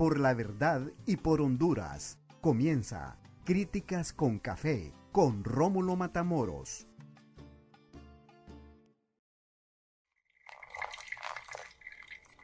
por 0.00 0.18
la 0.18 0.32
verdad 0.32 0.80
y 1.04 1.18
por 1.18 1.42
Honduras. 1.42 2.18
Comienza 2.40 3.18
Críticas 3.44 4.14
con 4.14 4.38
Café 4.38 4.94
con 5.12 5.44
Rómulo 5.44 5.94
Matamoros. 5.94 6.86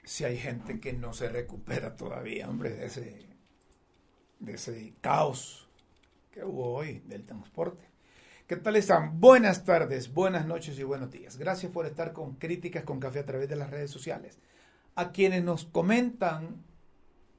Si 0.04 0.24
hay 0.24 0.36
gente 0.36 0.80
que 0.80 0.92
no 0.92 1.14
se 1.14 1.30
recupera 1.30 1.96
todavía, 1.96 2.46
hombre, 2.46 2.74
de 2.74 2.84
ese, 2.84 3.26
ese 4.46 4.92
caos 5.00 5.70
que 6.32 6.44
hubo 6.44 6.74
hoy 6.74 6.98
del 7.06 7.24
transporte. 7.24 7.88
¿Qué 8.46 8.56
tal 8.56 8.76
están? 8.76 9.18
Buenas 9.18 9.64
tardes, 9.64 10.12
buenas 10.12 10.44
noches 10.44 10.78
y 10.78 10.82
buenos 10.82 11.10
días. 11.10 11.38
Gracias 11.38 11.72
por 11.72 11.86
estar 11.86 12.12
con 12.12 12.34
Críticas 12.34 12.84
con 12.84 13.00
Café 13.00 13.20
a 13.20 13.24
través 13.24 13.48
de 13.48 13.56
las 13.56 13.70
redes 13.70 13.90
sociales. 13.90 14.38
A 14.94 15.10
quienes 15.10 15.42
nos 15.42 15.64
comentan, 15.64 16.62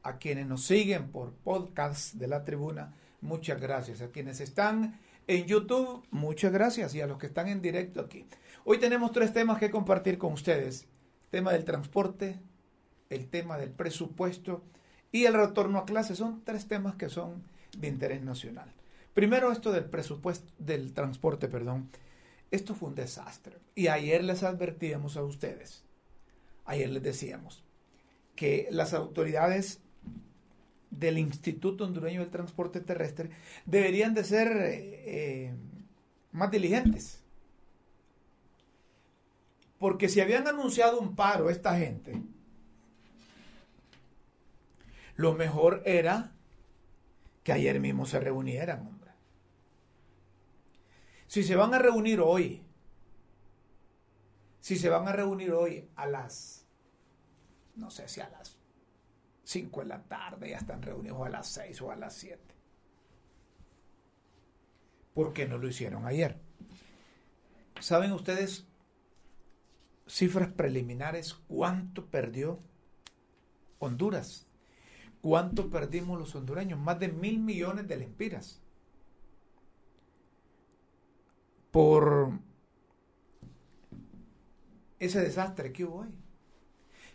a 0.07 0.19
quienes 0.19 0.47
nos 0.47 0.63
siguen 0.63 1.11
por 1.11 1.33
podcast 1.33 2.13
de 2.13 2.29
la 2.29 2.45
tribuna, 2.45 2.93
muchas 3.19 3.59
gracias. 3.59 4.01
A 4.01 4.09
quienes 4.09 4.39
están 4.39 4.97
en 5.27 5.45
YouTube, 5.45 6.01
muchas 6.11 6.53
gracias. 6.53 6.95
Y 6.95 7.01
a 7.01 7.07
los 7.07 7.17
que 7.17 7.27
están 7.27 7.49
en 7.49 7.61
directo 7.61 7.99
aquí. 7.99 8.25
Hoy 8.63 8.79
tenemos 8.79 9.11
tres 9.11 9.33
temas 9.33 9.59
que 9.59 9.69
compartir 9.69 10.17
con 10.17 10.31
ustedes. 10.31 10.83
El 11.25 11.29
tema 11.29 11.51
del 11.51 11.65
transporte, 11.65 12.39
el 13.09 13.27
tema 13.27 13.57
del 13.57 13.71
presupuesto 13.71 14.63
y 15.11 15.25
el 15.25 15.33
retorno 15.33 15.79
a 15.79 15.85
clases. 15.85 16.19
Son 16.19 16.41
tres 16.45 16.69
temas 16.69 16.95
que 16.95 17.09
son 17.09 17.43
de 17.77 17.89
interés 17.89 18.21
nacional. 18.21 18.73
Primero 19.13 19.51
esto 19.51 19.73
del 19.73 19.85
presupuesto, 19.85 20.53
del 20.57 20.93
transporte, 20.93 21.49
perdón. 21.49 21.89
Esto 22.49 22.75
fue 22.75 22.87
un 22.87 22.95
desastre. 22.95 23.57
Y 23.75 23.87
ayer 23.87 24.23
les 24.23 24.43
advertíamos 24.43 25.17
a 25.17 25.23
ustedes, 25.23 25.83
ayer 26.63 26.89
les 26.89 27.03
decíamos, 27.03 27.65
que 28.37 28.69
las 28.71 28.93
autoridades 28.93 29.81
del 30.89 31.17
Instituto 31.17 31.85
Hondureño 31.85 32.21
del 32.21 32.29
Transporte 32.29 32.79
Terrestre 32.81 33.29
deberían 33.65 34.13
de 34.13 34.23
ser 34.23 34.49
eh, 34.53 35.53
más 36.31 36.51
diligentes. 36.51 37.23
Porque 39.79 40.09
si 40.09 40.21
habían 40.21 40.47
anunciado 40.47 40.99
un 40.99 41.15
paro 41.15 41.49
esta 41.49 41.77
gente, 41.77 42.21
lo 45.15 45.33
mejor 45.33 45.83
era 45.85 46.31
que 47.43 47.51
ayer 47.51 47.79
mismo 47.79 48.05
se 48.05 48.19
reunieran. 48.19 48.97
Si 51.27 51.43
se 51.43 51.55
van 51.55 51.73
a 51.73 51.79
reunir 51.79 52.21
hoy, 52.21 52.63
si 54.61 54.77
se 54.77 54.89
van 54.89 55.07
a 55.07 55.11
reunir 55.11 55.51
hoy 55.51 55.89
a 55.95 56.07
las, 56.07 56.65
no 57.75 57.91
sé 57.91 58.07
si 58.07 58.21
a 58.21 58.29
las 58.29 58.56
5 59.47 59.81
de 59.81 59.85
la 59.87 60.03
tarde, 60.03 60.49
ya 60.49 60.57
están 60.57 60.81
reunidos 60.81 61.25
a 61.25 61.29
las 61.29 61.47
6 61.47 61.81
o 61.81 61.91
a 61.91 61.95
las 61.95 62.13
7. 62.15 62.39
¿Por 65.13 65.33
qué 65.33 65.47
no 65.47 65.57
lo 65.57 65.67
hicieron 65.67 66.05
ayer? 66.05 66.37
¿Saben 67.79 68.11
ustedes 68.11 68.67
cifras 70.07 70.49
preliminares 70.49 71.33
cuánto 71.47 72.05
perdió 72.05 72.59
Honduras? 73.79 74.47
¿Cuánto 75.21 75.69
perdimos 75.69 76.19
los 76.19 76.35
hondureños? 76.35 76.79
Más 76.79 76.99
de 76.99 77.07
mil 77.07 77.39
millones 77.39 77.87
de 77.87 77.97
lempiras. 77.97 78.61
por 81.77 82.31
ese 84.97 85.21
desastre 85.21 85.71
que 85.71 85.85
hubo 85.85 85.99
hoy. 85.99 86.09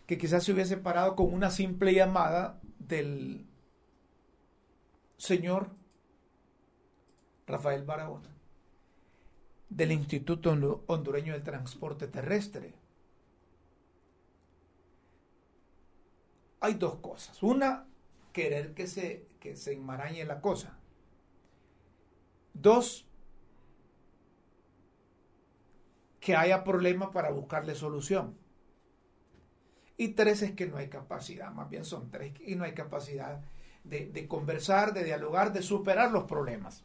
Que 0.06 0.19
quizás 0.19 0.45
se 0.45 0.53
hubiese 0.53 0.77
parado 0.77 1.17
con 1.17 1.33
una 1.33 1.50
simple 1.50 1.95
llamada 1.95 2.61
del 2.78 3.47
señor 5.17 5.70
Rafael 7.47 7.84
Barahona, 7.84 8.28
del 9.69 9.92
Instituto 9.92 10.50
Hondureño 10.86 11.33
del 11.33 11.42
Transporte 11.42 12.08
Terrestre. 12.08 12.74
Hay 16.61 16.74
dos 16.74 16.96
cosas. 16.96 17.42
Una, 17.42 17.86
querer 18.33 18.74
que 18.74 18.86
se, 18.86 19.27
que 19.40 19.57
se 19.57 19.73
enmarañe 19.73 20.24
la 20.24 20.40
cosa. 20.40 20.79
Dos, 22.55 23.07
que 26.20 26.36
haya 26.36 26.64
problema 26.64 27.11
para 27.11 27.30
buscarle 27.30 27.74
solución. 27.74 28.42
Y 30.02 30.08
tres 30.08 30.42
es 30.42 30.51
que 30.51 30.67
no 30.67 30.79
hay 30.79 30.89
capacidad, 30.89 31.52
más 31.52 31.70
bien 31.70 31.85
son 31.85 32.11
tres, 32.11 32.33
y 32.45 32.57
no 32.57 32.64
hay 32.64 32.74
capacidad 32.74 33.40
de, 33.85 34.27
conversar, 34.27 34.92
de 34.92 35.05
dialogar, 35.05 35.52
de 35.52 35.63
superar 35.63 36.11
los 36.11 36.24
problemas. 36.24 36.83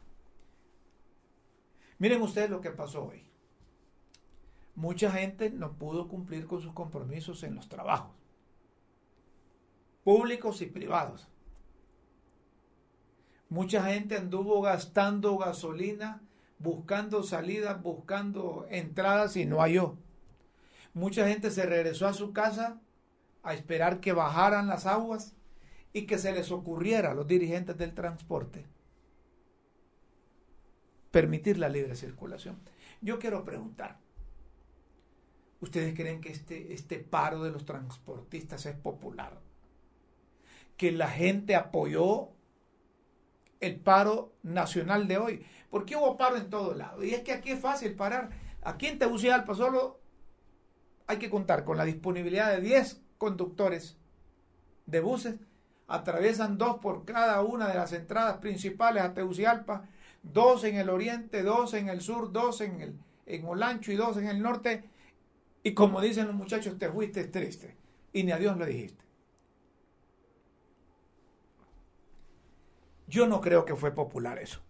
Miren 1.98 2.22
ustedes 2.22 2.48
lo 2.48 2.60
que 2.60 2.70
pasó 2.70 3.06
hoy. 3.06 3.24
Mucha 4.76 5.10
gente 5.10 5.50
no 5.50 5.72
pudo 5.72 6.06
cumplir 6.06 6.46
con 6.46 6.62
sus 6.62 6.72
compromisos 6.72 7.42
en 7.42 7.56
los 7.56 7.68
trabajos, 7.68 8.14
públicos 10.04 10.62
y 10.62 10.66
privados. 10.66 11.26
Mucha 13.48 13.82
gente 13.82 14.16
anduvo 14.16 14.62
gastando 14.62 15.36
gasolina 15.38 16.22
buscando 16.60 17.24
salidas, 17.24 17.82
buscando 17.82 18.68
entradas 18.70 19.36
y 19.36 19.44
no 19.44 19.58
halló. 19.58 19.96
Mucha 20.94 21.26
gente 21.26 21.50
se 21.50 21.66
regresó 21.66 22.06
a 22.06 22.12
su 22.12 22.32
casa 22.32 22.80
a 23.50 23.54
esperar 23.54 24.00
que 24.00 24.12
bajaran 24.12 24.68
las 24.68 24.86
aguas 24.86 25.34
y 25.92 26.06
que 26.06 26.18
se 26.18 26.32
les 26.32 26.50
ocurriera 26.50 27.10
a 27.10 27.14
los 27.14 27.26
dirigentes 27.26 27.76
del 27.76 27.94
transporte 27.94 28.66
permitir 31.10 31.58
la 31.58 31.68
libre 31.68 31.96
circulación. 31.96 32.60
Yo 33.00 33.18
quiero 33.18 33.44
preguntar, 33.44 33.98
¿ustedes 35.60 35.94
creen 35.94 36.20
que 36.20 36.30
este, 36.30 36.72
este 36.72 36.98
paro 36.98 37.42
de 37.42 37.50
los 37.50 37.64
transportistas 37.64 38.66
es 38.66 38.76
popular? 38.76 39.40
¿Que 40.76 40.92
la 40.92 41.08
gente 41.08 41.56
apoyó 41.56 42.30
el 43.60 43.80
paro 43.80 44.34
nacional 44.42 45.08
de 45.08 45.18
hoy. 45.18 45.46
Porque 45.70 45.96
hubo 45.96 46.16
paro 46.16 46.36
en 46.36 46.50
todo 46.50 46.74
lado. 46.74 47.02
Y 47.02 47.14
es 47.14 47.22
que 47.22 47.32
aquí 47.32 47.50
es 47.50 47.60
fácil 47.60 47.94
parar. 47.94 48.30
Aquí 48.62 48.86
en 48.86 48.98
Tegucigalpa 48.98 49.54
solo 49.54 50.00
hay 51.06 51.18
que 51.18 51.30
contar 51.30 51.64
con 51.64 51.76
la 51.76 51.84
disponibilidad 51.84 52.52
de 52.52 52.60
10 52.60 53.02
conductores 53.18 53.96
de 54.86 55.00
buses. 55.00 55.36
Atraviesan 55.86 56.58
dos 56.58 56.78
por 56.78 57.04
cada 57.04 57.42
una 57.42 57.68
de 57.68 57.74
las 57.74 57.92
entradas 57.92 58.38
principales 58.38 59.02
a 59.02 59.14
Tegucigalpa. 59.14 59.88
Dos 60.22 60.64
en 60.64 60.76
el 60.76 60.90
oriente, 60.90 61.42
dos 61.42 61.74
en 61.74 61.88
el 61.88 62.00
sur, 62.00 62.32
dos 62.32 62.60
en, 62.60 62.80
el, 62.80 62.98
en 63.26 63.44
Olancho 63.46 63.92
y 63.92 63.96
dos 63.96 64.16
en 64.16 64.26
el 64.26 64.42
norte. 64.42 64.84
Y 65.62 65.74
como 65.74 66.00
dicen 66.00 66.26
los 66.26 66.34
muchachos, 66.34 66.78
te 66.78 66.90
fuiste 66.90 67.24
triste. 67.24 67.76
Y 68.12 68.22
ni 68.22 68.32
a 68.32 68.38
Dios 68.38 68.56
lo 68.56 68.66
dijiste. 68.66 69.04
Yo 73.06 73.26
no 73.26 73.40
creo 73.40 73.64
que 73.64 73.74
fue 73.74 73.92
popular 73.92 74.38
eso. 74.38 74.60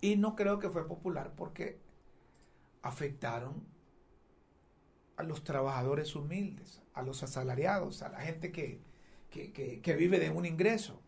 Y 0.00 0.16
no 0.16 0.34
creo 0.34 0.58
que 0.58 0.70
fue 0.70 0.86
popular 0.86 1.32
porque 1.36 1.78
afectaron 2.82 3.66
a 5.16 5.22
los 5.22 5.42
trabajadores 5.42 6.14
humildes, 6.14 6.80
a 6.98 7.02
los 7.02 7.22
asalariados, 7.22 8.02
a 8.02 8.08
la 8.08 8.20
gente 8.20 8.50
que, 8.50 8.80
que, 9.30 9.96
vive 9.96 10.18
de 10.18 10.30
un 10.30 10.44
ingreso. 10.44 11.00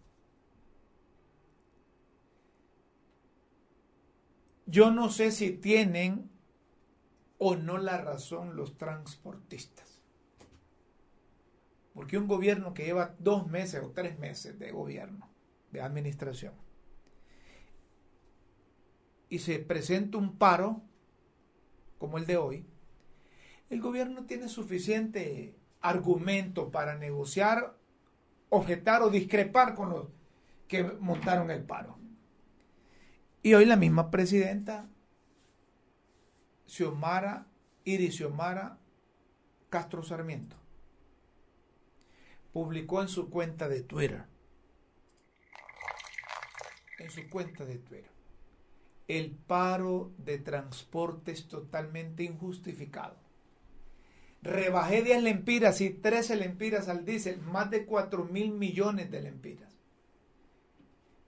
Yo 4.66 4.92
no 4.92 5.10
sé 5.10 5.32
si 5.32 5.50
tienen 5.50 6.30
o 7.38 7.56
no 7.56 7.76
la 7.78 7.98
razón 7.98 8.54
los 8.54 8.78
transportistas. 8.78 10.00
Porque 11.92 12.18
un 12.18 12.28
gobierno 12.28 12.72
que 12.72 12.84
lleva 12.84 13.16
dos 13.18 13.48
meses 13.48 13.82
o 13.82 13.90
tres 13.90 14.16
meses 14.16 14.60
de 14.60 14.70
gobierno 14.70 15.28
de 15.72 15.80
administración 15.80 16.54
y 19.28 19.40
se 19.40 19.58
presenta 19.58 20.18
un 20.18 20.38
paro 20.38 20.82
como 21.98 22.16
el 22.16 22.26
de 22.26 22.36
hoy, 22.36 22.66
el 23.70 23.80
gobierno 23.80 24.24
tiene 24.26 24.48
suficiente 24.48 25.59
argumento 25.80 26.70
para 26.70 26.96
negociar, 26.96 27.76
objetar 28.48 29.02
o 29.02 29.10
discrepar 29.10 29.74
con 29.74 29.90
los 29.90 30.08
que 30.68 30.84
montaron 30.84 31.50
el 31.50 31.62
paro. 31.62 31.98
Y 33.42 33.54
hoy 33.54 33.64
la 33.64 33.76
misma 33.76 34.10
presidenta, 34.10 34.88
Xiomara, 36.66 37.46
Iris 37.84 38.16
Xiomara 38.16 38.78
Castro 39.68 40.02
Sarmiento, 40.02 40.56
publicó 42.52 43.00
en 43.00 43.08
su 43.08 43.30
cuenta 43.30 43.68
de 43.68 43.82
Twitter 43.82 44.26
en 47.00 47.10
su 47.10 47.28
cuenta 47.28 47.64
de 47.64 47.78
Twitter. 47.78 48.10
El 49.08 49.32
paro 49.32 50.12
de 50.18 50.38
transporte 50.38 51.32
es 51.32 51.48
totalmente 51.48 52.22
injustificado. 52.22 53.16
Rebajé 54.42 55.02
10 55.02 55.22
lempiras 55.22 55.80
y 55.80 55.90
13 55.90 56.36
lempiras 56.36 56.88
al 56.88 57.04
diésel, 57.04 57.40
más 57.40 57.70
de 57.70 57.84
4 57.84 58.24
mil 58.24 58.52
millones 58.52 59.10
de 59.10 59.22
lempiras. 59.22 59.70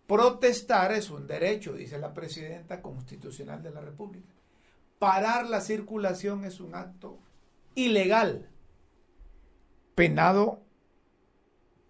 Protestar 0.06 0.92
es 0.92 1.10
un 1.10 1.26
derecho, 1.26 1.74
dice 1.74 1.98
la 1.98 2.12
presidenta 2.12 2.82
constitucional 2.82 3.62
de 3.62 3.70
la 3.70 3.80
República. 3.80 4.34
Parar 4.98 5.48
la 5.48 5.60
circulación 5.60 6.44
es 6.44 6.60
un 6.60 6.74
acto 6.74 7.18
ilegal, 7.74 8.50
penado 9.94 10.62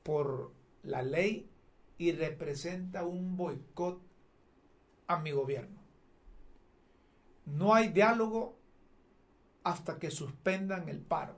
por 0.03 0.53
la 0.83 1.03
ley 1.03 1.51
y 1.99 2.13
representa 2.13 3.05
un 3.05 3.37
boicot 3.37 4.01
a 5.07 5.19
mi 5.19 5.33
gobierno. 5.33 5.81
No 7.45 7.75
hay 7.75 7.89
diálogo 7.89 8.57
hasta 9.65 9.99
que 9.99 10.11
suspendan 10.11 10.89
el 10.89 11.01
paro. 11.01 11.37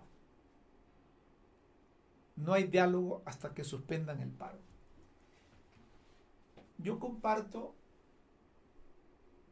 No 2.37 2.53
hay 2.53 2.65
diálogo 2.65 3.23
hasta 3.27 3.55
que 3.55 3.65
suspendan 3.65 4.21
el 4.21 4.31
paro. 4.31 4.59
Yo 6.79 6.99
comparto 6.99 7.75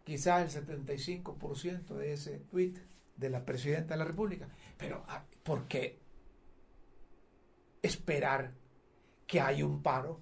quizás 0.04 0.54
el 0.54 0.66
75% 0.66 1.94
de 1.94 2.12
ese 2.12 2.38
tweet 2.40 2.74
de 3.16 3.30
la 3.30 3.44
presidenta 3.44 3.94
de 3.94 3.98
la 3.98 4.04
República, 4.04 4.48
pero 4.76 5.04
ah, 5.08 5.24
¿por 5.42 5.68
qué 5.68 6.00
esperar 7.82 8.54
que 9.26 9.40
haya 9.40 9.64
un 9.64 9.82
paro 9.82 10.20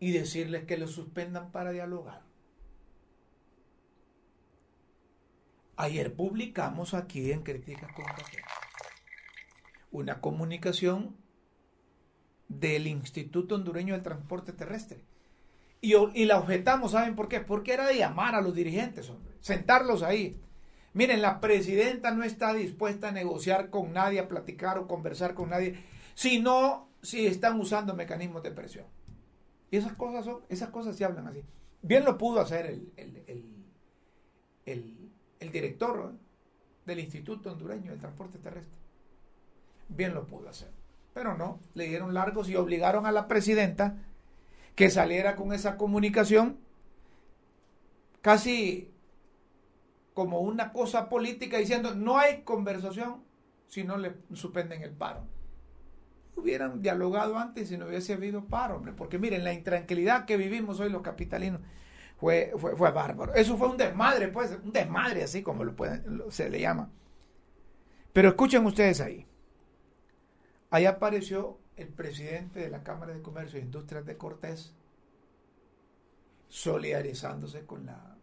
y 0.00 0.12
decirles 0.12 0.64
que 0.64 0.78
lo 0.78 0.88
suspendan 0.88 1.52
para 1.52 1.70
dialogar? 1.70 2.22
Ayer 5.76 6.14
publicamos 6.14 6.94
aquí 6.94 7.32
en 7.32 7.42
Críticas 7.42 7.92
con 7.92 8.04
una 9.90 10.20
comunicación 10.20 11.16
del 12.48 12.86
Instituto 12.86 13.56
Hondureño 13.56 13.94
del 13.94 14.02
Transporte 14.02 14.52
Terrestre. 14.52 15.04
Y, 15.80 16.24
la 16.24 16.38
objetamos, 16.38 16.92
¿saben 16.92 17.14
por 17.14 17.28
qué? 17.28 17.40
Porque 17.40 17.74
era 17.74 17.86
de 17.86 17.98
llamar 17.98 18.34
a 18.34 18.40
los 18.40 18.54
dirigentes, 18.54 19.10
hombre, 19.10 19.34
sentarlos 19.40 20.02
ahí. 20.02 20.40
Miren, 20.94 21.20
la 21.20 21.40
presidenta 21.40 22.12
no 22.12 22.22
está 22.22 22.54
dispuesta 22.54 23.08
a 23.08 23.12
negociar 23.12 23.68
con 23.68 23.92
nadie, 23.92 24.20
a 24.20 24.28
platicar 24.28 24.78
o 24.78 24.86
conversar 24.86 25.34
con 25.34 25.50
nadie, 25.50 25.84
sino 26.14 26.88
si 27.02 27.26
están 27.26 27.60
usando 27.60 27.94
mecanismos 27.94 28.42
de 28.42 28.52
presión. 28.52 28.86
Y 29.70 29.76
esas 29.76 29.92
cosas 29.94 30.24
son, 30.24 30.40
esas 30.48 30.70
cosas 30.70 30.96
se 30.96 31.04
hablan 31.04 31.26
así. 31.26 31.42
Bien 31.82 32.04
lo 32.04 32.16
pudo 32.16 32.40
hacer 32.40 32.80
el 34.64 35.03
director 35.40 36.12
del 36.86 37.00
Instituto 37.00 37.52
Hondureño 37.52 37.90
del 37.90 38.00
Transporte 38.00 38.38
Terrestre. 38.38 38.78
Bien 39.88 40.14
lo 40.14 40.26
pudo 40.26 40.48
hacer. 40.48 40.70
Pero 41.12 41.36
no, 41.36 41.60
le 41.74 41.86
dieron 41.88 42.14
largos 42.14 42.48
y 42.48 42.56
obligaron 42.56 43.06
a 43.06 43.12
la 43.12 43.28
presidenta 43.28 43.96
que 44.74 44.90
saliera 44.90 45.36
con 45.36 45.52
esa 45.52 45.76
comunicación 45.76 46.58
casi 48.20 48.90
como 50.14 50.40
una 50.40 50.72
cosa 50.72 51.08
política 51.08 51.58
diciendo 51.58 51.94
no 51.94 52.18
hay 52.18 52.42
conversación 52.42 53.22
si 53.68 53.84
no 53.84 53.96
le 53.96 54.14
suspenden 54.32 54.82
el 54.82 54.90
paro. 54.90 55.24
Hubieran 56.36 56.82
dialogado 56.82 57.38
antes 57.38 57.68
si 57.68 57.76
no 57.76 57.86
hubiese 57.86 58.14
habido 58.14 58.44
paro, 58.46 58.76
hombre, 58.76 58.92
porque 58.92 59.18
miren 59.18 59.44
la 59.44 59.52
intranquilidad 59.52 60.24
que 60.24 60.36
vivimos 60.36 60.80
hoy 60.80 60.90
los 60.90 61.02
capitalinos 61.02 61.60
fue, 62.16 62.52
fue, 62.56 62.76
fue 62.76 62.90
bárbaro. 62.90 63.34
Eso 63.34 63.56
fue 63.56 63.68
un 63.68 63.76
desmadre, 63.76 64.28
pues, 64.28 64.58
un 64.62 64.72
desmadre 64.72 65.22
así 65.22 65.42
como 65.42 65.64
lo 65.64 65.74
pueden, 65.74 66.22
se 66.30 66.48
le 66.48 66.60
llama. 66.60 66.90
Pero 68.12 68.28
escuchen 68.28 68.64
ustedes 68.64 69.00
ahí. 69.00 69.26
Ahí 70.70 70.86
apareció 70.86 71.58
el 71.76 71.88
presidente 71.88 72.60
de 72.60 72.70
la 72.70 72.82
Cámara 72.82 73.12
de 73.12 73.22
Comercio 73.22 73.58
e 73.58 73.62
Industrias 73.62 74.06
de 74.06 74.16
Cortés 74.16 74.74
solidarizándose 76.48 77.66
con 77.66 77.86
la 77.86 78.16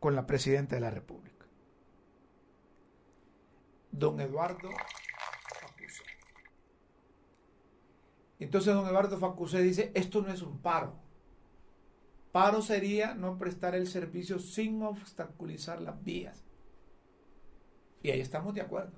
con 0.00 0.14
la 0.14 0.26
presidenta 0.26 0.74
de 0.74 0.82
la 0.82 0.90
República. 0.90 1.46
Don 3.90 4.20
Eduardo 4.20 4.68
Facusé. 5.60 6.02
Entonces 8.38 8.74
don 8.74 8.86
Eduardo 8.86 9.16
Facusé 9.16 9.62
dice, 9.62 9.92
esto 9.94 10.20
no 10.20 10.30
es 10.30 10.42
un 10.42 10.58
paro. 10.58 11.03
Paro 12.34 12.62
sería 12.62 13.14
no 13.14 13.38
prestar 13.38 13.76
el 13.76 13.86
servicio 13.86 14.40
sin 14.40 14.82
obstaculizar 14.82 15.80
las 15.80 16.02
vías. 16.02 16.42
Y 18.02 18.10
ahí 18.10 18.20
estamos 18.20 18.54
de 18.54 18.60
acuerdo. 18.60 18.90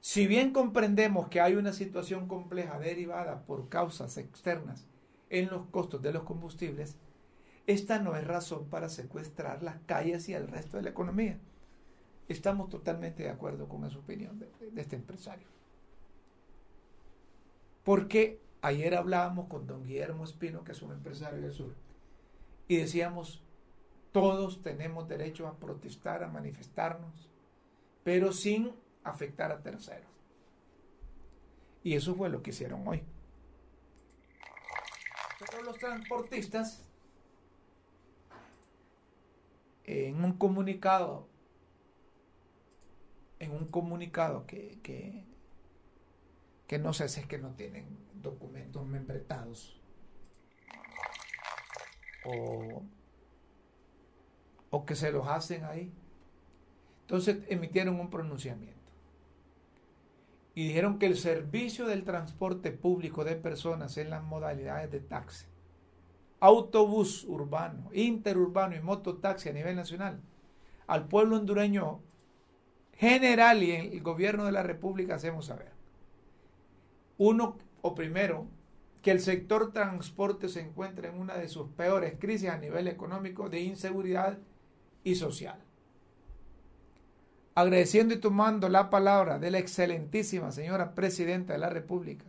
Si 0.00 0.26
bien 0.26 0.52
comprendemos 0.52 1.28
que 1.28 1.40
hay 1.40 1.54
una 1.54 1.72
situación 1.72 2.28
compleja 2.28 2.78
derivada 2.78 3.46
por 3.46 3.70
causas 3.70 4.18
externas 4.18 4.86
en 5.30 5.48
los 5.48 5.64
costos 5.68 6.02
de 6.02 6.12
los 6.12 6.24
combustibles, 6.24 6.98
esta 7.66 7.98
no 7.98 8.14
es 8.14 8.26
razón 8.26 8.66
para 8.66 8.90
secuestrar 8.90 9.62
las 9.62 9.78
calles 9.86 10.28
y 10.28 10.34
el 10.34 10.48
resto 10.48 10.76
de 10.76 10.82
la 10.82 10.90
economía. 10.90 11.38
Estamos 12.28 12.68
totalmente 12.68 13.22
de 13.22 13.30
acuerdo 13.30 13.70
con 13.70 13.86
esa 13.86 13.96
opinión 13.96 14.38
de, 14.38 14.50
este 14.76 14.96
empresario. 14.96 15.46
Porque 17.84 18.38
ayer 18.60 18.96
hablábamos 18.96 19.48
con 19.48 19.66
don 19.66 19.82
Guillermo 19.82 20.24
Espino, 20.24 20.62
que 20.62 20.72
es 20.72 20.82
un 20.82 20.92
empresario 20.92 21.40
del 21.40 21.54
sur, 21.54 21.74
y 22.68 22.76
decíamos, 22.76 23.42
todos 24.12 24.62
tenemos 24.62 25.08
derecho 25.08 25.46
a 25.46 25.58
protestar, 25.58 26.22
a 26.22 26.28
manifestarnos, 26.28 27.30
pero 28.04 28.32
sin 28.32 28.72
afectar 29.04 29.50
a 29.50 29.62
terceros. 29.62 30.10
Y 31.82 31.94
eso 31.94 32.14
fue 32.14 32.28
lo 32.28 32.42
que 32.42 32.50
hicieron 32.50 32.86
hoy. 32.86 33.02
Pero 35.40 35.62
los 35.64 35.78
transportistas, 35.78 36.84
en 39.84 40.22
un 40.22 40.34
comunicado, 40.34 41.26
en 43.40 43.50
un 43.50 43.66
comunicado 43.66 44.46
que, 44.46 44.78
que, 44.82 45.24
que 46.68 46.78
no 46.78 46.92
sé 46.92 47.08
si 47.08 47.20
es 47.20 47.26
que 47.26 47.38
no 47.38 47.54
tienen 47.54 47.98
documentos 48.22 48.86
membretados 48.86 49.81
o, 52.24 52.82
o 54.70 54.84
que 54.84 54.94
se 54.94 55.12
los 55.12 55.26
hacen 55.26 55.64
ahí. 55.64 55.92
Entonces 57.02 57.38
emitieron 57.48 58.00
un 58.00 58.10
pronunciamiento 58.10 58.82
y 60.54 60.66
dijeron 60.68 60.98
que 60.98 61.06
el 61.06 61.16
servicio 61.16 61.86
del 61.86 62.04
transporte 62.04 62.72
público 62.72 63.24
de 63.24 63.36
personas 63.36 63.96
en 63.96 64.10
las 64.10 64.22
modalidades 64.22 64.90
de 64.90 65.00
taxi, 65.00 65.46
autobús 66.40 67.24
urbano, 67.24 67.88
interurbano 67.92 68.76
y 68.76 68.80
mototaxi 68.80 69.48
a 69.48 69.52
nivel 69.52 69.76
nacional, 69.76 70.20
al 70.86 71.08
pueblo 71.08 71.36
hondureño 71.36 72.00
general 72.94 73.62
y 73.62 73.72
el 73.72 74.02
gobierno 74.02 74.44
de 74.44 74.52
la 74.52 74.62
República 74.62 75.14
hacemos 75.14 75.46
saber. 75.46 75.72
Uno, 77.16 77.56
o 77.80 77.94
primero, 77.94 78.46
que 79.02 79.10
el 79.10 79.20
sector 79.20 79.72
transporte 79.72 80.48
se 80.48 80.60
encuentra 80.60 81.08
en 81.08 81.18
una 81.18 81.36
de 81.36 81.48
sus 81.48 81.68
peores 81.70 82.14
crisis 82.18 82.48
a 82.48 82.58
nivel 82.58 82.86
económico 82.86 83.48
de 83.48 83.60
inseguridad 83.60 84.38
y 85.02 85.16
social. 85.16 85.58
Agradeciendo 87.54 88.14
y 88.14 88.18
tomando 88.18 88.68
la 88.68 88.88
palabra 88.88 89.38
de 89.38 89.50
la 89.50 89.58
excelentísima 89.58 90.52
señora 90.52 90.94
Presidenta 90.94 91.52
de 91.52 91.58
la 91.58 91.68
República, 91.68 92.26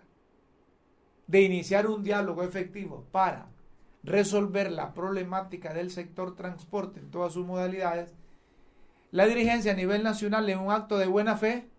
de 1.28 1.42
iniciar 1.42 1.88
un 1.88 2.04
diálogo 2.04 2.44
efectivo 2.44 3.06
para 3.12 3.48
resolver 4.04 4.72
la 4.72 4.94
problemática 4.94 5.74
del 5.74 5.92
sector 5.92 6.36
transporte 6.36 7.00
en 7.00 7.10
todas 7.10 7.34
sus 7.34 7.46
modalidades, 7.46 8.14
la 9.12 9.28
dirigencia 9.28 9.72
a 9.72 9.76
nivel 9.76 10.04
nacional 10.04 10.50
en 10.50 10.60
un 10.60 10.72
acto 10.72 10.98
de 10.98 11.06
buena 11.06 11.38
fe 11.38 11.70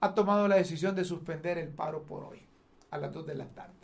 ha 0.00 0.14
tomado 0.14 0.48
la 0.48 0.56
decisión 0.56 0.94
de 0.94 1.04
suspender 1.04 1.58
el 1.58 1.68
paro 1.68 2.04
por 2.04 2.24
hoy, 2.24 2.46
a 2.92 2.98
las 2.98 3.12
2 3.12 3.26
de 3.26 3.34
la 3.34 3.46
tarde. 3.46 3.74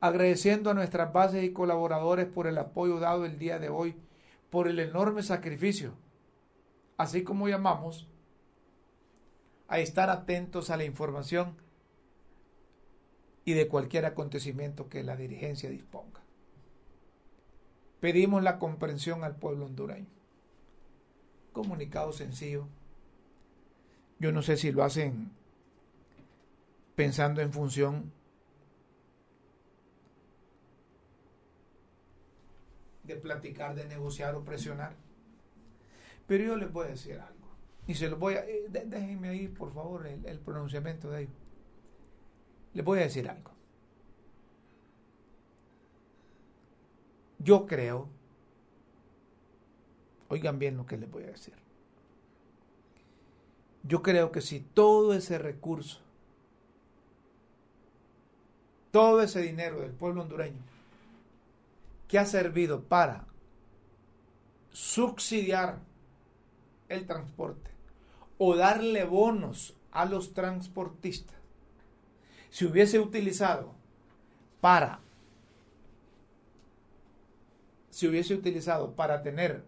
Agradeciendo 0.00 0.68
a 0.68 0.74
nuestras 0.74 1.10
bases 1.10 1.42
y 1.42 1.54
colaboradores 1.54 2.26
por 2.26 2.46
el 2.46 2.58
apoyo 2.58 3.00
dado 3.00 3.24
el 3.24 3.38
día 3.38 3.58
de 3.58 3.70
hoy, 3.70 3.96
por 4.50 4.68
el 4.68 4.78
enorme 4.78 5.22
sacrificio 5.22 5.94
así 7.00 7.22
como 7.24 7.48
llamamos 7.48 8.06
a 9.68 9.78
estar 9.78 10.10
atentos 10.10 10.68
a 10.68 10.76
la 10.76 10.84
información 10.84 11.56
y 13.46 13.54
de 13.54 13.68
cualquier 13.68 14.04
acontecimiento 14.04 14.90
que 14.90 15.02
la 15.02 15.16
dirigencia 15.16 15.70
disponga. 15.70 16.20
Pedimos 18.00 18.42
la 18.42 18.58
comprensión 18.58 19.24
al 19.24 19.36
pueblo 19.36 19.64
hondureño. 19.64 20.10
Comunicado 21.54 22.12
sencillo. 22.12 22.68
Yo 24.18 24.30
no 24.30 24.42
sé 24.42 24.58
si 24.58 24.70
lo 24.70 24.84
hacen 24.84 25.30
pensando 27.00 27.40
en 27.40 27.50
función 27.50 28.12
de 33.04 33.16
platicar, 33.16 33.74
de 33.74 33.86
negociar 33.86 34.34
o 34.34 34.44
presionar. 34.44 34.92
Pero 36.26 36.44
yo 36.44 36.56
les 36.58 36.70
voy 36.70 36.88
a 36.88 36.90
decir 36.90 37.18
algo. 37.18 37.48
Y 37.86 37.94
se 37.94 38.10
los 38.10 38.18
voy 38.18 38.34
a... 38.34 38.44
Eh, 38.46 38.66
déjenme 38.68 39.30
ahí, 39.30 39.48
por 39.48 39.72
favor, 39.72 40.06
el, 40.06 40.26
el 40.26 40.40
pronunciamiento 40.40 41.10
de 41.10 41.22
ellos. 41.22 41.34
Les 42.74 42.84
voy 42.84 42.98
a 42.98 43.04
decir 43.04 43.30
algo. 43.30 43.50
Yo 47.38 47.64
creo, 47.64 48.10
oigan 50.28 50.58
bien 50.58 50.76
lo 50.76 50.84
que 50.84 50.98
les 50.98 51.10
voy 51.10 51.22
a 51.22 51.28
decir. 51.28 51.54
Yo 53.84 54.02
creo 54.02 54.30
que 54.30 54.42
si 54.42 54.60
todo 54.60 55.14
ese 55.14 55.38
recurso, 55.38 56.09
todo 58.90 59.22
ese 59.22 59.40
dinero 59.40 59.80
del 59.80 59.92
pueblo 59.92 60.22
hondureño, 60.22 60.60
que 62.08 62.18
ha 62.18 62.26
servido 62.26 62.82
para 62.82 63.24
subsidiar 64.72 65.78
el 66.88 67.06
transporte 67.06 67.70
o 68.38 68.56
darle 68.56 69.04
bonos 69.04 69.74
a 69.92 70.04
los 70.04 70.34
transportistas, 70.34 71.36
si 72.50 72.64
hubiese 72.64 72.98
utilizado 72.98 73.72
para 74.60 75.00
si 77.90 78.06
hubiese 78.08 78.34
utilizado 78.34 78.92
para 78.92 79.22
tener 79.22 79.62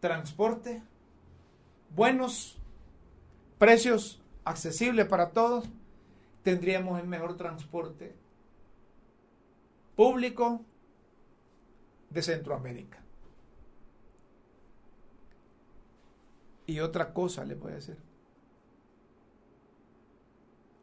transporte 0.00 0.82
buenos 1.94 2.56
precios 3.58 4.20
accesibles 4.44 5.06
para 5.06 5.30
todos 5.30 5.64
tendríamos 6.46 7.00
el 7.00 7.08
mejor 7.08 7.36
transporte 7.36 8.14
público 9.96 10.64
de 12.08 12.22
Centroamérica. 12.22 13.02
Y 16.66 16.78
otra 16.78 17.12
cosa 17.12 17.44
le 17.44 17.56
voy 17.56 17.72
a 17.72 17.74
decir. 17.74 17.98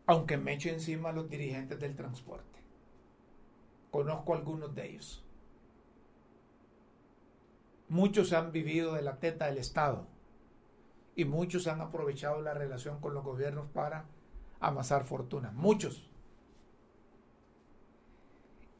Aunque 0.05 0.35
me 0.35 0.53
echo 0.53 0.67
encima 0.67 1.11
a 1.11 1.13
los 1.13 1.29
dirigentes 1.29 1.79
del 1.79 1.95
transporte. 1.95 2.59
Conozco 3.89 4.33
algunos 4.33 4.75
de 4.75 4.89
ellos. 4.89 5.23
Muchos 7.87 8.33
han 8.33 8.51
vivido 8.51 8.95
de 8.95 9.01
la 9.01 9.15
teta 9.15 9.45
del 9.45 9.59
Estado. 9.59 10.07
Y 11.15 11.23
muchos 11.23 11.67
han 11.67 11.79
aprovechado 11.79 12.41
la 12.41 12.53
relación 12.53 12.99
con 12.99 13.13
los 13.13 13.23
gobiernos 13.23 13.69
para 13.69 14.07
amasar 14.67 15.03
fortuna. 15.03 15.51
Muchos. 15.51 16.09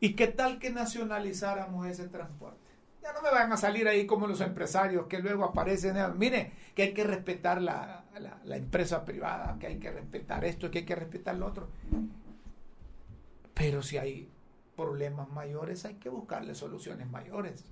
¿Y 0.03 0.15
qué 0.15 0.27
tal 0.27 0.59
que 0.59 0.69
nacionalizáramos 0.69 1.87
ese 1.87 2.09
transporte? 2.09 2.59
Ya 3.01 3.13
no 3.13 3.21
me 3.21 3.31
van 3.31 3.51
a 3.53 3.57
salir 3.57 3.87
ahí 3.87 4.05
como 4.05 4.27
los 4.27 4.41
empresarios 4.41 5.07
que 5.07 5.19
luego 5.19 5.45
aparecen. 5.45 5.95
Mire, 6.17 6.51
que 6.75 6.83
hay 6.83 6.93
que 6.93 7.05
respetar 7.05 7.61
la, 7.61 8.03
empresa 8.45 9.05
privada, 9.05 9.57
que 9.59 9.67
hay 9.67 9.77
que 9.77 9.91
respetar 9.91 10.43
esto, 10.43 10.69
que 10.69 10.79
hay 10.79 10.85
que 10.85 10.95
respetar 10.95 11.35
lo 11.35 11.45
otro. 11.45 11.69
Pero 13.53 13.81
si 13.81 13.97
hay 13.97 14.29
problemas 14.75 15.29
mayores, 15.29 15.85
hay 15.85 15.95
que 15.95 16.09
buscarle 16.09 16.53
soluciones 16.53 17.09
mayores. 17.09 17.63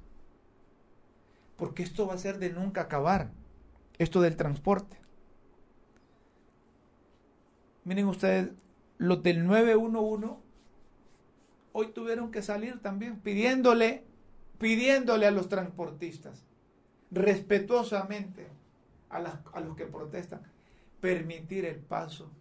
Porque 1.57 1.83
esto 1.83 2.07
va 2.07 2.13
a 2.13 2.17
ser 2.17 2.39
de 2.39 2.49
nunca 2.49 2.81
acabar. 2.81 3.31
Esto 3.97 4.21
del 4.21 4.37
transporte. 4.37 5.00
Miren 7.83 8.07
ustedes, 8.07 8.51
los 8.97 9.23
del 9.23 9.45
911 9.45 10.27
hoy 11.73 11.87
tuvieron 11.87 12.31
que 12.31 12.41
salir 12.41 12.81
también 12.81 13.19
pidiéndole, 13.19 14.03
pidiéndole 14.59 15.25
a 15.25 15.31
los 15.31 15.49
transportistas, 15.49 16.45
respetuosamente 17.09 18.47
a, 19.09 19.19
los 19.61 19.75
que 19.75 19.85
protestan, 19.85 20.41
permitir 20.99 21.65
el 21.65 21.77
paso 21.77 22.31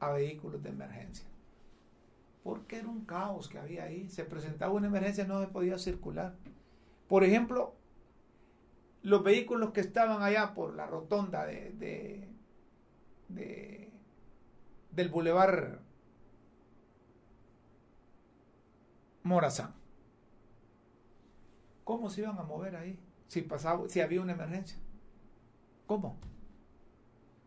a 0.00 0.10
vehículos 0.10 0.62
de 0.62 0.70
emergencia. 0.70 1.26
Porque 2.42 2.78
era 2.78 2.88
un 2.88 3.04
caos 3.04 3.48
que 3.48 3.58
había 3.58 3.84
ahí. 3.84 4.08
Se 4.08 4.24
presentaba 4.24 4.72
una 4.72 4.88
emergencia, 4.88 5.24
no 5.24 5.40
se 5.40 5.46
podía 5.46 5.78
circular. 5.78 6.34
Por 7.08 7.22
ejemplo, 7.22 7.74
los 9.02 9.22
vehículos 9.22 9.70
que 9.70 9.80
estaban 9.80 10.22
allá 10.22 10.54
por 10.54 10.74
la 10.74 10.86
rotonda 10.86 11.44
de, 11.46 12.28
del 14.92 15.08
bulevar 15.08 15.80
Morazán. 19.22 19.74
¿Cómo 21.84 22.10
se 22.10 22.22
iban 22.22 22.38
a 22.38 22.42
mover 22.42 22.76
ahí 22.76 22.98
si, 23.28 23.42
pasaba, 23.42 23.88
si 23.88 24.00
había 24.00 24.20
una 24.20 24.32
emergencia? 24.32 24.78
¿Cómo? 25.86 26.18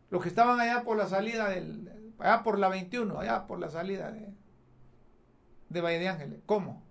Los 0.09 0.21
que 0.21 0.29
estaban 0.29 0.59
allá 0.59 0.83
por 0.83 0.97
la 0.97 1.07
salida 1.07 1.49
del, 1.49 2.13
allá 2.19 2.43
por 2.43 2.59
la 2.59 2.69
21, 2.69 3.19
allá 3.19 3.47
por 3.47 3.59
la 3.59 3.69
salida 3.69 4.11
de, 4.11 4.33
de 5.69 5.81
Valle 5.81 5.99
de 5.99 6.07
Ángeles, 6.09 6.39
¿cómo? 6.45 6.83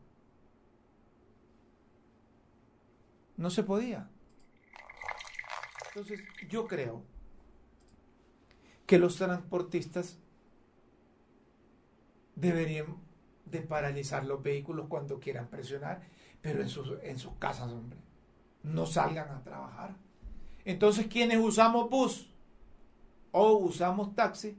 No 3.37 3.51
se 3.51 3.63
podía. 3.63 4.09
Entonces, 5.89 6.21
yo 6.49 6.67
creo 6.67 7.05
que 8.87 8.99
los 8.99 9.17
transportistas 9.17 10.19
deberían 12.37 12.97
de 13.47 13.61
paralizar 13.61 14.25
los 14.25 14.43
vehículos 14.43 14.87
cuando 14.89 15.21
quieran 15.21 15.49
presionar, 15.49 16.03
pero 16.41 16.61
en 16.61 16.69
sus, 16.69 16.99
en 17.03 17.19
sus 17.19 17.35
casas, 17.35 17.71
hombre. 17.71 17.99
No 18.63 18.87
salgan 18.87 19.31
a 19.31 19.43
trabajar. 19.43 19.97
Entonces, 20.65 21.07
quienes 21.07 21.39
usamos 21.39 21.91
bus 21.91 22.31
o 23.33 23.53
usamos 23.59 24.15
taxi, 24.15 24.57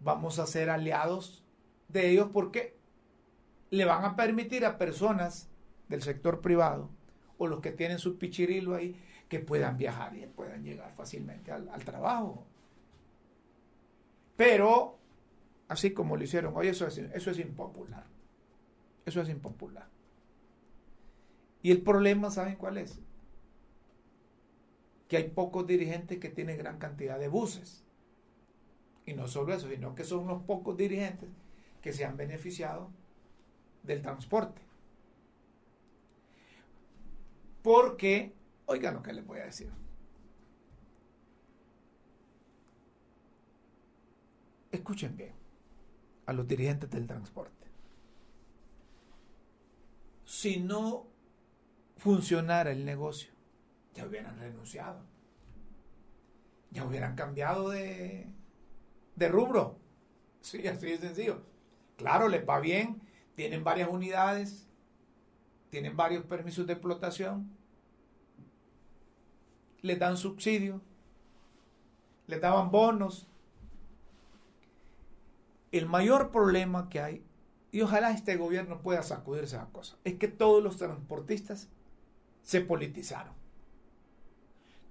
vamos 0.00 0.38
a 0.38 0.46
ser 0.46 0.70
aliados 0.70 1.44
de 1.88 2.10
ellos 2.10 2.30
porque 2.32 2.78
le 3.70 3.84
van 3.84 4.04
a 4.04 4.16
permitir 4.16 4.64
a 4.64 4.78
personas 4.78 5.48
del 5.88 6.02
sector 6.02 6.40
privado 6.40 6.88
o 7.36 7.46
los 7.46 7.60
que 7.60 7.72
tienen 7.72 7.98
su 7.98 8.18
pichirilo 8.18 8.74
ahí 8.74 8.96
que 9.28 9.40
puedan 9.40 9.76
viajar 9.76 10.16
y 10.16 10.26
puedan 10.26 10.64
llegar 10.64 10.92
fácilmente 10.96 11.52
al, 11.52 11.68
al 11.68 11.84
trabajo. 11.84 12.46
Pero 14.36 14.97
así 15.68 15.92
como 15.92 16.16
lo 16.16 16.24
hicieron 16.24 16.56
hoy, 16.56 16.68
eso 16.68 16.86
es, 16.86 16.98
eso 16.98 17.30
es 17.30 17.38
impopular. 17.38 18.04
Eso 19.04 19.20
es 19.20 19.28
impopular. 19.28 19.88
Y 21.62 21.70
el 21.70 21.82
problema, 21.82 22.30
¿saben 22.30 22.56
cuál 22.56 22.78
es? 22.78 22.98
Que 25.08 25.18
hay 25.18 25.28
pocos 25.30 25.66
dirigentes 25.66 26.18
que 26.18 26.30
tienen 26.30 26.58
gran 26.58 26.78
cantidad 26.78 27.18
de 27.18 27.28
buses. 27.28 27.84
Y 29.06 29.14
no 29.14 29.28
solo 29.28 29.54
eso, 29.54 29.68
sino 29.68 29.94
que 29.94 30.04
son 30.04 30.20
unos 30.20 30.42
pocos 30.42 30.76
dirigentes 30.76 31.30
que 31.82 31.92
se 31.92 32.04
han 32.04 32.16
beneficiado 32.16 32.90
del 33.82 34.02
transporte. 34.02 34.60
Porque, 37.62 38.34
oigan 38.66 38.94
lo 38.94 39.02
que 39.02 39.12
les 39.12 39.26
voy 39.26 39.40
a 39.40 39.44
decir. 39.44 39.70
Escuchen 44.70 45.16
bien 45.16 45.37
a 46.28 46.34
los 46.34 46.46
dirigentes 46.46 46.90
del 46.90 47.06
transporte. 47.06 47.66
Si 50.26 50.60
no 50.60 51.06
funcionara 51.96 52.70
el 52.70 52.84
negocio, 52.84 53.32
ya 53.94 54.06
hubieran 54.06 54.38
renunciado. 54.38 55.00
Ya 56.70 56.84
hubieran 56.84 57.16
cambiado 57.16 57.70
de, 57.70 58.26
de 59.16 59.28
rubro. 59.30 59.78
Sí, 60.42 60.66
así 60.66 60.88
de 60.88 60.98
sencillo. 60.98 61.40
Claro, 61.96 62.28
les 62.28 62.46
va 62.46 62.60
bien, 62.60 63.00
tienen 63.34 63.64
varias 63.64 63.88
unidades, 63.88 64.68
tienen 65.70 65.96
varios 65.96 66.26
permisos 66.26 66.66
de 66.66 66.74
explotación, 66.74 67.50
les 69.80 69.98
dan 69.98 70.18
subsidio, 70.18 70.82
les 72.26 72.38
daban 72.38 72.70
bonos, 72.70 73.26
el 75.72 75.86
mayor 75.86 76.30
problema 76.30 76.88
que 76.88 77.00
hay, 77.00 77.24
y 77.70 77.82
ojalá 77.82 78.10
este 78.12 78.36
gobierno 78.36 78.80
pueda 78.80 79.02
sacudirse 79.02 79.56
esa 79.56 79.66
cosa, 79.66 79.96
es 80.04 80.14
que 80.14 80.28
todos 80.28 80.62
los 80.62 80.78
transportistas 80.78 81.68
se 82.42 82.60
politizaron. 82.60 83.34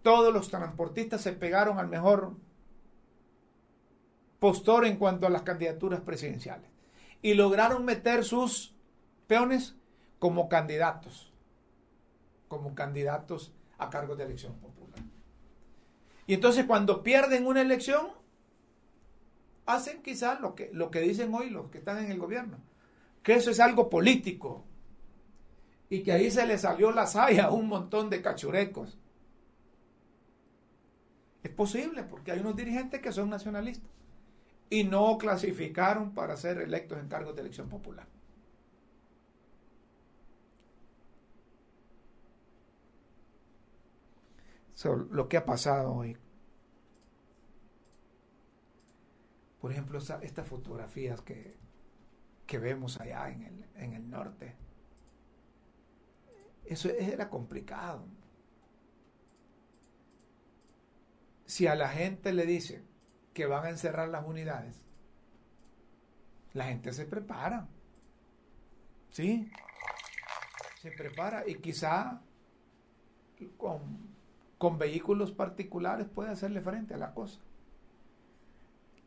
Todos 0.03 0.33
los 0.33 0.49
transportistas 0.49 1.21
se 1.21 1.33
pegaron 1.33 1.79
al 1.79 1.87
mejor 1.87 2.33
postor 4.39 4.85
en 4.85 4.97
cuanto 4.97 5.25
a 5.25 5.31
las 5.31 5.41
candidaturas 5.41 6.01
presidenciales 6.01 6.69
y 7.21 7.33
lograron 7.33 7.83
meter 7.83 8.23
sus 8.23 8.75
peones 9.25 9.75
como 10.19 10.49
candidatos, 10.49 11.33
como 12.47 12.75
candidatos 12.75 13.51
a 13.77 13.89
cargos 13.89 14.17
de 14.17 14.25
elección 14.25 14.53
popular. 14.59 14.99
Y 16.27 16.33
entonces 16.33 16.65
cuando 16.65 17.03
pierden 17.03 17.47
una 17.47 17.61
elección, 17.61 18.09
hacen 19.67 20.01
quizás 20.01 20.41
lo 20.41 20.55
que, 20.55 20.71
lo 20.73 20.89
que 20.89 21.01
dicen 21.01 21.33
hoy 21.33 21.49
los 21.51 21.69
que 21.69 21.77
están 21.77 22.03
en 22.03 22.09
el 22.09 22.17
gobierno, 22.17 22.57
que 23.21 23.35
eso 23.35 23.51
es 23.51 23.59
algo 23.59 23.89
político. 23.89 24.63
y 25.89 26.03
que 26.03 26.11
ahí 26.11 26.29
se 26.29 26.45
le 26.45 26.57
salió 26.57 26.91
la 26.91 27.07
saya 27.07 27.45
a 27.45 27.51
un 27.51 27.67
montón 27.67 28.09
de 28.09 28.21
cachurecos. 28.21 28.97
Es 31.43 31.51
posible 31.51 32.03
porque 32.03 32.33
hay 32.33 32.39
unos 32.39 32.57
dirigentes 32.57 33.01
que 33.01 33.13
son 33.13 33.29
nacionalistas 33.29 33.89
y 34.69 34.83
no 34.83 35.17
clasificaron 35.17 36.13
para 36.13 36.35
ser 36.35 36.57
electos 36.57 36.99
en 36.99 37.07
cargos 37.07 37.35
de 37.35 37.41
elección 37.41 37.69
popular. 37.69 38.07
lo 45.11 45.27
que 45.27 45.37
ha 45.37 45.45
pasado 45.45 45.93
hoy. 45.93 46.17
Por 49.59 49.71
ejemplo, 49.71 49.97
estas 49.99 50.47
fotografías 50.47 51.21
que, 51.21 51.57
que 52.45 52.59
vemos 52.59 52.99
allá 52.99 53.29
en 53.29 53.43
el, 53.43 53.65
en 53.75 53.93
el 53.93 54.09
norte. 54.09 54.55
Eso 56.65 56.89
era 56.89 57.29
complicado. 57.29 58.05
Si 61.45 61.65
a 61.65 61.75
la 61.75 61.89
gente 61.89 62.33
le 62.33 62.45
dice 62.45 62.83
que 63.33 63.45
van 63.45 63.65
a 63.65 63.69
encerrar 63.69 64.09
las 64.09 64.25
unidades, 64.25 64.81
la 66.53 66.65
gente 66.65 66.91
se 66.91 67.05
prepara. 67.05 67.67
¿Sí? 69.11 69.49
Se 70.81 70.91
prepara 70.91 71.47
y 71.47 71.55
quizá 71.55 72.21
con, 73.57 74.15
con 74.57 74.77
vehículos 74.77 75.31
particulares 75.31 76.07
puede 76.07 76.31
hacerle 76.31 76.61
frente 76.61 76.93
a 76.93 76.97
la 76.97 77.13
cosa. 77.13 77.39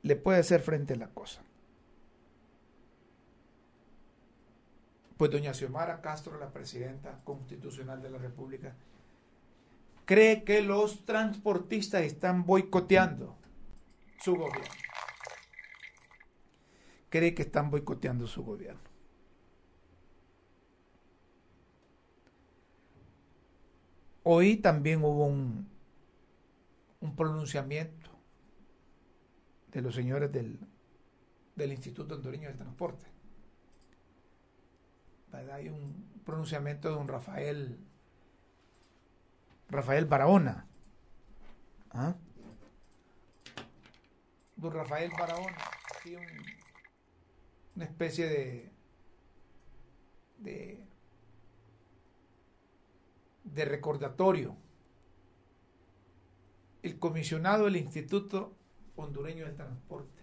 Le 0.03 0.17
puede 0.17 0.39
hacer 0.39 0.61
frente 0.61 0.95
a 0.95 0.97
la 0.97 1.09
cosa. 1.09 1.43
Pues 5.17 5.31
doña 5.31 5.53
Xiomara 5.53 6.01
Castro, 6.01 6.39
la 6.39 6.51
presidenta 6.51 7.21
constitucional 7.25 8.01
de 8.01 8.11
la 8.11 8.19
República, 8.19 8.75
cree 10.07 10.45
que 10.45 10.63
los 10.63 11.05
transportistas 11.05 12.03
están 12.03 12.47
boicoteando 12.47 13.37
su 14.19 14.35
gobierno. 14.35 14.75
Cree 17.11 17.35
que 17.35 17.43
están 17.43 17.71
boicoteando 17.71 18.27
su 18.27 18.43
gobierno. 18.43 18.81
Hoy 24.23 24.57
también 24.57 25.03
hubo 25.05 25.27
un, 25.27 25.69
un 27.01 27.17
pronunciamiento 27.17 28.10
de 29.73 29.83
los 29.83 29.95
señores 29.95 30.33
del, 30.33 30.59
del 31.57 31.73
Instituto 31.73 32.15
Hondureño 32.15 32.49
del 32.49 32.57
Transporte 32.57 33.07
hay 35.53 35.69
un 35.69 36.21
pronunciamiento 36.25 36.91
de 36.91 36.97
un 36.97 37.09
Rafael, 37.09 37.79
Rafael 39.69 40.07
Barahona. 40.07 40.67
¿Ah? 41.93 42.15
Don 44.57 44.73
Rafael 44.73 45.11
Barahona, 45.19 45.57
una 47.75 47.85
especie 47.85 48.29
de, 48.29 48.71
de, 50.39 50.85
de 53.45 53.65
recordatorio. 53.65 54.57
El 56.83 56.99
comisionado 56.99 57.65
del 57.65 57.77
Instituto 57.77 58.55
Hondureño 59.01 59.45
del 59.45 59.57
Transporte 59.57 60.21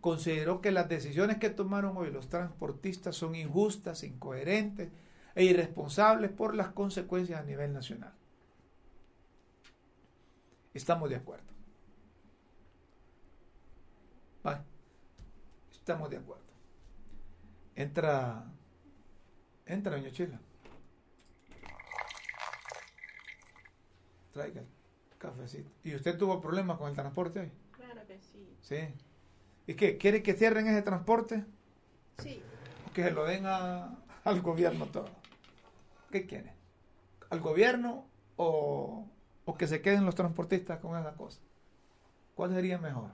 consideró 0.00 0.60
que 0.60 0.70
las 0.70 0.88
decisiones 0.88 1.38
que 1.38 1.50
tomaron 1.50 1.96
hoy 1.96 2.10
los 2.10 2.28
transportistas 2.28 3.16
son 3.16 3.34
injustas, 3.34 4.04
incoherentes 4.04 4.90
e 5.34 5.44
irresponsables 5.44 6.30
por 6.30 6.54
las 6.54 6.68
consecuencias 6.68 7.40
a 7.40 7.44
nivel 7.44 7.72
nacional. 7.72 8.12
Estamos 10.72 11.10
de 11.10 11.16
acuerdo. 11.16 11.48
Estamos 15.72 16.10
de 16.10 16.18
acuerdo. 16.18 16.42
Entra, 17.74 18.44
entra, 19.64 19.96
doña 19.96 20.10
Chila. 20.10 20.38
Traiga 24.32 24.60
el 24.60 24.66
cafecito. 25.16 25.70
¿Y 25.82 25.94
usted 25.94 26.18
tuvo 26.18 26.42
problemas 26.42 26.76
con 26.76 26.90
el 26.90 26.94
transporte 26.94 27.40
hoy? 27.40 27.52
Que 28.18 28.24
sí. 28.24 28.56
Sí. 28.60 28.76
¿Y 29.66 29.74
qué? 29.74 29.98
¿Quiere 29.98 30.22
que 30.22 30.34
cierren 30.34 30.66
ese 30.66 30.82
transporte? 30.82 31.44
Sí. 32.18 32.42
¿O 32.88 32.92
que 32.92 33.04
se 33.04 33.10
lo 33.10 33.24
den 33.24 33.46
al 33.46 34.40
gobierno 34.42 34.86
todo? 34.86 35.08
¿Qué 36.10 36.26
quiere? 36.26 36.54
¿Al 37.30 37.40
gobierno 37.40 38.06
o, 38.36 39.06
que 39.58 39.66
se 39.66 39.82
queden 39.82 40.04
los 40.04 40.14
transportistas 40.14 40.78
con 40.80 40.98
esa 40.98 41.14
cosa? 41.14 41.40
¿Cuál 42.34 42.54
sería 42.54 42.78
mejor? 42.78 43.10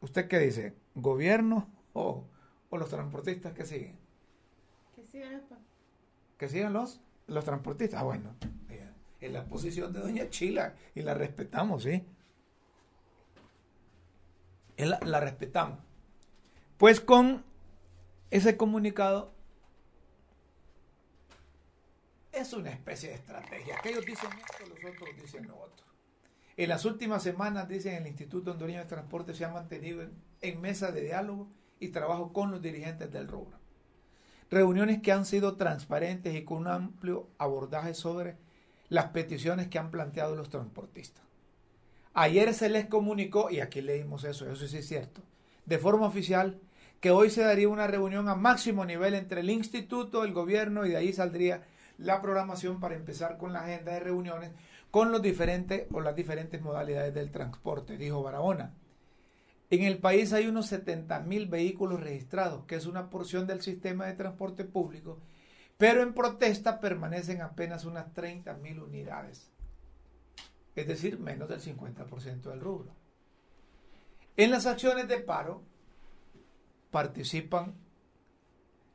¿Usted 0.00 0.28
qué 0.28 0.38
dice? 0.38 0.74
¿Gobierno 0.94 1.68
o, 1.92 2.24
los 2.72 2.88
transportistas 2.88 3.52
que 3.52 3.64
siguen? 3.64 3.96
Que 4.96 5.04
sigan, 5.04 5.42
que 6.38 6.48
sigan 6.48 6.72
los, 6.72 7.00
los 7.26 7.44
transportistas. 7.44 8.00
Ah, 8.00 8.04
bueno, 8.04 8.34
es 9.22 9.32
la 9.32 9.44
posición 9.44 9.92
de 9.92 10.00
doña 10.00 10.28
Chila 10.30 10.74
y 10.94 11.02
la 11.02 11.14
respetamos, 11.14 11.84
¿sí? 11.84 12.04
La, 14.86 15.20
respetamos. 15.20 15.78
Pues 16.78 17.00
con 17.00 17.44
ese 18.30 18.56
comunicado 18.56 19.32
es 22.32 22.52
una 22.52 22.70
especie 22.70 23.10
de 23.10 23.16
estrategia. 23.16 23.76
Aquellos 23.78 24.04
dicen 24.04 24.30
esto, 24.32 24.66
los 24.66 24.78
otros 24.78 25.16
dicen 25.20 25.46
lo 25.46 25.58
otro. 25.58 25.86
En 26.56 26.68
las 26.68 26.84
últimas 26.84 27.22
semanas, 27.22 27.68
dicen 27.68 27.94
el 27.94 28.06
Instituto 28.06 28.52
Hondureño 28.52 28.80
de 28.80 28.86
Transporte, 28.86 29.34
se 29.34 29.44
ha 29.44 29.48
mantenido 29.48 30.02
en, 30.02 30.12
en 30.40 30.60
mesa 30.60 30.92
de 30.92 31.02
diálogo 31.02 31.48
y 31.80 31.88
trabajo 31.88 32.32
con 32.32 32.50
los 32.50 32.62
dirigentes 32.62 33.10
del 33.10 33.28
rubro. 33.28 33.58
Reuniones 34.50 35.00
que 35.00 35.12
han 35.12 35.24
sido 35.24 35.56
transparentes 35.56 36.34
y 36.34 36.44
con 36.44 36.58
un 36.58 36.68
amplio 36.68 37.28
abordaje 37.38 37.94
sobre 37.94 38.36
las 38.88 39.06
peticiones 39.06 39.68
que 39.68 39.78
han 39.78 39.90
planteado 39.90 40.36
los 40.36 40.50
transportistas. 40.50 41.24
Ayer 42.14 42.52
se 42.52 42.68
les 42.68 42.86
comunicó, 42.86 43.50
y 43.50 43.60
aquí 43.60 43.80
leímos 43.80 44.24
eso, 44.24 44.50
eso 44.50 44.66
sí 44.66 44.76
es 44.76 44.86
cierto, 44.86 45.22
de 45.64 45.78
forma 45.78 46.06
oficial, 46.06 46.60
que 47.00 47.10
hoy 47.10 47.30
se 47.30 47.42
daría 47.42 47.68
una 47.68 47.86
reunión 47.86 48.28
a 48.28 48.34
máximo 48.34 48.84
nivel 48.84 49.14
entre 49.14 49.40
el 49.40 49.48
instituto, 49.48 50.22
el 50.22 50.34
gobierno, 50.34 50.84
y 50.84 50.90
de 50.90 50.98
ahí 50.98 51.12
saldría 51.12 51.64
la 51.96 52.20
programación 52.20 52.80
para 52.80 52.96
empezar 52.96 53.38
con 53.38 53.52
la 53.52 53.60
agenda 53.60 53.92
de 53.92 54.00
reuniones 54.00 54.50
con 54.90 55.10
los 55.10 55.22
diferentes 55.22 55.86
o 55.90 56.02
las 56.02 56.14
diferentes 56.14 56.60
modalidades 56.60 57.14
del 57.14 57.30
transporte, 57.30 57.96
dijo 57.96 58.22
Barahona. 58.22 58.74
En 59.70 59.84
el 59.84 59.96
país 59.96 60.34
hay 60.34 60.48
unos 60.48 60.66
70 60.66 61.20
mil 61.20 61.46
vehículos 61.46 62.00
registrados, 62.00 62.66
que 62.66 62.74
es 62.74 62.84
una 62.84 63.08
porción 63.08 63.46
del 63.46 63.62
sistema 63.62 64.04
de 64.04 64.12
transporte 64.12 64.64
público, 64.64 65.18
pero 65.78 66.02
en 66.02 66.12
protesta 66.12 66.78
permanecen 66.78 67.40
apenas 67.40 67.86
unas 67.86 68.12
30 68.12 68.52
mil 68.58 68.80
unidades 68.80 69.51
es 70.74 70.86
decir, 70.86 71.18
menos 71.18 71.48
del 71.48 71.60
50% 71.60 72.42
del 72.42 72.60
rubro. 72.60 72.94
En 74.36 74.50
las 74.50 74.66
acciones 74.66 75.08
de 75.08 75.18
paro 75.18 75.62
participan 76.90 77.74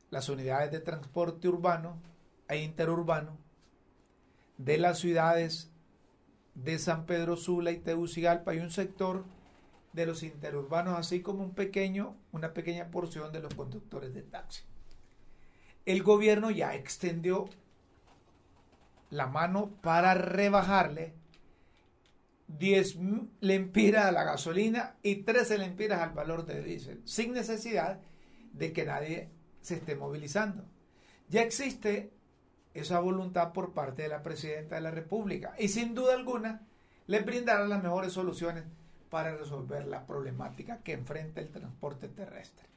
las 0.10 0.30
unidades 0.30 0.72
de 0.72 0.80
transporte 0.80 1.48
urbano 1.48 2.00
e 2.48 2.58
interurbano 2.64 3.38
de 4.58 4.78
las 4.78 5.00
ciudades 5.00 5.70
de 6.56 6.80
San 6.80 7.06
Pedro 7.06 7.38
Sula 7.38 7.72
y 7.72 7.78
Tegucigalpa 7.78 8.56
y 8.56 8.60
un 8.60 8.72
sector 8.72 9.26
de 9.94 10.06
los 10.06 10.24
interurbanos, 10.24 10.98
así 10.98 11.22
como 11.22 11.44
un 11.44 11.54
pequeño, 11.54 12.16
una 12.32 12.54
pequeña 12.54 12.90
porción 12.90 13.32
de 13.32 13.42
los 13.42 13.54
conductores 13.54 14.14
de 14.14 14.24
taxi. 14.24 14.64
El 15.86 16.04
gobierno 16.04 16.52
ya 16.52 16.76
extendió 16.76 17.50
la 19.10 19.28
mano 19.28 19.70
para 19.82 20.14
rebajarle 20.14 21.14
10 22.48 22.98
lempiras 23.42 24.06
a 24.06 24.12
la 24.12 24.24
gasolina 24.24 24.96
y 25.04 25.24
13 25.24 25.58
lempiras 25.58 26.02
al 26.02 26.12
valor 26.12 26.46
de 26.46 26.64
diésel, 26.64 27.02
sin 27.06 27.34
necesidad 27.34 28.00
de 28.54 28.74
que 28.74 28.86
nadie 28.86 29.30
se 29.62 29.76
esté 29.76 29.96
movilizando. 29.96 30.64
Ya 31.30 31.42
existe 31.42 32.12
esa 32.74 33.00
voluntad 33.00 33.54
por 33.54 33.74
parte 33.74 34.04
de 34.04 34.10
la 34.10 34.24
presidenta 34.24 34.76
de 34.76 34.82
la 34.82 34.92
República 34.92 35.56
y 35.58 35.68
sin 35.68 35.94
duda 35.94 36.14
alguna 36.14 36.62
le 37.08 37.20
brindará 37.22 37.66
las 37.66 37.84
mejores 37.84 38.14
soluciones 38.14 38.64
para 39.10 39.36
resolver 39.36 39.88
la 39.88 40.06
problemática 40.06 40.80
que 40.84 40.94
enfrenta 40.94 41.42
el 41.42 41.50
transporte 41.50 42.08
terrestre. 42.08 42.68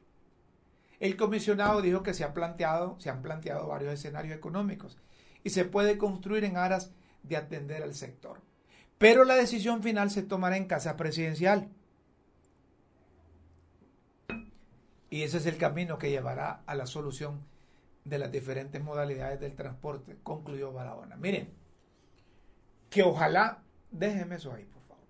El 1.01 1.17
comisionado 1.17 1.81
dijo 1.81 2.03
que 2.03 2.15
se, 2.15 2.27
planteado, 2.29 2.97
se 3.01 3.11
han 3.11 3.23
planteado 3.23 3.67
varios 3.67 3.95
escenarios 3.95 4.37
económicos 4.37 4.99
y 5.43 5.51
se 5.51 5.65
puede 5.65 5.97
construir 5.97 6.45
en 6.45 6.57
aras 6.57 6.93
de 7.23 7.37
atender 7.37 7.83
al 7.83 7.95
sector. 7.95 8.41
Pero 9.01 9.25
la 9.25 9.35
decisión 9.35 9.83
final 9.83 10.11
se 10.11 10.23
tomará 10.23 10.59
en 10.59 10.67
casa 10.67 10.99
presidencial. 10.99 11.71
Y 15.09 15.23
ese 15.23 15.39
es 15.39 15.47
el 15.47 15.57
camino 15.57 15.97
que 15.97 16.11
llevará 16.11 16.63
a 16.67 16.75
la 16.75 16.85
solución 16.85 17.41
de 18.05 18.19
las 18.19 18.31
diferentes 18.31 18.85
modalidades 18.85 19.41
del 19.41 19.57
transporte, 19.57 20.19
concluyó 20.23 20.75
Barahona. 20.75 21.17
Miren, 21.17 21.49
que 22.91 23.03
ojalá, 23.03 23.63
déjenme 23.91 24.35
eso 24.35 24.53
ahí, 24.53 24.67
por 24.67 24.83
favor. 24.83 25.07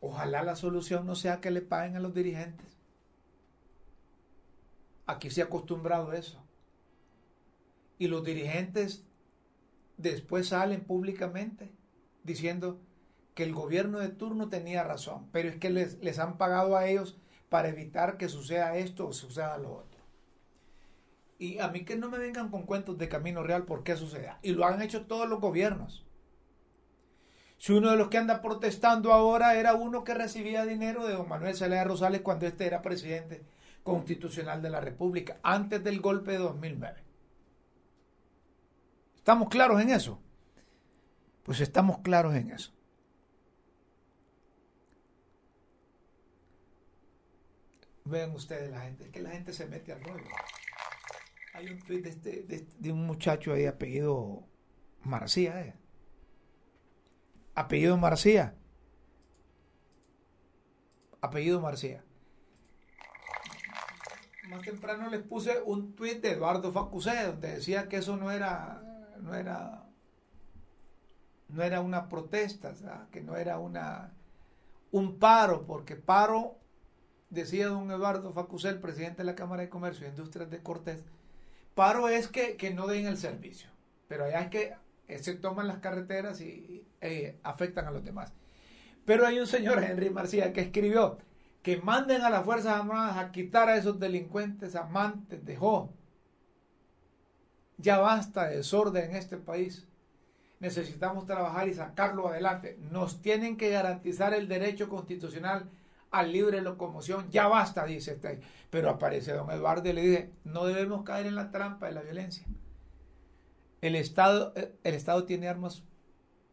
Ojalá 0.00 0.42
la 0.42 0.56
solución 0.56 1.06
no 1.06 1.14
sea 1.14 1.40
que 1.40 1.52
le 1.52 1.62
paguen 1.62 1.94
a 1.94 2.00
los 2.00 2.12
dirigentes. 2.12 2.76
Aquí 5.06 5.30
se 5.30 5.42
ha 5.42 5.44
acostumbrado 5.44 6.12
eso. 6.12 6.44
Y 8.00 8.08
los 8.08 8.24
dirigentes 8.24 9.06
después 9.96 10.48
salen 10.48 10.82
públicamente 10.82 11.70
diciendo 12.26 12.80
que 13.34 13.44
el 13.44 13.54
gobierno 13.54 13.98
de 13.98 14.08
turno 14.08 14.48
tenía 14.48 14.84
razón, 14.84 15.28
pero 15.32 15.48
es 15.48 15.56
que 15.56 15.70
les, 15.70 16.02
les 16.02 16.18
han 16.18 16.38
pagado 16.38 16.76
a 16.76 16.86
ellos 16.86 17.18
para 17.48 17.68
evitar 17.68 18.18
que 18.18 18.28
suceda 18.28 18.76
esto 18.76 19.06
o 19.06 19.12
suceda 19.12 19.56
lo 19.58 19.72
otro. 19.72 20.00
Y 21.38 21.58
a 21.58 21.68
mí 21.68 21.84
que 21.84 21.96
no 21.96 22.08
me 22.08 22.18
vengan 22.18 22.50
con 22.50 22.62
cuentos 22.62 22.98
de 22.98 23.08
camino 23.08 23.42
real 23.42 23.64
por 23.64 23.84
qué 23.84 23.96
suceda. 23.96 24.38
Y 24.42 24.52
lo 24.52 24.64
han 24.64 24.80
hecho 24.80 25.06
todos 25.06 25.28
los 25.28 25.40
gobiernos. 25.40 26.06
Si 27.58 27.72
uno 27.72 27.90
de 27.90 27.96
los 27.96 28.08
que 28.08 28.18
anda 28.18 28.42
protestando 28.42 29.12
ahora 29.12 29.54
era 29.54 29.74
uno 29.74 30.04
que 30.04 30.14
recibía 30.14 30.64
dinero 30.64 31.06
de 31.06 31.14
don 31.14 31.28
Manuel 31.28 31.56
Zelaya 31.56 31.84
Rosales 31.84 32.20
cuando 32.20 32.46
este 32.46 32.66
era 32.66 32.82
presidente 32.82 33.44
constitucional 33.82 34.62
de 34.62 34.70
la 34.70 34.80
República, 34.80 35.38
antes 35.42 35.82
del 35.84 36.00
golpe 36.00 36.32
de 36.32 36.38
2009. 36.38 37.02
¿Estamos 39.16 39.48
claros 39.48 39.80
en 39.80 39.90
eso? 39.90 40.20
Pues 41.46 41.60
estamos 41.60 41.98
claros 41.98 42.34
en 42.34 42.50
eso. 42.50 42.72
Vean 48.04 48.32
ustedes 48.32 48.68
la 48.70 48.80
gente, 48.80 49.04
es 49.04 49.10
que 49.10 49.20
la 49.22 49.30
gente 49.30 49.52
se 49.52 49.66
mete 49.66 49.92
al 49.92 50.02
rollo. 50.02 50.24
Hay 51.54 51.68
un 51.68 51.78
tweet 51.78 52.02
de, 52.02 52.10
este, 52.10 52.42
de, 52.42 52.66
de 52.78 52.92
un 52.92 53.06
muchacho 53.06 53.52
ahí 53.52 53.64
apellido 53.64 54.44
Marcía, 55.02 55.60
¿eh? 55.60 55.74
Apellido 57.54 57.96
Marcía. 57.96 58.56
Apellido 61.20 61.60
Marcía. 61.60 62.04
Más 64.48 64.62
temprano 64.62 65.08
les 65.10 65.22
puse 65.22 65.62
un 65.62 65.94
tweet 65.94 66.20
de 66.20 66.32
Eduardo 66.32 66.72
Facusé 66.72 67.24
donde 67.24 67.54
decía 67.54 67.88
que 67.88 67.98
eso 67.98 68.16
no 68.16 68.32
era, 68.32 68.82
no 69.20 69.34
era, 69.34 69.85
no 71.48 71.62
era 71.62 71.80
una 71.80 72.08
protesta, 72.08 72.74
que 73.10 73.22
no 73.22 73.36
era 73.36 73.58
una, 73.58 74.12
un 74.90 75.18
paro, 75.18 75.64
porque 75.66 75.96
paro, 75.96 76.56
decía 77.30 77.68
don 77.68 77.90
Eduardo 77.90 78.32
Facusé, 78.32 78.68
el 78.70 78.80
presidente 78.80 79.18
de 79.18 79.24
la 79.24 79.36
Cámara 79.36 79.62
de 79.62 79.68
Comercio 79.68 80.06
e 80.06 80.10
Industrias 80.10 80.50
de 80.50 80.62
Cortés, 80.62 81.04
paro 81.74 82.08
es 82.08 82.28
que, 82.28 82.56
que 82.56 82.72
no 82.72 82.86
den 82.86 83.06
el 83.06 83.18
servicio, 83.18 83.70
pero 84.08 84.24
allá 84.24 84.40
es 84.40 84.48
que 84.50 84.74
se 85.22 85.34
toman 85.34 85.68
las 85.68 85.78
carreteras 85.78 86.40
y 86.40 86.86
eh, 87.00 87.38
afectan 87.42 87.86
a 87.86 87.90
los 87.90 88.04
demás. 88.04 88.32
Pero 89.04 89.26
hay 89.26 89.38
un 89.38 89.46
señor, 89.46 89.82
Henry 89.88 90.10
Marcía, 90.10 90.52
que 90.52 90.62
escribió 90.62 91.18
que 91.62 91.78
manden 91.78 92.22
a 92.22 92.30
las 92.30 92.44
Fuerzas 92.44 92.78
Armadas 92.78 93.16
a 93.16 93.32
quitar 93.32 93.68
a 93.68 93.76
esos 93.76 93.98
delincuentes 93.98 94.76
amantes 94.76 95.44
de 95.44 95.56
Jo. 95.56 95.92
Ya 97.76 97.98
basta 97.98 98.46
de 98.46 98.58
desorden 98.58 99.10
en 99.10 99.16
este 99.16 99.36
país. 99.36 99.84
Necesitamos 100.58 101.26
trabajar 101.26 101.68
y 101.68 101.74
sacarlo 101.74 102.28
adelante. 102.28 102.78
Nos 102.90 103.20
tienen 103.20 103.56
que 103.56 103.70
garantizar 103.70 104.32
el 104.32 104.48
derecho 104.48 104.88
constitucional 104.88 105.68
a 106.10 106.22
libre 106.22 106.62
locomoción. 106.62 107.30
Ya 107.30 107.46
basta, 107.46 107.84
dice 107.84 108.12
este. 108.12 108.40
Pero 108.70 108.90
aparece 108.90 109.32
don 109.32 109.50
Eduardo 109.50 109.88
y 109.88 109.92
le 109.92 110.02
dice, 110.02 110.30
no 110.44 110.64
debemos 110.64 111.04
caer 111.04 111.26
en 111.26 111.34
la 111.34 111.50
trampa 111.50 111.86
de 111.86 111.92
la 111.92 112.02
violencia. 112.02 112.46
El 113.82 113.94
Estado, 113.96 114.54
el 114.56 114.94
Estado 114.94 115.24
tiene 115.24 115.48
armas 115.48 115.82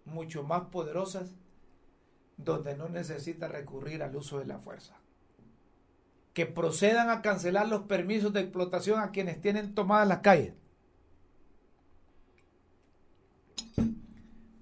mucho 0.05 0.43
más 0.43 0.63
poderosas 0.63 1.33
donde 2.37 2.75
no 2.75 2.89
necesita 2.89 3.47
recurrir 3.47 4.03
al 4.03 4.15
uso 4.15 4.39
de 4.39 4.45
la 4.45 4.59
fuerza. 4.59 4.95
Que 6.33 6.45
procedan 6.45 7.09
a 7.09 7.21
cancelar 7.21 7.69
los 7.69 7.83
permisos 7.83 8.33
de 8.33 8.41
explotación 8.41 8.99
a 8.99 9.11
quienes 9.11 9.39
tienen 9.39 9.73
tomadas 9.75 10.07
las 10.07 10.19
calles. 10.19 10.53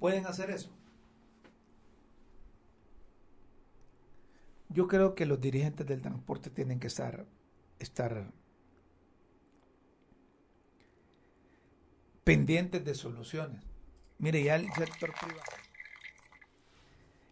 Pueden 0.01 0.25
hacer 0.25 0.49
eso. 0.49 0.71
Yo 4.69 4.87
creo 4.87 5.13
que 5.13 5.27
los 5.27 5.39
dirigentes 5.39 5.85
del 5.85 6.01
transporte 6.01 6.49
tienen 6.49 6.79
que 6.79 6.87
estar, 6.87 7.27
estar 7.77 8.31
pendientes 12.23 12.83
de 12.83 12.95
soluciones. 12.95 13.61
Mire, 14.17 14.43
ya 14.43 14.55
el 14.55 14.73
sector 14.73 15.13
privado, 15.13 15.51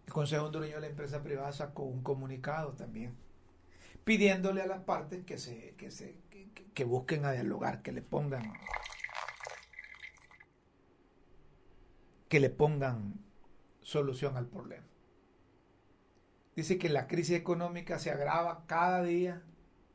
el 0.06 0.14
Consejo 0.14 0.46
Hondureño 0.46 0.76
de 0.76 0.82
la 0.82 0.88
Empresa 0.90 1.24
Privada 1.24 1.52
sacó 1.52 1.82
un 1.82 2.04
comunicado 2.04 2.74
también, 2.74 3.16
pidiéndole 4.04 4.62
a 4.62 4.68
las 4.68 4.82
partes 4.84 5.26
que 5.26 5.40
se, 5.40 5.74
que 5.76 5.90
se, 5.90 6.20
que, 6.30 6.52
que 6.76 6.84
busquen 6.84 7.26
a 7.26 7.32
dialogar, 7.32 7.82
que 7.82 7.94
le 7.94 8.04
pongan, 8.04 8.54
que 12.30 12.40
le 12.40 12.50
pongan 12.50 13.16
solución 13.82 14.38
al 14.38 14.48
problema. 14.48 14.86
Dice 16.56 16.78
que 16.78 16.90
la 16.90 17.08
crisis 17.08 17.36
económica 17.36 18.00
se 18.00 18.12
agrava 18.12 18.66
cada 18.68 19.04
día, 19.04 19.42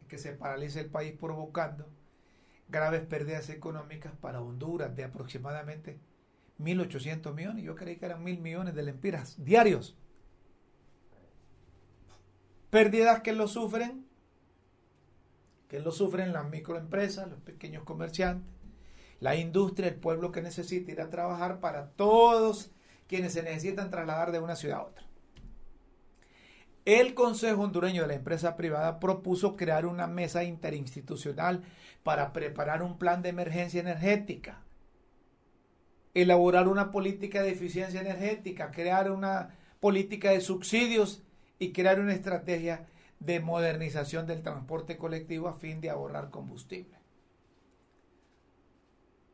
que 0.09 0.19
se 0.19 0.33
paraliza 0.33 0.81
el 0.81 0.91
país 0.91 1.15
provocando 1.19 1.89
graves 2.69 3.03
pérdidas 3.07 3.51
económicas 3.51 4.13
para 4.21 4.41
Honduras 4.41 4.95
de 4.97 5.05
aproximadamente 5.05 5.99
1.800 6.59 7.35
millones. 7.35 7.65
Yo 7.65 7.77
creí 7.77 7.97
que 7.97 8.07
eran 8.07 8.25
mil 8.25 8.41
millones 8.41 8.75
de 8.75 8.83
lempiras 8.83 9.43
diarios. 9.43 9.97
Pérdidas 12.71 13.21
que 13.21 13.33
lo 13.33 13.47
sufren, 13.47 14.07
que 15.69 15.81
lo 15.81 15.93
sufren 15.93 16.33
las 16.33 16.49
microempresas, 16.49 17.29
los 17.29 17.41
pequeños 17.41 17.85
comerciantes, 17.85 18.54
la 19.21 19.37
industria, 19.37 19.89
el 19.89 19.97
pueblo 19.97 20.33
que 20.33 20.43
necesita 20.43 20.93
ir 20.93 21.01
a 21.01 21.11
trabajar 21.11 21.61
para 21.61 21.91
todos 21.91 22.71
quienes 23.07 23.33
se 23.33 23.43
necesitan 23.43 23.91
trasladar 23.91 24.33
de 24.33 24.41
una 24.41 24.57
ciudad 24.57 24.79
a 24.79 24.85
otra. 24.85 25.05
El 26.85 27.15
Consejo 27.15 27.63
Hondureño 27.63 28.03
de 28.03 28.09
la 28.09 28.15
Empresa 28.15 28.57
Privada 28.57 29.01
propuso 29.01 29.57
crear 29.57 29.87
una 29.87 30.07
mesa 30.07 30.45
interinstitucional 30.45 31.63
para 32.03 32.35
preparar 32.35 32.83
un 32.83 32.99
plan 32.99 33.23
de 33.23 33.31
emergencia 33.31 33.81
energética, 33.81 34.61
elaborar 36.13 36.69
una 36.69 36.91
política 36.91 37.43
de 37.43 37.53
eficiencia 37.53 38.03
energética, 38.03 38.71
crear 38.71 39.11
una 39.11 39.57
política 39.81 40.31
de 40.31 40.43
subsidios 40.43 41.23
y 41.59 41.73
crear 41.73 42.01
una 42.01 42.13
estrategia 42.13 42.87
de 43.19 43.41
modernización 43.41 44.27
del 44.27 44.43
transporte 44.43 44.99
colectivo 44.99 45.49
a 45.49 45.55
fin 45.55 45.81
de 45.81 45.89
ahorrar 45.89 46.29
combustible. 46.31 47.04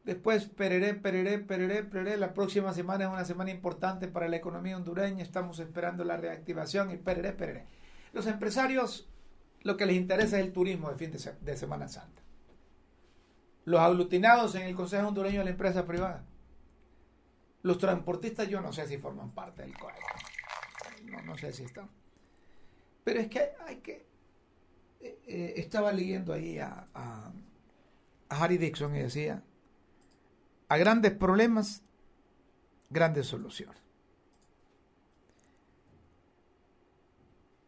Después, 0.04 0.46
pereré, 0.46 0.94
pereré, 0.94 1.38
pereré, 1.38 1.82
pereré. 1.82 2.16
La 2.16 2.32
próxima 2.32 2.72
semana 2.72 3.04
es 3.04 3.10
una 3.10 3.24
semana 3.24 3.50
importante 3.50 4.08
para 4.08 4.28
la 4.28 4.36
economía 4.36 4.76
hondureña. 4.76 5.22
Estamos 5.22 5.58
esperando 5.58 6.04
la 6.04 6.16
reactivación 6.16 6.90
y 6.90 6.96
pereré, 6.96 7.32
pereré. 7.32 7.66
Los 8.12 8.26
empresarios 8.26 9.08
lo 9.62 9.76
que 9.76 9.84
les 9.84 9.96
interesa 9.96 10.38
es 10.38 10.46
el 10.46 10.52
turismo 10.52 10.88
de 10.90 10.96
fin 10.96 11.10
de, 11.10 11.18
se 11.18 11.34
de 11.34 11.56
Semana 11.56 11.86
Santa. 11.86 12.22
Los 13.66 13.80
aglutinados 13.80 14.54
en 14.54 14.62
el 14.62 14.74
Consejo 14.74 15.06
Hondureño 15.08 15.40
de 15.40 15.44
la 15.44 15.50
Empresa 15.50 15.86
Privada. 15.86 16.24
Los 17.62 17.76
transportistas 17.76 18.48
yo 18.48 18.62
no 18.62 18.72
sé 18.72 18.86
si 18.86 18.96
forman 18.96 19.32
parte 19.32 19.62
del 19.62 19.76
COE. 19.76 19.92
No, 21.04 21.20
no 21.22 21.36
sé 21.36 21.52
si 21.52 21.64
están. 21.64 21.90
Pero 23.04 23.20
es 23.20 23.28
que 23.28 23.50
hay 23.66 23.76
que... 23.76 24.06
Eh, 25.02 25.20
eh, 25.26 25.54
estaba 25.56 25.92
leyendo 25.92 26.32
ahí 26.32 26.58
a 26.58 27.32
Harry 28.30 28.56
Dixon 28.56 28.96
y 28.96 29.00
decía 29.00 29.42
a 30.70 30.78
grandes 30.78 31.12
problemas, 31.12 31.82
grandes 32.90 33.26
soluciones. 33.26 33.82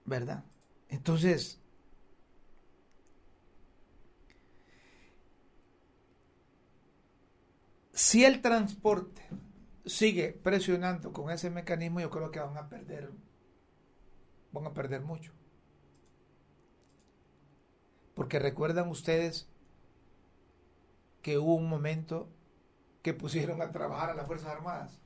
¿Verdad? 0.05 0.45
Entonces, 0.89 1.61
si 7.93 8.25
el 8.25 8.41
transporte 8.41 9.29
sigue 9.85 10.33
presionando 10.33 11.13
con 11.13 11.33
ese 11.33 11.51
mecanismo, 11.51 11.99
yo 11.99 12.09
creo 12.09 12.31
que 12.31 12.39
van 12.39 12.57
a 12.57 12.69
perder, 12.69 13.11
van 14.53 14.67
a 14.67 14.75
perder 14.75 15.01
mucho. 15.01 15.33
Porque 18.15 18.39
recuerdan 18.39 18.89
ustedes 18.89 19.49
que 21.21 21.39
hubo 21.39 21.57
un 21.57 21.69
momento 21.69 22.29
que 23.03 23.15
pusieron 23.15 23.61
a 23.61 23.73
trabajar 23.73 24.11
a 24.11 24.15
las 24.15 24.27
Fuerzas 24.27 24.51
Armadas. 24.51 25.01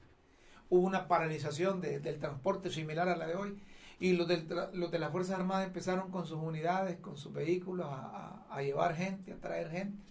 Hubo 0.68 0.86
una 0.86 1.08
paralización 1.08 1.80
del 1.80 2.18
transporte 2.18 2.70
similar 2.70 3.08
a 3.08 3.16
la 3.16 3.26
de 3.26 3.34
hoy 3.34 3.58
y 3.98 4.12
los, 4.12 4.28
los, 4.74 4.90
de 4.90 4.98
las 4.98 5.10
Fuerzas 5.10 5.38
Armadas 5.38 5.66
empezaron 5.66 6.10
con 6.10 6.26
sus 6.26 6.38
unidades, 6.38 6.98
con 6.98 7.16
sus 7.16 7.32
vehículos 7.32 7.86
a, 7.88 8.46
a 8.50 8.62
llevar 8.62 8.94
gente, 8.94 9.32
a 9.32 9.40
traer 9.40 9.70
gente. 9.70 10.02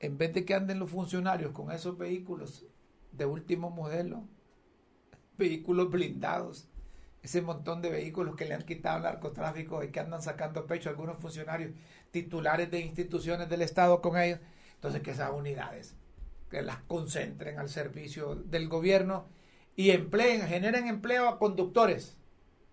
En 0.00 0.16
vez 0.16 0.32
de 0.32 0.44
que 0.44 0.54
anden 0.54 0.78
los 0.78 0.90
funcionarios 0.90 1.52
con 1.52 1.72
esos 1.72 1.98
vehículos 1.98 2.64
de 3.12 3.26
último 3.26 3.68
modelo, 3.70 4.22
vehículos 5.38 5.90
blindados, 5.90 6.68
ese 7.22 7.42
montón 7.42 7.82
de 7.82 7.90
vehículos 7.90 8.36
que 8.36 8.44
le 8.44 8.54
han 8.54 8.62
quitado 8.62 8.96
al 8.96 9.02
narcotráfico 9.02 9.82
y 9.82 9.88
que 9.88 10.00
andan 10.00 10.22
sacando 10.22 10.66
pecho 10.66 10.88
algunos 10.88 11.18
funcionarios 11.18 11.72
titulares 12.10 12.70
de 12.70 12.80
instituciones 12.80 13.48
del 13.48 13.62
Estado 13.62 14.00
con 14.00 14.16
ellos, 14.16 14.40
entonces 14.74 15.02
que 15.02 15.10
esas 15.10 15.32
unidades, 15.32 15.96
que 16.50 16.62
las 16.62 16.78
concentren 16.82 17.58
al 17.58 17.68
servicio 17.68 18.36
del 18.36 18.68
gobierno 18.68 19.26
y 19.76 19.90
empleen, 19.90 20.42
generen 20.42 20.86
empleo 20.86 21.28
a 21.28 21.38
conductores 21.38 22.16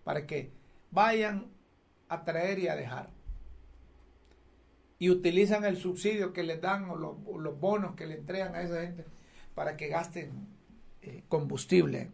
para 0.04 0.26
que 0.26 0.52
vayan 0.90 1.46
a 2.08 2.24
traer 2.24 2.58
y 2.58 2.68
a 2.68 2.76
dejar. 2.76 3.10
Y 4.98 5.10
utilizan 5.10 5.64
el 5.64 5.76
subsidio 5.76 6.32
que 6.32 6.42
les 6.42 6.60
dan 6.60 6.88
o 6.88 6.96
los, 6.96 7.60
bonos 7.60 7.96
que 7.96 8.06
le 8.06 8.14
entregan 8.14 8.54
a 8.54 8.62
esa 8.62 8.80
gente 8.80 9.04
para 9.54 9.76
que 9.76 9.88
gasten 9.88 10.48
eh, 11.02 11.22
combustible. 11.28 12.10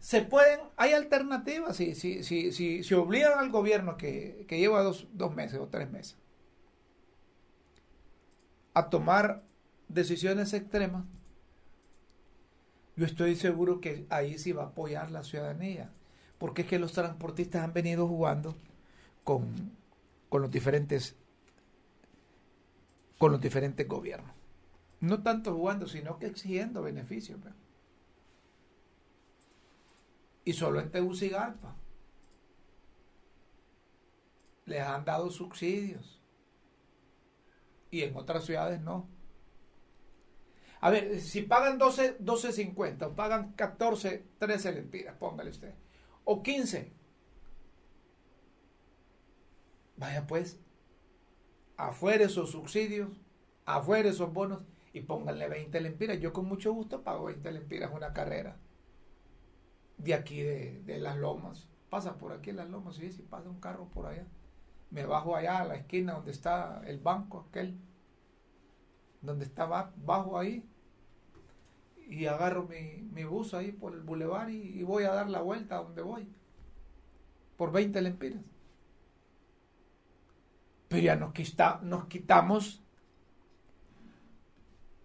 Se 0.00 0.22
pueden, 0.22 0.60
hay 0.76 0.92
alternativas, 0.92 1.76
si, 1.76 1.94
si, 1.94 2.22
si, 2.22 2.52
si, 2.52 2.82
si 2.84 2.94
obligan 2.94 3.38
al 3.38 3.50
gobierno 3.50 3.96
que, 3.96 4.44
que 4.48 4.58
lleva 4.58 4.82
dos, 4.82 5.06
dos 5.12 5.34
meses 5.34 5.58
o 5.58 5.66
tres 5.66 5.90
meses 5.90 6.16
a 8.74 8.90
tomar 8.90 9.42
decisiones 9.88 10.52
extremas, 10.52 11.04
yo 12.94 13.06
estoy 13.06 13.34
seguro 13.34 13.80
que 13.80 14.06
ahí 14.08 14.38
sí 14.38 14.52
va 14.52 14.64
a 14.64 14.66
apoyar 14.66 15.10
la 15.10 15.24
ciudadanía, 15.24 15.90
porque 16.38 16.62
es 16.62 16.68
que 16.68 16.78
los 16.78 16.92
transportistas 16.92 17.64
han 17.64 17.72
venido 17.72 18.06
jugando 18.06 18.54
con, 19.24 19.72
con 20.28 20.42
los 20.42 20.50
diferentes 20.50 21.16
con 23.18 23.32
los 23.32 23.40
diferentes 23.40 23.86
gobiernos. 23.88 24.30
No 25.00 25.22
tanto 25.22 25.54
jugando, 25.54 25.88
sino 25.88 26.20
que 26.20 26.26
exigiendo 26.26 26.82
beneficios. 26.82 27.40
¿verdad? 27.40 27.56
Y 30.48 30.54
solo 30.54 30.80
en 30.80 30.90
Tegucigalpa 30.90 31.76
les 34.64 34.80
han 34.80 35.04
dado 35.04 35.30
subsidios. 35.30 36.22
Y 37.90 38.00
en 38.00 38.16
otras 38.16 38.46
ciudades 38.46 38.80
no. 38.80 39.06
A 40.80 40.88
ver, 40.88 41.20
si 41.20 41.42
pagan 41.42 41.76
12, 41.76 42.20
12.50 42.20 43.08
o 43.08 43.14
pagan 43.14 43.52
14, 43.52 44.24
13 44.38 44.72
lempiras, 44.72 45.16
póngale 45.18 45.50
usted. 45.50 45.74
O 46.24 46.42
15. 46.42 46.94
Vaya 49.98 50.26
pues, 50.26 50.58
afuera 51.76 52.24
esos 52.24 52.52
subsidios, 52.52 53.10
afuera 53.66 54.08
esos 54.08 54.32
bonos 54.32 54.64
y 54.94 55.02
pónganle 55.02 55.46
20 55.46 55.78
lempiras. 55.82 56.18
Yo 56.20 56.32
con 56.32 56.46
mucho 56.46 56.72
gusto 56.72 57.04
pago 57.04 57.26
20 57.26 57.52
lempiras 57.52 57.92
una 57.92 58.14
carrera 58.14 58.56
de 59.98 60.14
aquí 60.14 60.42
de, 60.42 60.82
de 60.82 60.98
las 60.98 61.16
lomas. 61.16 61.68
Pasa 61.90 62.18
por 62.18 62.32
aquí 62.32 62.50
en 62.50 62.56
las 62.56 62.68
lomas, 62.68 62.96
sí, 62.96 63.12
si 63.12 63.22
pasa 63.22 63.48
un 63.48 63.60
carro 63.60 63.88
por 63.88 64.06
allá. 64.06 64.26
Me 64.90 65.04
bajo 65.04 65.36
allá 65.36 65.60
a 65.60 65.64
la 65.64 65.76
esquina 65.76 66.14
donde 66.14 66.30
está 66.30 66.82
el 66.86 66.98
banco 66.98 67.46
aquel, 67.48 67.78
donde 69.20 69.44
está 69.44 69.66
bajo 69.66 70.38
ahí, 70.38 70.64
y 72.08 72.26
agarro 72.26 72.66
mi, 72.66 73.02
mi 73.12 73.24
bus 73.24 73.52
ahí 73.52 73.70
por 73.70 73.92
el 73.92 74.00
bulevar 74.00 74.50
y, 74.50 74.82
voy 74.82 75.04
a 75.04 75.12
dar 75.12 75.28
la 75.28 75.42
vuelta 75.42 75.76
a 75.76 75.82
donde 75.82 76.00
voy, 76.00 76.26
por 77.56 77.70
20 77.70 78.00
lempiras. 78.00 78.42
Pero 80.88 81.02
ya 81.02 81.16
nos, 81.16 81.34
quita, 81.34 81.80
nos 81.82 82.06
quitamos 82.06 82.82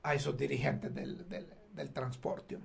a 0.01 0.15
esos 0.15 0.38
dirigentes 0.38 0.93
del, 0.95 1.27
del, 1.27 1.53
del 1.73 1.91
transporte. 1.91 2.58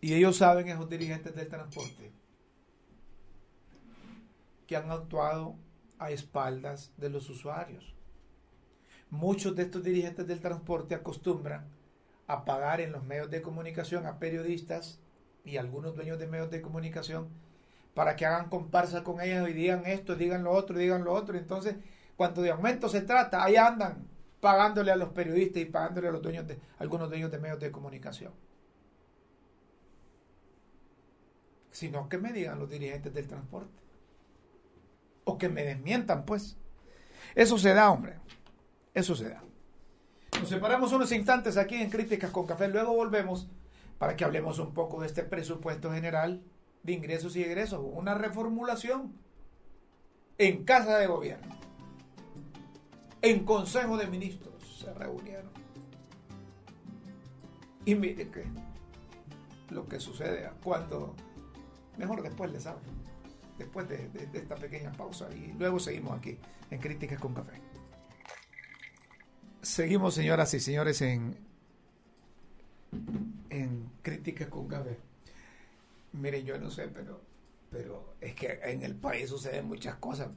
Y 0.00 0.14
ellos 0.14 0.36
saben, 0.36 0.68
esos 0.68 0.88
dirigentes 0.88 1.34
del 1.34 1.48
transporte, 1.48 2.12
que 4.66 4.76
han 4.76 4.90
actuado 4.90 5.56
a 5.98 6.10
espaldas 6.10 6.92
de 6.96 7.10
los 7.10 7.28
usuarios. 7.30 7.94
Muchos 9.10 9.56
de 9.56 9.62
estos 9.62 9.82
dirigentes 9.82 10.26
del 10.26 10.40
transporte 10.40 10.94
acostumbran 10.94 11.66
a 12.26 12.44
pagar 12.44 12.80
en 12.80 12.92
los 12.92 13.02
medios 13.02 13.30
de 13.30 13.42
comunicación 13.42 14.06
a 14.06 14.18
periodistas 14.18 15.00
y 15.44 15.56
algunos 15.56 15.96
dueños 15.96 16.18
de 16.18 16.26
medios 16.26 16.50
de 16.50 16.60
comunicación 16.60 17.28
para 17.94 18.14
que 18.14 18.26
hagan 18.26 18.50
comparsa 18.50 19.02
con 19.02 19.20
ellos 19.20 19.48
y 19.48 19.54
digan 19.54 19.86
esto, 19.86 20.14
digan 20.14 20.44
lo 20.44 20.52
otro, 20.52 20.78
digan 20.78 21.04
lo 21.04 21.14
otro. 21.14 21.36
Entonces, 21.36 21.76
cuando 22.16 22.42
de 22.42 22.50
aumento 22.50 22.88
se 22.88 23.00
trata, 23.00 23.42
ahí 23.42 23.56
andan 23.56 24.06
pagándole 24.40 24.92
a 24.92 24.96
los 24.96 25.08
periodistas 25.08 25.62
y 25.62 25.64
pagándole 25.64 26.08
a 26.08 26.12
los 26.12 26.22
dueños 26.22 26.46
de 26.46 26.58
algunos 26.78 27.08
dueños 27.08 27.30
de 27.30 27.38
medios 27.38 27.58
de 27.58 27.72
comunicación. 27.72 28.32
Sino 31.78 32.08
que 32.08 32.18
me 32.18 32.32
digan 32.32 32.58
los 32.58 32.68
dirigentes 32.68 33.14
del 33.14 33.28
transporte. 33.28 33.80
O 35.22 35.38
que 35.38 35.48
me 35.48 35.62
desmientan, 35.62 36.24
pues. 36.24 36.56
Eso 37.36 37.56
se 37.56 37.72
da, 37.72 37.92
hombre. 37.92 38.18
Eso 38.94 39.14
se 39.14 39.28
da. 39.28 39.44
Nos 40.40 40.48
separamos 40.48 40.92
unos 40.92 41.12
instantes 41.12 41.56
aquí 41.56 41.76
en 41.76 41.88
Críticas 41.88 42.32
con 42.32 42.48
Café. 42.48 42.66
Luego 42.66 42.94
volvemos 42.94 43.48
para 43.96 44.16
que 44.16 44.24
hablemos 44.24 44.58
un 44.58 44.74
poco 44.74 45.00
de 45.00 45.06
este 45.06 45.22
presupuesto 45.22 45.92
general 45.92 46.42
de 46.82 46.94
ingresos 46.94 47.36
y 47.36 47.44
egresos. 47.44 47.80
Una 47.80 48.14
reformulación 48.14 49.16
en 50.36 50.64
Casa 50.64 50.98
de 50.98 51.06
Gobierno. 51.06 51.54
En 53.22 53.44
Consejo 53.44 53.96
de 53.96 54.08
Ministros 54.08 54.80
se 54.80 54.92
reunieron. 54.94 55.52
Y 57.84 57.94
mire 57.94 58.28
que 58.32 58.42
lo 59.70 59.86
que 59.86 60.00
sucede 60.00 60.50
cuando 60.64 61.14
Mejor 61.98 62.22
después 62.22 62.50
les 62.50 62.66
hablo. 62.66 62.80
Después 63.58 63.88
de, 63.88 64.08
esta 64.32 64.54
pequeña 64.54 64.92
pausa. 64.92 65.28
Y 65.34 65.52
luego 65.58 65.78
seguimos 65.80 66.16
aquí 66.16 66.38
en 66.70 66.80
Críticas 66.80 67.18
con 67.18 67.34
Café. 67.34 67.60
Seguimos, 69.60 70.14
señoras 70.14 70.54
y 70.54 70.60
señores, 70.60 71.02
en, 71.02 71.36
en 73.50 73.90
Críticas 74.02 74.48
con 74.48 74.68
Café. 74.68 74.96
Miren, 76.12 76.46
yo 76.46 76.58
no 76.58 76.70
sé, 76.70 76.88
pero, 76.88 77.20
pero 77.70 78.14
es 78.20 78.34
que 78.34 78.60
en 78.62 78.82
el 78.82 78.94
país 78.94 79.28
suceden 79.28 79.66
muchas 79.66 79.96
cosas. 79.96 80.28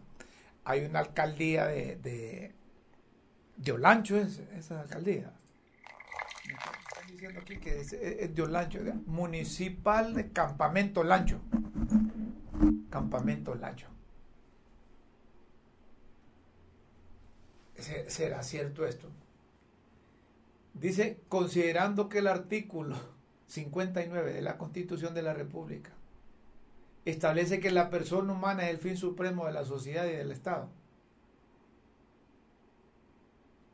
Hay 0.65 0.84
una 0.84 1.00
alcaldía 1.00 1.67
de, 1.67 1.95
de, 1.97 2.52
de 3.58 3.71
Olancho, 3.71 4.17
es, 4.17 4.39
esa 4.58 4.82
alcaldía 4.82 5.32
diciendo 7.21 7.45
que 7.45 7.79
es, 7.79 7.93
es 7.93 8.34
de 8.34 8.93
municipal 9.05 10.15
de 10.15 10.31
Campamento 10.31 11.03
Lancho. 11.03 11.39
Campamento 12.89 13.53
Lancho. 13.53 13.88
¿Será 18.07 18.41
cierto 18.41 18.88
esto? 18.88 19.07
Dice, 20.73 21.21
considerando 21.29 22.10
que 22.10 22.19
el 22.19 22.27
artículo 22.27 22.95
59 23.47 24.34
de 24.34 24.41
la 24.41 24.57
Constitución 24.57 25.13
de 25.13 25.21
la 25.21 25.34
República 25.34 25.91
establece 27.05 27.60
que 27.60 27.69
la 27.69 27.91
persona 27.91 28.34
humana 28.34 28.63
es 28.63 28.71
el 28.71 28.77
fin 28.79 28.97
supremo 28.97 29.45
de 29.45 29.51
la 29.51 29.63
sociedad 29.63 30.07
y 30.07 30.13
del 30.13 30.31
Estado 30.31 30.69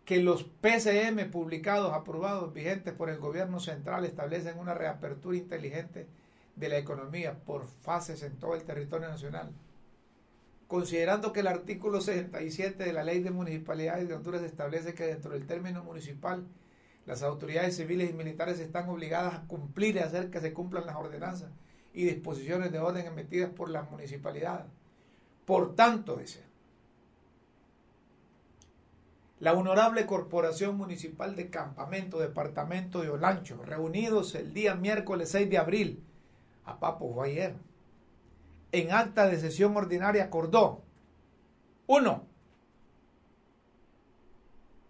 que 0.08 0.24
los 0.24 0.46
PCM 0.46 1.30
publicados, 1.30 1.92
aprobados, 1.94 2.54
vigentes 2.54 2.94
por 2.94 3.10
el 3.10 3.18
gobierno 3.18 3.60
central 3.60 4.06
establecen 4.06 4.58
una 4.58 4.74
reapertura 4.74 5.36
inteligente 5.36 6.08
de 6.56 6.70
la 6.70 6.78
economía 6.78 7.38
por 7.44 7.68
fases 7.68 8.24
en 8.24 8.38
todo 8.38 8.56
el 8.56 8.64
territorio 8.64 9.10
nacional. 9.10 9.52
Considerando 10.70 11.34
que 11.34 11.42
el 11.42 11.48
artículo 11.48 12.00
67 12.00 12.86
de 12.86 12.94
la 12.94 13.04
Ley 13.04 13.22
de 13.22 13.32
Municipalidades 13.32 14.08
de 14.08 14.14
Honduras 14.14 14.44
establece 14.44 14.94
que 14.94 15.08
dentro 15.08 15.32
del 15.32 15.46
término 15.46 15.84
municipal 15.84 16.48
las 17.06 17.22
autoridades 17.22 17.76
civiles 17.76 18.10
y 18.10 18.14
militares 18.14 18.62
están 18.62 18.88
obligadas 18.88 19.34
a 19.34 19.48
cumplir 19.48 19.98
y 19.98 20.00
hacer 20.00 20.30
que 20.30 20.40
se 20.40 20.54
cumplan 20.54 20.86
las 20.86 20.96
ordenanzas 20.96 21.52
y 21.94 22.06
disposiciones 22.06 22.72
de 22.72 22.80
orden 22.80 23.08
emitidas 23.08 23.50
por 23.50 23.70
las 23.70 23.92
municipalidades. 23.92 24.68
Por 25.44 25.76
tanto, 25.76 26.16
dice, 26.16 26.47
la 29.40 29.54
Honorable 29.54 30.06
Corporación 30.06 30.78
Municipal 30.78 31.36
de 31.36 31.50
Campamento, 31.50 32.20
Departamento 32.20 33.02
de 33.02 33.10
Olancho, 33.10 33.62
reunidos 33.64 34.34
el 34.36 34.54
día 34.54 34.76
miércoles 34.76 35.30
6 35.30 35.50
de 35.50 35.58
abril, 35.58 36.04
a 36.66 36.80
Papo 36.80 37.14
fue 37.14 37.54
en 38.72 38.92
acta 38.92 39.28
de 39.28 39.40
sesión 39.40 39.78
ordinaria 39.78 40.26
acordó, 40.26 40.84
uno, 41.86 42.26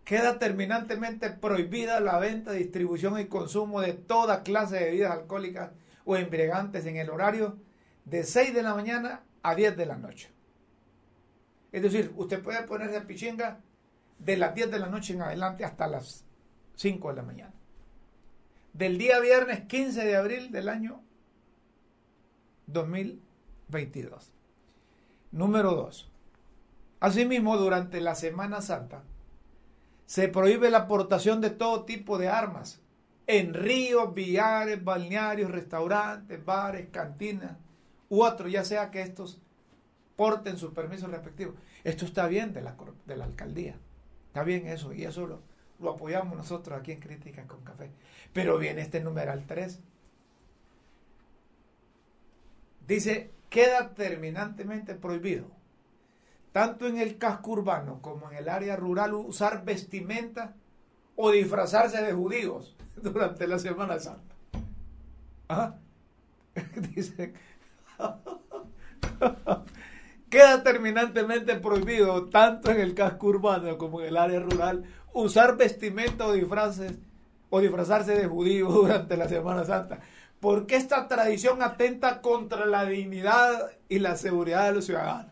queda 0.04 0.40
terminantemente 0.40 1.30
prohibida 1.30 2.00
la 2.00 2.18
venta, 2.18 2.54
distribución 2.54 3.20
y 3.20 3.26
consumo 3.26 3.82
de 3.82 3.94
toda 3.94 4.44
clase 4.44 4.78
de 4.78 4.86
bebidas 4.86 5.12
alcohólicas 5.12 5.72
o 6.06 6.16
embriagantes 6.16 6.86
en 6.86 6.96
el 6.96 7.10
horario 7.10 7.58
de 8.06 8.24
6 8.24 8.54
de 8.54 8.64
la 8.64 8.74
mañana 8.74 9.24
a 9.44 9.54
10 9.54 9.76
de 9.76 9.86
la 9.86 9.98
noche. 9.98 10.32
Es 11.72 11.82
decir, 11.84 12.14
usted 12.16 12.42
puede 12.42 12.64
ponerse 12.64 13.02
pichinga 13.02 13.60
de 14.20 14.38
las 14.38 14.56
10 14.56 14.72
de 14.72 14.80
la 14.80 14.88
noche 14.88 15.14
en 15.14 15.22
adelante 15.22 15.66
hasta 15.66 15.88
las 15.88 16.26
5 16.76 17.10
de 17.10 17.16
la 17.16 17.24
mañana. 17.24 17.54
Del 18.74 18.98
día 18.98 19.20
viernes 19.20 19.62
15 19.62 20.06
de 20.06 20.16
abril 20.16 20.52
del 20.52 20.70
año 20.70 21.02
2022. 22.68 24.32
Número 25.32 25.72
2. 25.74 26.12
Asimismo, 27.00 27.58
durante 27.58 28.02
la 28.02 28.16
Semana 28.16 28.62
Santa, 28.62 29.04
se 30.06 30.28
prohíbe 30.28 30.70
la 30.70 30.80
aportación 30.80 31.42
de 31.42 31.50
todo 31.50 31.84
tipo 31.84 32.18
de 32.18 32.30
armas 32.30 32.80
en 33.28 33.54
ríos, 33.54 34.14
billares, 34.14 34.84
balnearios, 34.84 35.52
restaurantes, 35.52 36.44
bares, 36.44 36.88
cantinas 36.92 37.58
u 38.10 38.24
otros, 38.24 38.52
ya 38.52 38.64
sea 38.64 38.90
que 38.90 39.02
estos 39.02 39.40
porten 40.16 40.58
sus 40.58 40.72
permisos 40.72 41.12
respectivos. 41.12 41.56
Esto 41.84 42.06
está 42.06 42.28
bien 42.28 42.54
de 42.54 42.62
la, 42.62 42.76
de 43.06 43.18
la 43.18 43.26
alcaldía. 43.26 43.78
Está 44.38 44.46
bien 44.46 44.68
eso 44.68 44.94
y 44.94 45.04
eso 45.04 45.26
lo, 45.26 45.42
lo 45.80 45.90
apoyamos 45.90 46.38
nosotros 46.38 46.80
aquí 46.80 46.92
en 46.92 47.00
Críticas 47.00 47.48
con 47.48 47.64
Café. 47.64 47.90
Pero 48.34 48.60
viene 48.60 48.82
este 48.82 49.00
numeral 49.00 49.46
3. 49.48 49.80
Dice, 52.88 53.32
queda 53.50 53.96
terminantemente 53.96 54.94
prohibido, 54.94 55.48
tanto 56.52 56.86
en 56.86 57.00
el 57.00 57.18
casco 57.18 57.50
urbano 57.50 58.00
como 58.04 58.30
en 58.30 58.38
el 58.38 58.48
área 58.48 58.76
rural, 58.76 59.16
usar 59.16 59.66
vestimenta 59.66 60.54
o 61.16 61.32
disfrazarse 61.32 62.04
de 62.04 62.14
judíos 62.14 62.76
durante 62.96 63.48
la 63.48 63.58
Semana 63.58 63.98
Santa. 63.98 64.36
¿Ah? 65.50 65.78
queda 70.30 70.64
terminantemente 70.64 71.56
prohibido, 71.56 72.30
tanto 72.30 72.72
en 72.72 72.80
el 72.82 72.94
casco 72.94 73.28
urbano 73.28 73.78
como 73.78 74.02
en 74.02 74.08
el 74.08 74.18
área 74.18 74.40
rural, 74.40 74.84
usar 75.14 75.58
vestimenta 75.58 76.28
o 76.28 76.34
disfraces 76.34 76.94
o 77.50 77.60
disfrazarse 77.60 78.16
de 78.16 78.28
judíos 78.28 78.74
durante 78.74 79.18
la 79.18 79.28
Semana 79.28 79.64
Santa 79.64 80.00
porque 80.40 80.76
esta 80.76 81.08
tradición 81.08 81.62
atenta 81.62 82.22
contra 82.22 82.66
la 82.66 82.86
dignidad 82.86 83.72
y 83.90 84.00
la 84.00 84.16
seguridad 84.16 84.66
de 84.66 84.74
los 84.74 84.86
ciudadanos. 84.86 85.32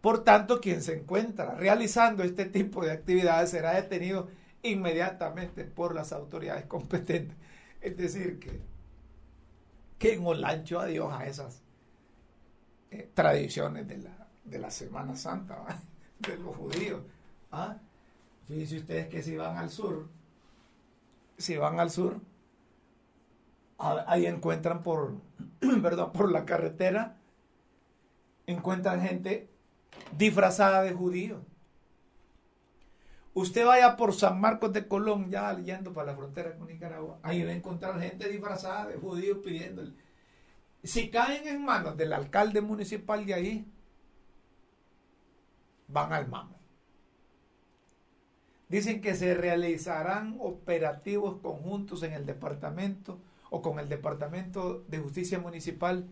Por 0.00 0.24
tanto, 0.24 0.60
quien 0.60 0.82
se 0.82 0.94
encuentra 0.94 1.54
realizando 1.56 2.22
este 2.22 2.46
tipo 2.46 2.82
de 2.82 2.92
actividades 2.92 3.50
será 3.50 3.74
detenido 3.74 4.28
inmediatamente 4.62 5.64
por 5.64 5.94
las 5.94 6.12
autoridades 6.12 6.64
competentes. 6.64 7.36
Es 7.82 7.96
decir, 7.96 8.38
que, 8.38 8.60
que 9.98 10.14
en 10.14 10.24
Olancho 10.24 10.80
adiós 10.80 11.12
a 11.12 11.26
esas 11.26 11.62
eh, 12.90 13.10
tradiciones 13.14 13.86
de 13.86 13.98
la, 13.98 14.28
de 14.44 14.58
la 14.58 14.70
Semana 14.70 15.16
Santa, 15.16 15.64
de 16.18 16.36
los 16.38 16.56
judíos. 16.56 17.02
¿ah? 17.52 17.76
Fíjense 18.48 18.78
ustedes 18.78 19.08
que 19.08 19.22
si 19.22 19.36
van 19.36 19.56
al 19.56 19.70
sur, 19.70 20.08
si 21.38 21.56
van 21.56 21.78
al 21.80 21.90
sur, 21.90 22.20
ahí 23.78 24.26
encuentran 24.26 24.82
por, 24.82 25.14
perdón, 25.82 26.12
por 26.12 26.30
la 26.30 26.44
carretera, 26.44 27.16
encuentran 28.46 29.00
gente 29.02 29.48
disfrazada 30.16 30.82
de 30.82 30.92
judío. 30.92 31.40
Usted 33.32 33.64
vaya 33.64 33.96
por 33.96 34.12
San 34.12 34.40
Marcos 34.40 34.72
de 34.72 34.88
Colón, 34.88 35.30
ya 35.30 35.56
yendo 35.56 35.92
para 35.92 36.08
la 36.08 36.16
frontera 36.16 36.56
con 36.56 36.66
Nicaragua, 36.66 37.20
ahí 37.22 37.44
va 37.44 37.50
a 37.50 37.54
encontrar 37.54 38.00
gente 38.00 38.28
disfrazada 38.28 38.88
de 38.88 38.96
judíos 38.96 39.38
pidiéndole. 39.44 39.92
Si 40.82 41.10
caen 41.10 41.46
en 41.46 41.64
manos 41.64 41.96
del 41.96 42.12
alcalde 42.12 42.60
municipal 42.60 43.26
de 43.26 43.34
ahí, 43.34 43.72
van 45.88 46.12
al 46.12 46.28
mamo. 46.28 46.58
Dicen 48.68 49.00
que 49.00 49.14
se 49.14 49.34
realizarán 49.34 50.36
operativos 50.38 51.40
conjuntos 51.42 52.02
en 52.04 52.12
el 52.12 52.24
departamento 52.24 53.18
o 53.50 53.62
con 53.62 53.80
el 53.80 53.88
Departamento 53.88 54.84
de 54.86 54.98
Justicia 54.98 55.40
Municipal 55.40 56.08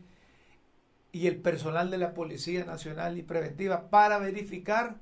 y 1.12 1.28
el 1.28 1.40
personal 1.40 1.90
de 1.90 1.98
la 1.98 2.12
Policía 2.12 2.64
Nacional 2.64 3.16
y 3.16 3.22
Preventiva 3.22 3.88
para 3.90 4.18
verificar 4.18 4.96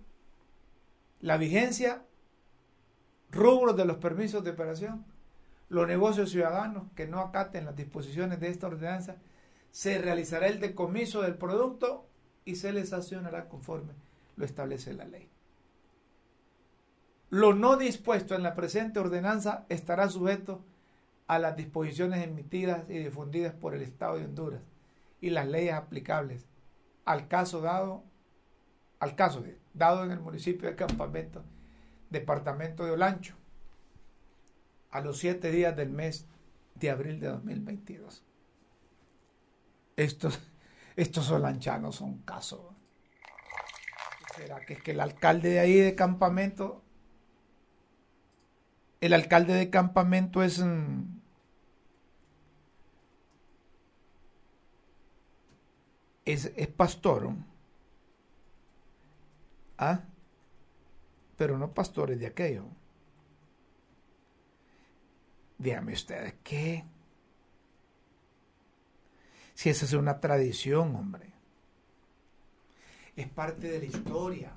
la 1.21 1.39
vigencia, 1.39 2.03
rubros 3.31 3.77
de 3.77 3.87
los 3.87 3.97
permisos 3.97 4.45
de 4.45 4.51
operación, 4.51 5.05
los 5.69 5.89
negocios 5.89 6.31
ciudadanos 6.31 6.85
que 6.95 7.07
no 7.07 7.21
acaten 7.21 7.65
las 7.65 7.75
disposiciones 7.75 8.39
de 8.39 8.49
esta 8.49 8.67
ordenanza, 8.69 9.17
se 9.77 9.99
realizará 9.99 10.47
el 10.47 10.59
decomiso 10.59 11.21
del 11.21 11.35
producto 11.35 12.07
y 12.47 12.57
se 12.57 12.73
les 12.73 12.89
sancionará 12.89 13.47
conforme 13.47 13.93
lo 14.37 14.47
establece 14.47 14.95
la 14.95 15.05
ley. 15.05 15.29
Lo 17.29 17.53
no 17.53 17.77
dispuesto 17.77 18.35
en 18.35 18.43
la 18.43 18.55
presente 18.55 19.01
ordenanza 19.01 19.67
estará 19.69 20.09
sujeto 20.09 20.65
a 21.27 21.39
las 21.39 21.59
disposiciones 21.59 22.25
emitidas 22.25 22.89
y 22.89 22.97
difundidas 22.97 23.53
por 23.53 23.75
el 23.75 23.83
Estado 23.83 24.17
de 24.17 24.25
Honduras 24.25 24.63
y 25.21 25.29
las 25.29 25.47
leyes 25.47 25.75
aplicables 25.75 26.47
al 27.05 27.29
caso 27.29 27.61
dado, 27.61 28.03
al 28.99 29.15
caso 29.15 29.45
dado 29.75 30.05
en 30.05 30.11
el 30.11 30.21
municipio 30.21 30.71
de 30.71 30.75
Campamento, 30.75 31.45
departamento 32.09 32.87
de 32.87 32.93
Olancho, 32.93 33.35
a 34.91 35.03
los 35.03 35.19
siete 35.19 35.51
días 35.51 35.77
del 35.77 35.91
mes 35.91 36.25
de 36.77 36.89
abril 36.89 37.21
de 37.21 37.27
2022. 37.27 38.26
Estos, 39.97 40.39
estos 40.97 41.31
olanchanos 41.31 41.97
son 41.97 42.19
casos. 42.19 42.61
¿Será 44.37 44.61
que 44.61 44.75
es 44.75 44.83
que 44.83 44.91
el 44.91 45.01
alcalde 45.01 45.49
de 45.49 45.61
ahí 45.61 45.75
de 45.75 45.95
Campamento 45.95 46.83
el 49.01 49.13
alcalde 49.13 49.55
de 49.55 49.71
campamento 49.71 50.43
es 50.43 50.63
es, 56.25 56.53
es 56.57 56.67
pastor. 56.69 57.31
¿Ah? 59.79 60.01
Pero 61.37 61.59
no 61.59 61.73
pastores 61.73 62.19
de 62.19 62.27
aquello. 62.27 62.65
Díganme 65.59 65.93
ustedes, 65.93 66.35
¿qué? 66.43 66.85
Si 69.57 69.71
esa 69.71 69.87
es 69.87 69.95
una 69.95 70.21
tradición, 70.21 70.95
hombre. 70.95 71.33
Es 73.17 73.27
parte 73.27 73.69
de 73.69 73.79
la 73.79 73.87
historia. 73.87 74.53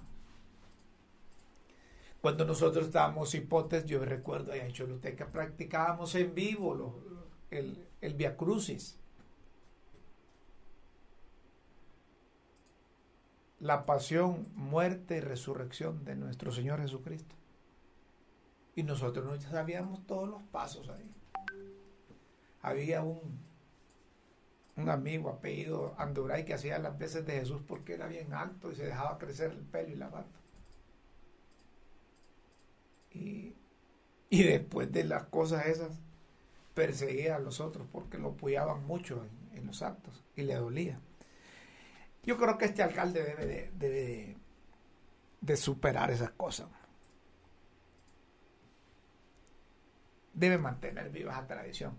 Cuando 2.19 2.43
nosotros 2.43 2.87
estábamos 2.87 3.33
hipotes, 3.33 3.85
yo 3.85 4.03
recuerdo 4.03 4.51
allá 4.51 4.65
en 4.65 4.73
Choluteca, 4.73 5.27
practicábamos 5.27 6.13
en 6.15 6.35
vivo 6.35 7.01
el, 7.49 7.87
el 8.01 8.13
Via 8.15 8.35
Crucis. 8.35 8.99
La 13.61 13.85
pasión, 13.85 14.49
muerte 14.53 15.15
y 15.15 15.21
resurrección 15.21 16.03
de 16.03 16.17
nuestro 16.17 16.51
Señor 16.51 16.81
Jesucristo. 16.81 17.35
Y 18.75 18.83
nosotros 18.83 19.25
no 19.25 19.39
sabíamos 19.49 20.05
todos 20.05 20.27
los 20.27 20.43
pasos 20.43 20.89
ahí. 20.89 21.09
Había 22.61 23.01
un, 23.01 23.48
un 24.79 24.89
amigo 24.89 25.29
apellido 25.29 25.93
Anduray 25.97 26.45
que 26.45 26.53
hacía 26.53 26.79
las 26.79 26.97
veces 26.97 27.25
de 27.25 27.33
Jesús 27.33 27.61
porque 27.67 27.93
era 27.93 28.07
bien 28.07 28.33
alto 28.33 28.71
y 28.71 28.75
se 28.75 28.85
dejaba 28.85 29.17
crecer 29.17 29.51
el 29.51 29.63
pelo 29.63 29.89
y 29.89 29.95
la 29.95 30.09
barba. 30.09 30.29
Y, 33.11 33.55
después 34.29 34.91
de 34.91 35.03
las 35.03 35.23
cosas 35.25 35.65
esas, 35.65 35.99
perseguía 36.73 37.35
a 37.35 37.39
los 37.39 37.59
otros 37.59 37.87
porque 37.91 38.17
lo 38.17 38.29
apoyaban 38.29 38.85
mucho 38.85 39.25
en, 39.53 39.65
los 39.65 39.81
actos 39.81 40.23
y 40.37 40.43
le 40.43 40.55
dolía. 40.55 40.99
Yo 42.23 42.37
creo 42.37 42.57
que 42.57 42.65
este 42.65 42.81
alcalde 42.81 43.23
debe 43.23 43.45
de, 43.45 43.71
debe 43.77 44.37
de 45.41 45.57
superar 45.57 46.09
esas 46.11 46.31
cosas. 46.31 46.69
Debe 50.33 50.57
mantener 50.57 51.09
viva 51.09 51.33
esa 51.33 51.45
tradición. 51.45 51.97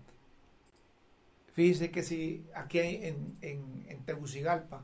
Fíjese 1.53 1.91
que 1.91 2.03
si 2.03 2.45
aquí 2.55 2.79
en, 2.79 3.37
en, 3.41 3.85
en 3.87 4.05
Tegucigalpa 4.05 4.83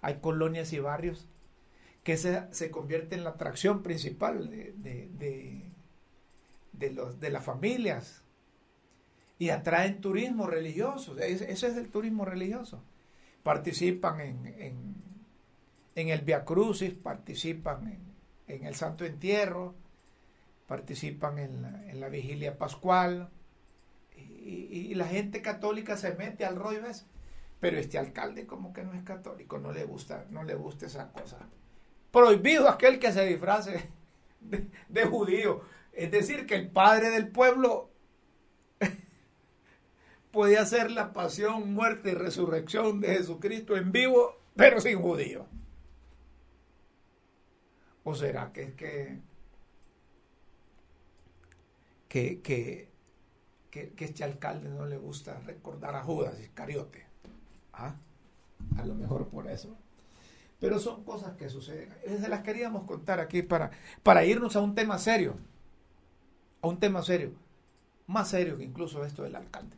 hay 0.00 0.16
colonias 0.16 0.72
y 0.72 0.78
barrios 0.78 1.26
que 2.04 2.16
se, 2.16 2.42
se 2.52 2.70
convierte 2.70 3.16
en 3.16 3.24
la 3.24 3.30
atracción 3.30 3.82
principal 3.82 4.50
de, 4.50 4.74
de, 6.72 6.90
los, 6.92 7.18
de 7.18 7.30
las 7.30 7.42
familias 7.42 8.22
y 9.38 9.48
atraen 9.48 10.00
turismo 10.00 10.46
religioso. 10.46 11.18
Eso 11.18 11.66
es 11.66 11.76
el 11.76 11.88
turismo 11.88 12.24
religioso. 12.24 12.82
Participan 13.42 14.20
en, 14.20 14.46
en, 14.58 14.94
en 15.96 16.08
el 16.08 16.20
Via 16.20 16.44
Crucis, 16.44 16.92
participan 16.92 17.88
en, 17.88 18.54
en, 18.54 18.66
el 18.66 18.74
Santo 18.74 19.04
Entierro, 19.04 19.74
participan 20.66 21.38
en 21.38 21.64
en 21.88 22.00
la 22.00 22.08
vigilia 22.08 22.58
pascual 22.58 23.30
y, 24.44 24.94
la 24.94 25.06
gente 25.06 25.42
católica 25.42 25.96
se 25.96 26.14
mete 26.14 26.44
al 26.44 26.56
rollo. 26.56 26.82
Pero 27.60 27.78
este 27.78 27.98
alcalde 27.98 28.46
como 28.46 28.72
que 28.72 28.82
no 28.82 28.92
es 28.92 29.02
católico, 29.02 29.58
no 29.58 29.72
le 29.72 29.84
gusta, 29.84 30.26
no 30.30 30.44
le 30.44 30.54
gusta 30.54 30.86
esa 30.86 31.10
cosa. 31.12 31.38
Prohibido 32.10 32.68
aquel 32.68 32.98
que 32.98 33.12
se 33.12 33.26
disfrace 33.26 33.88
de, 34.40 35.04
judío. 35.06 35.62
Es 35.92 36.10
decir, 36.10 36.46
que 36.46 36.56
el 36.56 36.68
padre 36.68 37.10
del 37.10 37.28
pueblo 37.28 37.90
podía 40.32 40.62
hacer 40.62 40.90
la 40.90 41.12
pasión, 41.12 41.72
muerte 41.72 42.10
y 42.10 42.14
resurrección 42.14 43.00
de 43.00 43.16
Jesucristo 43.16 43.76
en 43.76 43.92
vivo, 43.92 44.38
pero 44.56 44.80
sin 44.80 45.00
judío. 45.00 45.46
¿O 48.02 48.14
será 48.14 48.52
que 48.52 48.74
que, 48.74 49.20
que, 52.42 52.93
que, 53.74 54.04
este 54.04 54.22
alcalde 54.22 54.68
no 54.68 54.86
le 54.86 54.96
gusta 54.96 55.40
recordar 55.40 55.96
a 55.96 56.04
Judas 56.04 56.38
Iscariote? 56.38 57.06
¿Ah? 57.72 57.96
A 58.78 58.84
lo 58.84 58.94
mejor 58.94 59.28
por 59.28 59.48
eso. 59.48 59.76
Pero 60.60 60.78
son 60.78 61.02
cosas 61.02 61.36
que 61.36 61.48
suceden. 61.48 61.92
Se 62.20 62.28
las 62.28 62.42
queríamos 62.42 62.84
contar 62.84 63.18
aquí 63.18 63.42
para, 63.42 63.72
para 64.02 64.24
irnos 64.24 64.54
a 64.54 64.60
un 64.60 64.74
tema 64.74 64.98
serio. 64.98 65.36
A 66.62 66.68
un 66.68 66.78
tema 66.78 67.02
serio. 67.02 67.32
Más 68.06 68.28
serio 68.28 68.56
que 68.56 68.64
incluso 68.64 69.04
esto 69.04 69.24
del 69.24 69.34
alcalde. 69.34 69.76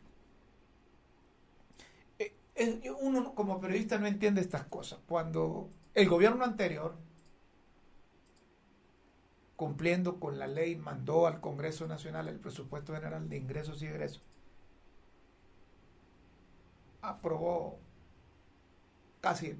Eh, 2.19 2.35
uno 3.01 3.33
como 3.33 3.59
periodista 3.59 3.97
no 3.97 4.05
entiende 4.05 4.41
estas 4.41 4.65
cosas. 4.65 4.99
Cuando 5.07 5.69
el 5.95 6.07
gobierno 6.07 6.43
anterior, 6.45 6.95
cumpliendo 9.57 10.21
con 10.21 10.39
la 10.39 10.47
ley, 10.47 10.77
mandó 10.77 11.27
al 11.27 11.41
Congreso 11.41 11.85
Nacional 11.87 12.29
el 12.29 12.39
presupuesto 12.39 12.93
general 12.93 13.27
de 13.27 13.35
ingresos 13.37 13.81
y 13.81 13.87
egresos, 13.87 14.23
aprobó 17.01 17.79
casi 19.19 19.59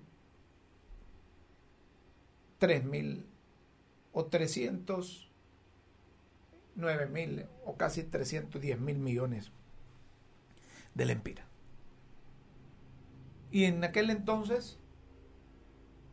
3 2.59 2.85
mil 2.85 3.25
o 4.13 4.25
309 4.25 7.07
mil 7.07 7.45
o 7.65 7.75
casi 7.75 8.03
310 8.03 8.79
mil 8.79 8.99
millones 8.99 9.51
de 10.93 11.05
lempiras. 11.05 11.47
Y 13.51 13.63
en 13.63 13.83
aquel 13.83 14.11
entonces, 14.11 14.77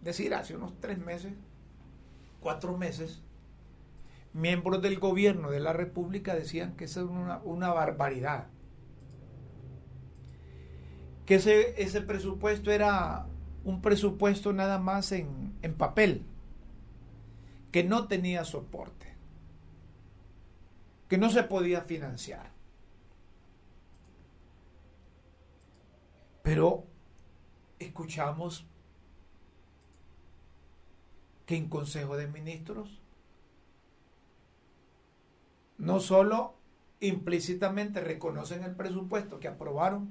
decir, 0.02 0.34
hace 0.34 0.56
unos 0.56 0.72
tres 0.80 0.98
meses, 0.98 1.34
cuatro 2.40 2.78
meses, 2.78 3.20
miembros 4.34 4.82
del 4.82 4.98
gobierno 4.98 5.50
de 5.50 5.60
la 5.60 5.72
República 5.72 6.34
decían 6.34 6.76
que 6.76 6.84
eso 6.84 7.00
era 7.00 7.08
una, 7.08 7.38
una 7.38 7.72
barbaridad. 7.72 8.48
Que 11.24 11.36
ese, 11.36 11.80
ese, 11.80 12.02
presupuesto 12.02 12.70
era 12.70 13.26
un 13.62 13.80
presupuesto 13.80 14.52
nada 14.52 14.78
más 14.78 15.12
en, 15.12 15.56
en 15.62 15.74
papel, 15.74 16.26
que 17.70 17.84
no 17.84 18.08
tenía 18.08 18.44
soporte, 18.44 19.14
que 21.08 21.16
no 21.16 21.30
se 21.30 21.44
podía 21.44 21.82
financiar. 21.82 22.52
Pero 26.42 26.84
escuchamos 27.78 28.66
que 31.46 31.56
en 31.56 31.68
Consejo 31.68 32.16
de 32.16 32.26
Ministros 32.26 33.03
no 35.78 36.00
solo 36.00 36.54
implícitamente 37.00 38.00
reconocen 38.00 38.62
el 38.62 38.74
presupuesto 38.74 39.40
que 39.40 39.48
aprobaron 39.48 40.10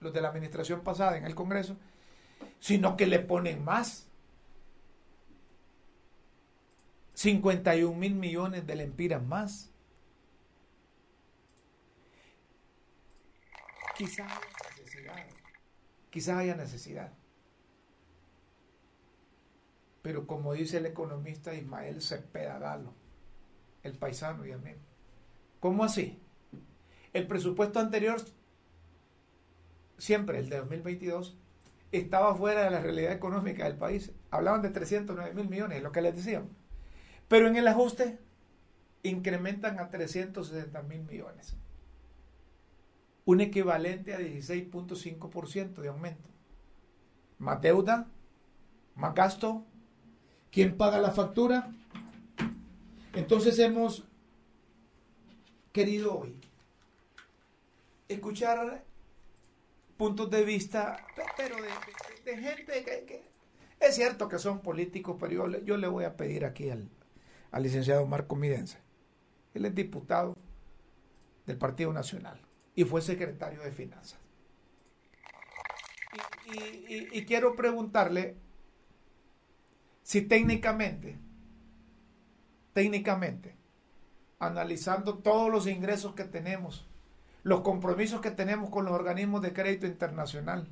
los 0.00 0.12
de 0.12 0.20
la 0.20 0.28
administración 0.28 0.80
pasada 0.82 1.16
en 1.18 1.26
el 1.26 1.34
Congreso, 1.34 1.76
sino 2.58 2.96
que 2.96 3.06
le 3.06 3.18
ponen 3.18 3.64
más. 3.64 4.06
51 7.14 7.94
mil 7.94 8.14
millones 8.14 8.66
de 8.66 8.76
lempiras 8.76 9.22
más. 9.22 9.70
Quizás 13.96 14.32
quizás 16.10 16.38
haya 16.38 16.56
necesidad. 16.56 17.12
Pero 20.02 20.26
como 20.26 20.52
dice 20.54 20.78
el 20.78 20.86
economista 20.86 21.54
Ismael 21.54 22.02
Cepeda 22.02 22.58
Galo, 22.58 22.94
el 23.82 23.96
paisano 23.96 24.46
y 24.46 24.52
amigo, 24.52 24.78
¿cómo 25.60 25.84
así? 25.84 26.20
El 27.12 27.26
presupuesto 27.26 27.80
anterior, 27.80 28.20
siempre 29.98 30.38
el 30.38 30.48
de 30.48 30.58
2022, 30.58 31.36
estaba 31.92 32.34
fuera 32.34 32.64
de 32.64 32.70
la 32.70 32.80
realidad 32.80 33.12
económica 33.12 33.64
del 33.64 33.76
país. 33.76 34.12
Hablaban 34.30 34.62
de 34.62 34.70
309 34.70 35.34
mil 35.34 35.48
millones, 35.48 35.78
es 35.78 35.82
lo 35.82 35.92
que 35.92 36.02
les 36.02 36.14
decíamos. 36.14 36.50
Pero 37.26 37.48
en 37.48 37.56
el 37.56 37.66
ajuste 37.66 38.18
incrementan 39.02 39.78
a 39.80 39.90
360 39.90 40.82
mil 40.82 41.02
millones 41.02 41.56
un 43.24 43.40
equivalente 43.40 44.14
a 44.14 44.18
16.5% 44.18 45.80
de 45.80 45.88
aumento. 45.88 46.28
Más 47.38 47.60
deuda, 47.60 48.08
más 48.96 49.14
gasto. 49.14 49.64
¿Quién 50.50 50.76
paga 50.76 50.98
la 50.98 51.12
factura? 51.12 51.72
Entonces 53.12 53.58
hemos 53.58 54.04
querido 55.72 56.18
hoy 56.18 56.40
escuchar 58.08 58.84
puntos 59.96 60.30
de 60.30 60.44
vista, 60.44 61.06
pero 61.36 61.56
de, 61.56 62.36
gente 62.36 62.84
que, 62.84 63.22
es 63.78 63.94
cierto 63.94 64.28
que 64.28 64.38
son 64.38 64.60
políticos, 64.60 65.16
pero 65.18 65.48
yo, 65.60 65.76
le 65.76 65.88
voy 65.88 66.04
a 66.04 66.16
pedir 66.16 66.44
aquí 66.44 66.70
al, 66.70 66.88
al 67.50 67.62
licenciado 67.62 68.06
Marco 68.06 68.36
Midense. 68.36 68.78
Él 69.54 69.64
es 69.64 69.74
diputado 69.74 70.36
del 71.46 71.58
Partido 71.58 71.92
Nacional 71.92 72.40
y 72.74 72.84
fue 72.84 73.02
secretario 73.02 73.60
de 73.62 73.72
Finanzas. 73.72 74.18
Y, 77.12 77.24
quiero 77.24 77.54
preguntarle 77.54 78.36
si 80.02 80.22
técnicamente, 80.22 81.18
técnicamente, 82.72 83.56
analizando 84.38 85.18
todos 85.18 85.50
los 85.50 85.66
ingresos 85.66 86.14
que 86.14 86.24
tenemos, 86.24 86.86
los 87.42 87.60
compromisos 87.60 88.20
que 88.20 88.30
tenemos 88.30 88.70
con 88.70 88.84
los 88.84 88.94
organismos 88.94 89.42
de 89.42 89.52
crédito 89.52 89.86
internacional, 89.86 90.68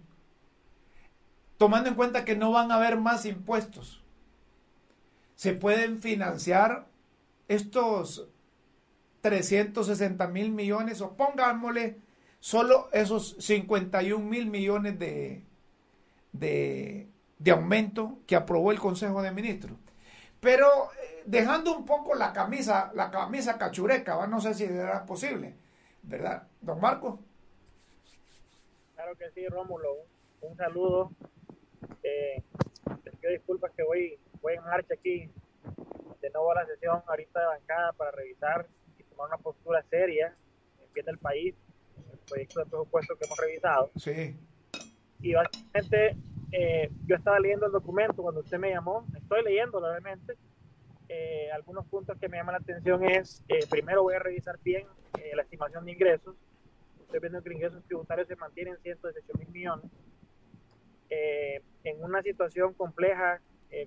tomando 1.56 1.88
en 1.88 1.94
cuenta 1.94 2.24
que 2.24 2.36
no 2.36 2.50
van 2.52 2.70
a 2.70 2.76
haber 2.76 2.98
más 2.98 3.26
impuestos, 3.26 4.02
se 5.34 5.52
pueden 5.52 5.98
financiar 5.98 6.88
estos 7.46 8.28
360 9.20 10.26
mil 10.28 10.50
millones 10.50 11.00
o 11.00 11.16
pongámosle 11.16 11.98
solo 12.40 12.88
esos 12.92 13.36
51 13.40 14.24
mil 14.24 14.46
millones 14.46 14.98
de, 14.98 15.44
de, 16.32 17.08
aumento 17.50 18.18
que 18.26 18.36
aprobó 18.36 18.70
el 18.72 18.78
Consejo 18.78 19.22
de 19.22 19.32
Ministros. 19.32 19.76
Pero 20.40 20.66
dejando 21.28 21.76
un 21.76 21.84
poco 21.84 22.14
la 22.14 22.32
camisa, 22.32 22.90
la 22.94 23.10
camisa 23.10 23.58
cachureca, 23.58 24.26
no 24.26 24.40
sé 24.40 24.54
si 24.54 24.66
será 24.66 25.04
posible, 25.04 25.54
¿verdad? 26.02 26.48
Don 26.60 26.80
Marco. 26.80 27.20
Claro 28.94 29.14
que 29.16 29.30
sí, 29.30 29.46
Rómulo. 29.46 29.94
Un, 30.40 30.56
saludo. 30.56 31.12
Eh, 32.02 32.42
pido 33.20 33.32
disculpas 33.32 33.72
que 33.76 33.82
voy, 33.82 34.18
voy 34.40 34.54
en 34.54 34.64
marcha 34.64 34.94
aquí 34.94 35.30
de 36.22 36.30
nuevo 36.30 36.50
a 36.52 36.56
la 36.56 36.66
sesión 36.66 37.02
ahorita 37.06 37.40
de 37.40 37.46
bancada 37.46 37.92
para 37.92 38.10
revisar 38.12 38.66
una 39.18 39.36
postura 39.36 39.82
seria 39.90 40.34
en 40.80 40.92
pie 40.92 41.02
del 41.02 41.18
país, 41.18 41.54
el 42.12 42.18
proyecto 42.20 42.60
de 42.60 42.66
presupuesto 42.66 43.16
que 43.16 43.26
hemos 43.26 43.38
revisado. 43.38 43.90
Sí. 43.96 44.36
Y 45.20 45.34
básicamente 45.34 46.16
eh, 46.52 46.90
yo 47.04 47.16
estaba 47.16 47.40
leyendo 47.40 47.66
el 47.66 47.72
documento 47.72 48.22
cuando 48.22 48.40
usted 48.40 48.58
me 48.58 48.70
llamó, 48.70 49.04
estoy 49.16 49.42
leyendo 49.42 49.78
obviamente. 49.78 50.34
Eh, 51.08 51.50
algunos 51.52 51.86
puntos 51.86 52.18
que 52.18 52.28
me 52.28 52.36
llaman 52.36 52.54
la 52.54 52.58
atención 52.58 53.04
es, 53.04 53.42
eh, 53.48 53.66
primero 53.70 54.02
voy 54.02 54.14
a 54.14 54.18
revisar 54.18 54.58
bien 54.62 54.86
la 55.34 55.42
estimación 55.42 55.84
de 55.84 55.92
ingresos. 55.92 56.36
Estoy 57.00 57.20
viendo 57.20 57.42
que 57.42 57.48
los 57.48 57.56
ingresos 57.56 57.84
tributarios 57.84 58.28
se 58.28 58.36
mantienen 58.36 58.74
en 58.74 58.80
118 58.80 59.38
mil 59.38 59.48
millones. 59.48 59.90
en 61.10 62.04
una 62.04 62.22
situación 62.22 62.74
compleja 62.74 63.40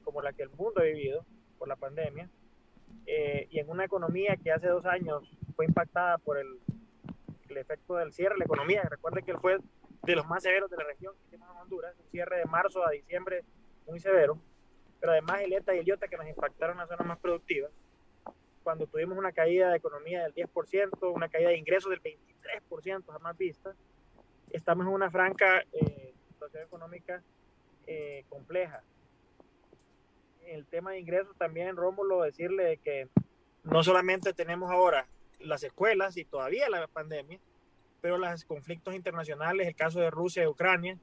como 0.04 0.22
la 0.22 0.34
que 0.34 0.44
el 0.44 0.50
mundo 0.50 0.82
ha 0.82 0.84
vivido 0.84 1.24
por 1.58 1.68
la 1.68 1.76
pandemia, 1.76 2.30
eh, 3.06 3.48
y 3.50 3.60
en 3.60 3.70
una 3.70 3.86
economía 3.86 4.38
que 4.42 4.52
hace 4.52 4.68
dos 4.68 4.86
años 4.86 5.30
fue 5.56 5.66
impactada 5.66 6.18
por 6.18 6.38
el, 6.38 6.48
el 7.50 7.58
efecto 7.58 7.96
del 7.96 8.14
cierre 8.14 8.36
de 8.36 8.40
la 8.40 8.46
economía. 8.46 8.84
Recuerde 8.90 9.24
que 9.24 9.32
él 9.32 9.38
fue 9.40 9.58
de 10.04 10.16
los 10.16 10.28
más 10.28 10.44
severos 10.44 10.70
de 10.70 10.78
la 10.78 10.84
región 10.84 11.14
que 11.30 11.36
en 11.36 11.44
Honduras, 11.44 11.96
un 12.00 12.10
cierre 12.10 12.38
de 12.38 12.46
marzo 12.46 12.86
a 12.86 12.92
diciembre 12.92 13.44
muy 13.86 14.00
severo, 14.00 14.40
pero 15.02 15.14
además 15.14 15.42
el 15.42 15.52
ETA 15.52 15.76
y 15.76 15.80
el 15.80 15.88
IOTA 15.88 16.08
que 16.08 16.16
nos 16.16 16.28
impactaron 16.28 16.76
en 16.76 16.82
las 16.82 16.90
zonas 16.90 17.08
más 17.08 17.18
productivas, 17.18 17.72
cuando 18.64 18.86
tuvimos 18.86 19.18
una 19.18 19.32
caída 19.32 19.72
de 19.72 19.78
economía 19.78 20.22
del 20.22 20.36
10%, 20.36 21.12
una 21.12 21.28
caída 21.28 21.50
de 21.50 21.58
ingresos 21.58 21.90
del 21.90 22.02
23% 22.02 23.04
jamás 23.12 23.36
vista, 23.36 23.76
estamos 24.52 24.86
en 24.86 24.94
una 24.94 25.10
franca 25.10 25.66
eh, 25.74 26.14
situación 26.30 26.64
económica 26.64 27.24
eh, 27.88 28.24
compleja. 28.30 28.84
El 30.46 30.68
tema 30.68 30.92
de 30.92 31.00
ingresos 31.00 31.36
también, 31.36 31.76
Rómulo, 31.76 32.22
decirle 32.22 32.78
que 32.84 33.10
no 33.64 33.84
solamente 33.84 34.34
tenemos 34.34 34.70
ahora 34.70 35.08
las 35.40 35.64
escuelas 35.64 36.16
y 36.18 36.26
todavía 36.26 36.70
la 36.70 36.88
pandemia, 36.88 37.40
pero 38.02 38.20
los 38.20 38.46
conflictos 38.46 38.94
internacionales, 38.94 39.68
el 39.68 39.76
caso 39.76 40.00
de 40.00 40.12
Rusia 40.12 40.44
y 40.44 40.48
Ucrania, 40.48 41.00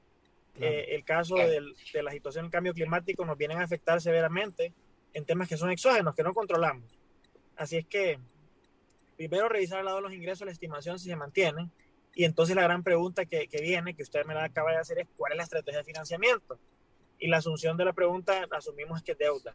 claro. 0.58 0.74
eh, 0.74 0.94
el 0.94 1.04
caso 1.04 1.36
del, 1.36 1.74
de 1.92 2.02
la 2.02 2.10
situación 2.10 2.44
del 2.44 2.52
cambio 2.52 2.74
climático 2.74 3.24
nos 3.24 3.38
vienen 3.38 3.58
a 3.58 3.64
afectar 3.64 4.00
severamente 4.00 4.72
en 5.14 5.24
temas 5.24 5.48
que 5.48 5.56
son 5.56 5.70
exógenos, 5.70 6.14
que 6.14 6.22
no 6.22 6.34
controlamos. 6.34 6.98
Así 7.56 7.76
es 7.76 7.86
que 7.86 8.18
primero 9.16 9.48
revisar 9.48 9.80
al 9.80 9.86
lado 9.86 9.96
de 9.96 10.02
los 10.02 10.12
ingresos, 10.12 10.46
la 10.46 10.52
estimación 10.52 10.98
si 10.98 11.08
se 11.08 11.16
mantienen, 11.16 11.70
y 12.14 12.24
entonces 12.24 12.54
la 12.56 12.62
gran 12.62 12.82
pregunta 12.82 13.26
que, 13.26 13.48
que, 13.48 13.60
viene, 13.60 13.94
que 13.94 14.02
usted 14.02 14.24
me 14.24 14.34
la 14.34 14.44
acaba 14.44 14.72
de 14.72 14.78
hacer, 14.78 14.98
es 14.98 15.06
cuál 15.16 15.32
es 15.32 15.36
la 15.38 15.44
estrategia 15.44 15.78
de 15.78 15.84
financiamiento. 15.84 16.58
Y 17.18 17.28
la 17.28 17.38
asunción 17.38 17.76
de 17.76 17.84
la 17.84 17.92
pregunta 17.92 18.46
asumimos 18.50 19.02
que 19.02 19.12
es 19.12 19.18
deuda. 19.18 19.54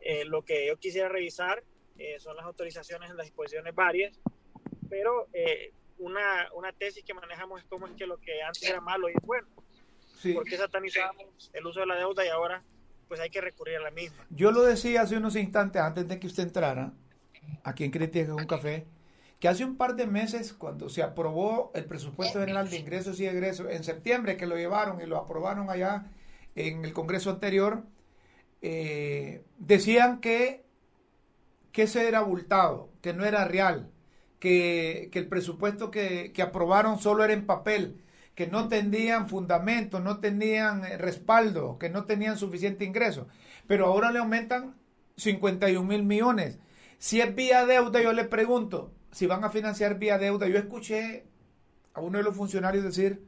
Eh, 0.00 0.24
lo 0.24 0.42
que 0.42 0.66
yo 0.66 0.76
quisiera 0.76 1.08
revisar 1.08 1.62
eh, 1.98 2.18
son 2.18 2.36
las 2.36 2.46
autorizaciones 2.46 3.10
en 3.10 3.16
las 3.16 3.26
disposiciones 3.26 3.74
varias, 3.74 4.18
pero 4.88 5.28
eh, 5.32 5.72
una, 5.98 6.48
una 6.54 6.72
tesis 6.72 7.04
que 7.04 7.14
manejamos 7.14 7.60
es 7.60 7.66
cómo 7.68 7.86
es 7.86 7.92
que 7.94 8.06
lo 8.06 8.18
que 8.18 8.42
antes 8.42 8.62
era 8.62 8.80
malo 8.80 9.08
y 9.08 9.12
es 9.12 9.22
bueno. 9.22 9.46
Sí. 10.20 10.34
¿Por 10.34 10.44
qué 10.44 10.58
satanizamos 10.58 11.50
el 11.52 11.66
uso 11.66 11.80
de 11.80 11.86
la 11.86 11.96
deuda 11.96 12.24
y 12.24 12.28
ahora 12.28 12.62
pues 13.08 13.20
hay 13.20 13.30
que 13.30 13.40
recurrir 13.40 13.76
a 13.76 13.80
la 13.80 13.90
misma? 13.90 14.26
Yo 14.28 14.52
lo 14.52 14.62
decía 14.62 15.02
hace 15.02 15.16
unos 15.16 15.34
instantes 15.34 15.80
antes 15.80 16.06
de 16.06 16.20
que 16.20 16.26
usted 16.26 16.42
entrara, 16.42 16.92
aquí 17.64 17.84
en 17.84 17.90
Crítica 17.90 18.34
un 18.34 18.46
Café, 18.46 18.86
que 19.40 19.48
hace 19.48 19.64
un 19.64 19.78
par 19.78 19.96
de 19.96 20.06
meses, 20.06 20.52
cuando 20.52 20.90
se 20.90 21.02
aprobó 21.02 21.72
el 21.74 21.86
presupuesto 21.86 22.40
general 22.40 22.68
de 22.68 22.76
ingresos 22.76 23.18
y 23.18 23.26
egresos, 23.26 23.68
en 23.70 23.82
septiembre 23.82 24.36
que 24.36 24.46
lo 24.46 24.56
llevaron 24.56 25.00
y 25.00 25.06
lo 25.06 25.16
aprobaron 25.16 25.70
allá 25.70 26.04
en 26.54 26.84
el 26.84 26.92
Congreso 26.92 27.30
anterior, 27.30 27.82
eh, 28.60 29.42
decían 29.56 30.20
que, 30.20 30.66
que 31.72 31.84
ese 31.84 32.06
era 32.06 32.18
abultado, 32.18 32.90
que 33.00 33.14
no 33.14 33.24
era 33.24 33.46
real, 33.46 33.90
que, 34.38 35.08
que 35.10 35.18
el 35.18 35.28
presupuesto 35.28 35.90
que, 35.90 36.32
que, 36.34 36.42
aprobaron 36.42 36.98
solo 36.98 37.24
era 37.24 37.32
en 37.32 37.46
papel, 37.46 38.02
que 38.40 38.46
no 38.46 38.68
tenían 38.68 39.28
fundamento, 39.28 40.00
no 40.00 40.18
tenían 40.18 40.80
respaldo, 40.98 41.78
que 41.78 41.90
no 41.90 42.06
tenían 42.06 42.38
suficiente 42.38 42.86
ingreso. 42.86 43.28
Pero 43.66 43.84
ahora 43.84 44.12
le 44.12 44.18
aumentan 44.18 44.76
51 45.18 45.86
mil 45.86 46.04
millones. 46.04 46.58
Si 46.96 47.20
es 47.20 47.34
vía 47.34 47.66
deuda, 47.66 48.00
yo 48.00 48.14
le 48.14 48.24
pregunto, 48.24 48.94
si 49.10 49.26
van 49.26 49.44
a 49.44 49.50
financiar 49.50 49.98
vía 49.98 50.16
deuda, 50.16 50.48
yo 50.48 50.56
escuché 50.56 51.26
a 51.92 52.00
uno 52.00 52.16
de 52.16 52.24
los 52.24 52.34
funcionarios 52.34 52.82
decir 52.82 53.26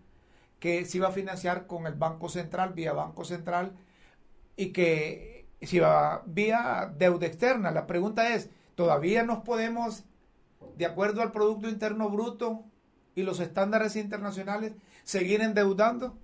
que 0.59 0.87
se 0.87 0.97
iba 0.97 1.09
a 1.09 1.13
financiar 1.13 1.67
con 1.67 1.87
el 1.87 1.93
Banco 1.93 2.31
Central, 2.31 2.73
vía 2.73 2.95
Banco 2.95 3.27
Central, 3.27 3.75
y 4.57 4.73
que 4.73 5.47
si 5.61 5.79
va 5.79 6.23
vía 6.25 6.91
deuda 6.97 7.27
externa. 7.27 7.71
La 7.71 7.87
pregunta 7.87 8.33
es, 8.35 8.49
¿todavía 8.77 9.25
nos 9.25 9.41
podemos, 9.41 10.05
de 10.79 10.87
acuerdo 10.87 11.21
al 11.21 11.33
Producto 11.33 11.69
Interno 11.69 12.09
Bruto 12.09 12.65
y 13.15 13.25
los 13.25 13.41
estándares 13.41 13.97
internacionales, 13.97 14.73
seguir 15.05 15.41
endeudando? 15.41 16.19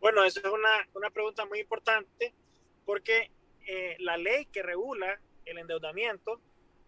Bueno, 0.00 0.24
esa 0.24 0.40
es 0.40 0.46
una, 0.46 0.88
una 0.94 1.10
pregunta 1.10 1.44
muy 1.44 1.60
importante 1.60 2.32
porque 2.84 3.30
eh, 3.66 3.96
la 4.00 4.16
ley 4.16 4.46
que 4.46 4.62
regula 4.62 5.20
el 5.44 5.58
endeudamiento, 5.58 6.40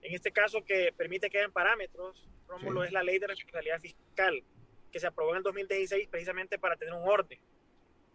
en 0.03 0.15
este 0.15 0.33
caso 0.33 0.65
que 0.65 0.93
permite 0.97 1.31
que 1.31 1.39
hayan 1.39 1.53
parámetros, 1.53 2.29
Rómulo, 2.49 2.83
sí. 2.83 2.89
es 2.89 2.93
la 2.93 3.03
ley 3.03 3.19
de 3.19 3.29
responsabilidad 3.29 3.81
fiscal, 3.81 4.43
que 4.91 4.99
se 4.99 5.07
aprobó 5.07 5.31
en 5.31 5.39
el 5.39 5.43
2016 5.45 6.09
precisamente 6.09 6.59
para 6.59 6.77
tener 6.77 6.95
un 6.95 7.09
orden. 7.09 7.39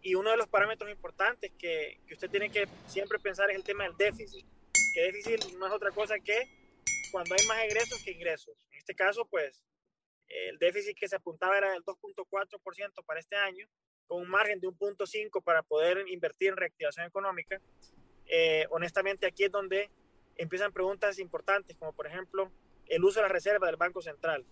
Y 0.02 0.14
uno 0.14 0.30
de 0.30 0.36
los 0.36 0.48
parámetros 0.48 0.90
importantes 0.90 1.50
que, 1.58 2.00
que 2.06 2.14
usted 2.14 2.30
tiene 2.30 2.50
que 2.50 2.68
siempre 2.86 3.18
pensar 3.18 3.50
es 3.50 3.56
el 3.56 3.64
tema 3.64 3.84
del 3.84 3.96
déficit, 3.96 4.46
que 4.94 5.00
déficit 5.02 5.44
no 5.58 5.66
es 5.66 5.72
otra 5.72 5.90
cosa 5.90 6.18
que 6.20 6.60
cuando 7.10 7.34
hay 7.34 7.46
más 7.46 7.64
egresos 7.64 8.02
que 8.04 8.12
ingresos. 8.12 8.54
En 8.70 8.78
este 8.78 8.94
caso, 8.94 9.26
pues, 9.26 9.60
el 10.30 10.58
déficit 10.58 10.96
que 10.96 11.08
se 11.08 11.16
apuntaba 11.16 11.58
era 11.58 11.72
del 11.72 11.84
2.4% 11.84 13.04
para 13.04 13.20
este 13.20 13.36
año, 13.36 13.66
con 14.06 14.22
un 14.22 14.28
margen 14.28 14.60
de 14.60 14.68
un 14.68 14.78
1.5 14.78 15.42
para 15.42 15.62
poder 15.62 16.08
invertir 16.08 16.50
en 16.50 16.56
reactivación 16.56 17.06
económica. 17.06 17.60
Eh, 18.26 18.66
honestamente, 18.70 19.26
aquí 19.26 19.44
es 19.44 19.50
donde 19.50 19.90
empiezan 20.36 20.72
preguntas 20.72 21.18
importantes, 21.18 21.76
como 21.76 21.92
por 21.92 22.06
ejemplo 22.06 22.50
el 22.86 23.04
uso 23.04 23.20
de 23.20 23.26
la 23.26 23.32
reserva 23.32 23.66
del 23.66 23.76
Banco 23.76 24.00
Central. 24.02 24.44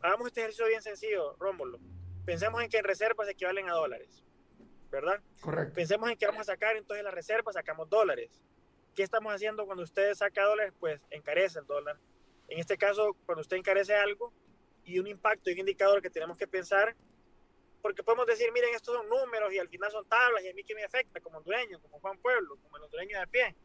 Hagamos 0.00 0.28
este 0.28 0.40
ejercicio 0.40 0.66
bien 0.66 0.82
sencillo, 0.82 1.36
Rómulo. 1.38 1.78
Pensemos 2.24 2.62
en 2.62 2.70
que 2.70 2.78
en 2.78 2.84
reservas 2.84 3.28
equivalen 3.28 3.68
a 3.68 3.72
dólares, 3.72 4.24
¿verdad? 4.90 5.22
Correcto. 5.40 5.74
Pensemos 5.74 6.10
en 6.10 6.16
que 6.16 6.26
vamos 6.26 6.42
a 6.42 6.52
sacar 6.52 6.76
entonces 6.76 7.04
las 7.04 7.14
reservas, 7.14 7.54
sacamos 7.54 7.88
dólares. 7.88 8.42
¿Qué 8.94 9.02
estamos 9.02 9.32
haciendo 9.32 9.66
cuando 9.66 9.84
usted 9.84 10.14
saca 10.14 10.44
dólares? 10.44 10.72
Pues 10.78 11.00
encarece 11.10 11.58
el 11.58 11.66
dólar. 11.66 11.98
En 12.48 12.58
este 12.58 12.76
caso, 12.76 13.16
cuando 13.26 13.42
usted 13.42 13.56
encarece 13.56 13.94
algo 13.94 14.32
y 14.84 14.98
un 14.98 15.06
impacto 15.06 15.50
y 15.50 15.54
un 15.54 15.60
indicador 15.60 16.02
que 16.02 16.10
tenemos 16.10 16.36
que 16.36 16.46
pensar, 16.46 16.94
porque 17.82 18.02
podemos 18.02 18.26
decir, 18.26 18.50
miren, 18.52 18.74
estos 18.74 18.94
son 18.94 19.08
números 19.08 19.52
y 19.52 19.58
al 19.58 19.68
final 19.68 19.90
son 19.90 20.06
tablas 20.06 20.42
y 20.44 20.48
a 20.48 20.54
mí 20.54 20.64
que 20.64 20.74
me 20.74 20.84
afecta 20.84 21.20
como 21.20 21.38
hondureño, 21.38 21.80
como 21.80 21.98
Juan 22.00 22.18
Pueblo, 22.18 22.56
como 22.62 22.76
el 22.76 22.82
hondureño 22.84 23.18
de 23.18 23.26
pie 23.26 23.56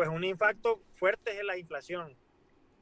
pues 0.00 0.08
un 0.08 0.24
impacto 0.24 0.80
fuerte 0.94 1.38
es 1.38 1.44
la 1.44 1.58
inflación. 1.58 2.16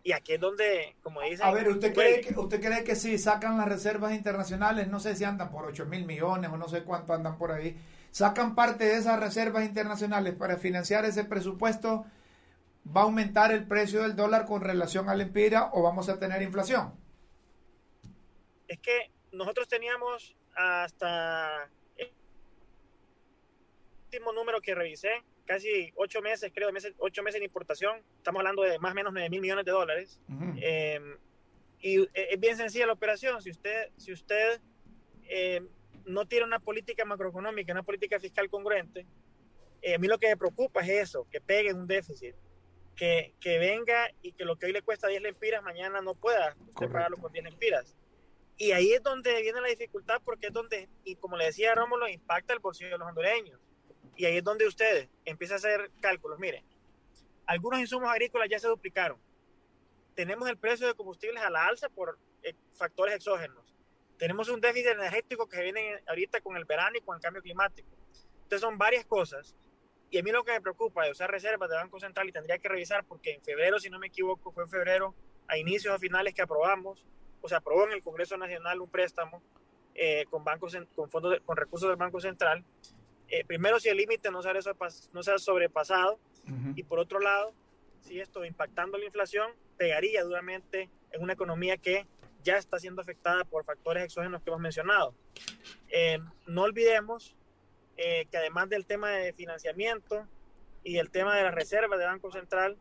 Y 0.05 0.12
aquí 0.12 0.35
es 0.35 0.41
donde, 0.41 0.95
como 1.03 1.20
dicen... 1.20 1.45
A 1.45 1.51
ver, 1.51 1.68
¿usted, 1.68 1.93
cree 1.93 2.20
que, 2.20 2.33
¿usted 2.39 2.61
cree 2.61 2.85
que 2.85 2.95
si 2.95 3.18
sacan 3.18 3.59
las 3.59 3.68
reservas 3.68 4.14
internacionales, 4.14 4.87
no 4.87 5.01
sé 5.01 5.16
si 5.16 5.24
andan 5.24 5.51
por 5.51 5.64
8 5.64 5.85
mil 5.87 6.07
millones 6.07 6.49
o 6.49 6.57
no 6.57 6.68
sé 6.68 6.85
cuánto 6.85 7.12
andan 7.12 7.37
por 7.37 7.51
ahí, 7.51 7.76
sacan 8.12 8.55
parte 8.55 8.85
de 8.85 8.99
esas 8.99 9.18
reservas 9.18 9.64
internacionales 9.64 10.35
para 10.35 10.59
financiar 10.59 11.05
ese 11.07 11.24
presupuesto, 11.24 12.07
¿va 12.97 13.01
a 13.01 13.05
aumentar 13.05 13.51
el 13.51 13.66
precio 13.66 14.03
del 14.03 14.14
dólar 14.14 14.47
con 14.47 14.61
relación 14.61 15.09
al 15.09 15.20
empira 15.20 15.70
o 15.72 15.83
vamos 15.83 16.09
a 16.09 16.20
tener 16.20 16.41
inflación? 16.41 16.93
Es 18.69 18.79
que 18.79 19.11
nosotros 19.33 19.66
teníamos 19.66 20.37
hasta 20.55 21.71
el 21.97 22.12
último 24.05 24.33
número 24.33 24.61
que 24.61 24.75
revisé, 24.75 25.23
casi 25.47 25.91
ocho 25.97 26.21
meses, 26.21 26.53
creo, 26.55 26.71
meses, 26.73 26.95
ocho 26.99 27.23
meses 27.23 27.39
en 27.39 27.45
importación. 27.45 28.03
Estamos 28.19 28.41
hablando 28.41 28.62
de 28.62 28.79
más 28.79 28.93
o 28.93 28.95
menos 28.95 29.12
9 29.12 29.31
mil 29.31 29.41
millones 29.41 29.64
de 29.64 29.73
dólares. 29.73 30.21
Uh 30.29 30.33
-huh. 30.33 30.59
eh, 30.62 31.01
y 31.81 32.09
es 32.12 32.41
bien 32.41 32.57
sencilla 32.57 32.87
la 32.87 32.93
operación. 32.93 33.41
Si 33.41 33.51
usted, 33.51 33.91
si 33.97 34.12
usted 34.12 34.61
eh, 35.25 35.62
no 36.05 36.27
tiene 36.27 36.45
una 36.45 36.59
política 36.59 37.05
macroeconómica, 37.05 37.73
una 37.73 37.83
política 37.83 38.19
fiscal 38.19 38.51
congruente, 38.51 39.07
eh, 39.83 39.95
a 39.95 39.99
mí 39.99 40.09
lo 40.09 40.19
que 40.19 40.29
me 40.29 40.37
preocupa 40.37 40.81
es 40.81 40.89
eso, 41.09 41.27
que 41.31 41.41
pegue 41.41 41.73
un 41.73 41.87
déficit. 41.87 42.35
Que, 42.97 43.33
que 43.39 43.61
venga 43.61 44.11
y 44.23 44.33
que 44.33 44.45
lo 44.45 44.57
que 44.57 44.66
hoy 44.66 44.73
le 44.73 44.83
cuesta 44.83 45.07
10 45.07 45.23
lempiras, 45.23 45.62
mañana 45.62 46.01
no 46.01 46.16
pueda 46.16 46.57
usted 46.66 46.91
pagarlo 46.91 47.16
con 47.19 47.31
10 47.31 47.45
lempiras. 47.45 47.97
Y 48.61 48.72
ahí 48.72 48.92
es 48.92 49.02
donde 49.04 49.40
viene 49.40 49.61
la 49.61 49.68
dificultad, 49.68 50.20
porque 50.24 50.48
es 50.48 50.52
donde, 50.52 50.88
y 51.04 51.14
como 51.14 51.36
le 51.36 51.46
decía 51.46 51.76
Rómulo, 51.76 52.09
impacta 52.09 52.52
el 52.52 52.59
bolsillo 52.59 52.90
de 52.90 52.98
los 52.98 53.09
hondureños. 53.09 53.61
Y 54.16 54.24
ahí 54.24 54.38
es 54.38 54.44
donde 54.44 54.66
ustedes 54.66 55.09
empiezan 55.24 55.54
a 55.54 55.59
hacer 55.59 55.90
cálculos. 56.00 56.40
Miren, 56.40 56.64
algunos 57.46 57.78
insumos 57.78 58.11
agrícolas 58.11 58.48
ya 58.50 58.59
se 58.59 58.66
duplicaron. 58.66 59.16
Tenemos 60.16 60.48
el 60.48 60.59
precio 60.59 60.88
de 60.88 60.94
combustibles 60.94 61.40
a 61.40 61.50
la 61.50 61.66
alza 61.66 61.88
por 61.88 62.18
eh, 62.42 62.54
factores 62.74 63.14
exógenos. 63.14 63.64
Tenemos 64.18 64.48
un 64.48 64.61
déficit 64.61 64.88
energético 64.88 65.48
que 65.48 65.62
viene 65.62 66.02
ahorita 66.09 66.40
con 66.40 66.56
el 66.56 66.64
verano 66.64 66.98
y 66.98 67.00
con 67.00 67.14
el 67.14 67.22
cambio 67.22 67.40
climático. 67.40 67.88
Entonces 68.42 68.61
son 68.61 68.76
varias 68.76 69.04
cosas. 69.04 69.54
Y 70.11 70.18
a 70.18 70.22
mí 70.24 70.32
lo 70.32 70.42
que 70.42 70.50
me 70.50 70.61
preocupa 70.61 71.04
de 71.04 71.12
usar 71.12 71.30
reservas 71.30 71.70
de 71.70 71.76
Banco 71.76 72.00
Central 72.00 72.28
y 72.28 72.32
tendría 72.32 72.59
que 72.59 72.68
revisar 72.68 73.04
porque 73.04 73.34
en 73.34 73.42
febrero, 73.42 73.78
si 73.78 73.88
no 73.88 74.00
me 74.00 74.09
equivoco, 74.09 74.50
fue 74.50 74.64
en 74.64 74.70
febrero, 74.70 75.14
a 75.46 75.56
inicios 75.56 75.94
o 75.94 75.98
finales 75.98 76.34
que 76.34 76.42
aprobamos, 76.42 77.06
o 77.41 77.49
se 77.49 77.55
aprobó 77.55 77.86
en 77.86 77.93
el 77.93 78.03
Congreso 78.03 78.36
Nacional 78.36 78.80
un 78.80 78.89
préstamo 78.89 79.43
eh, 79.95 80.24
con, 80.30 80.45
bancos, 80.45 80.76
con, 80.95 81.11
fondos 81.11 81.32
de, 81.32 81.41
con 81.41 81.57
recursos 81.57 81.89
del 81.89 81.97
Banco 81.97 82.20
Central 82.20 82.64
eh, 83.28 83.45
primero 83.45 83.78
si 83.78 83.89
el 83.89 83.97
límite 83.99 84.30
no, 84.30 84.41
no 85.12 85.22
se 85.22 85.32
ha 85.32 85.39
sobrepasado 85.39 86.14
uh 86.14 86.51
-huh. 86.51 86.72
y 86.76 86.82
por 86.82 86.99
otro 86.99 87.20
lado, 87.20 87.53
si 88.01 88.20
esto 88.20 88.45
impactando 88.45 88.97
la 88.97 89.05
inflación 89.05 89.53
pegaría 89.76 90.24
duramente 90.24 90.89
en 91.12 91.22
una 91.22 91.34
economía 91.34 91.76
que 91.76 92.07
ya 92.43 92.57
está 92.57 92.78
siendo 92.78 93.03
afectada 93.03 93.45
por 93.45 93.64
factores 93.64 94.05
exógenos 94.05 94.43
que 94.43 94.51
hemos 94.51 94.61
mencionado. 94.61 95.14
Eh, 95.91 96.18
no 96.47 96.62
olvidemos 96.62 97.36
eh, 97.97 98.26
que 98.30 98.39
además 98.39 98.70
del 98.70 98.86
tema 98.86 99.11
de 99.11 99.32
financiamiento 99.34 100.26
y 100.82 100.97
el 100.99 101.11
tema 101.11 101.36
de 101.36 101.43
las 101.43 101.55
reservas 101.55 101.99
de 101.99 102.07
Banco 102.07 102.30
Central, 102.32 102.78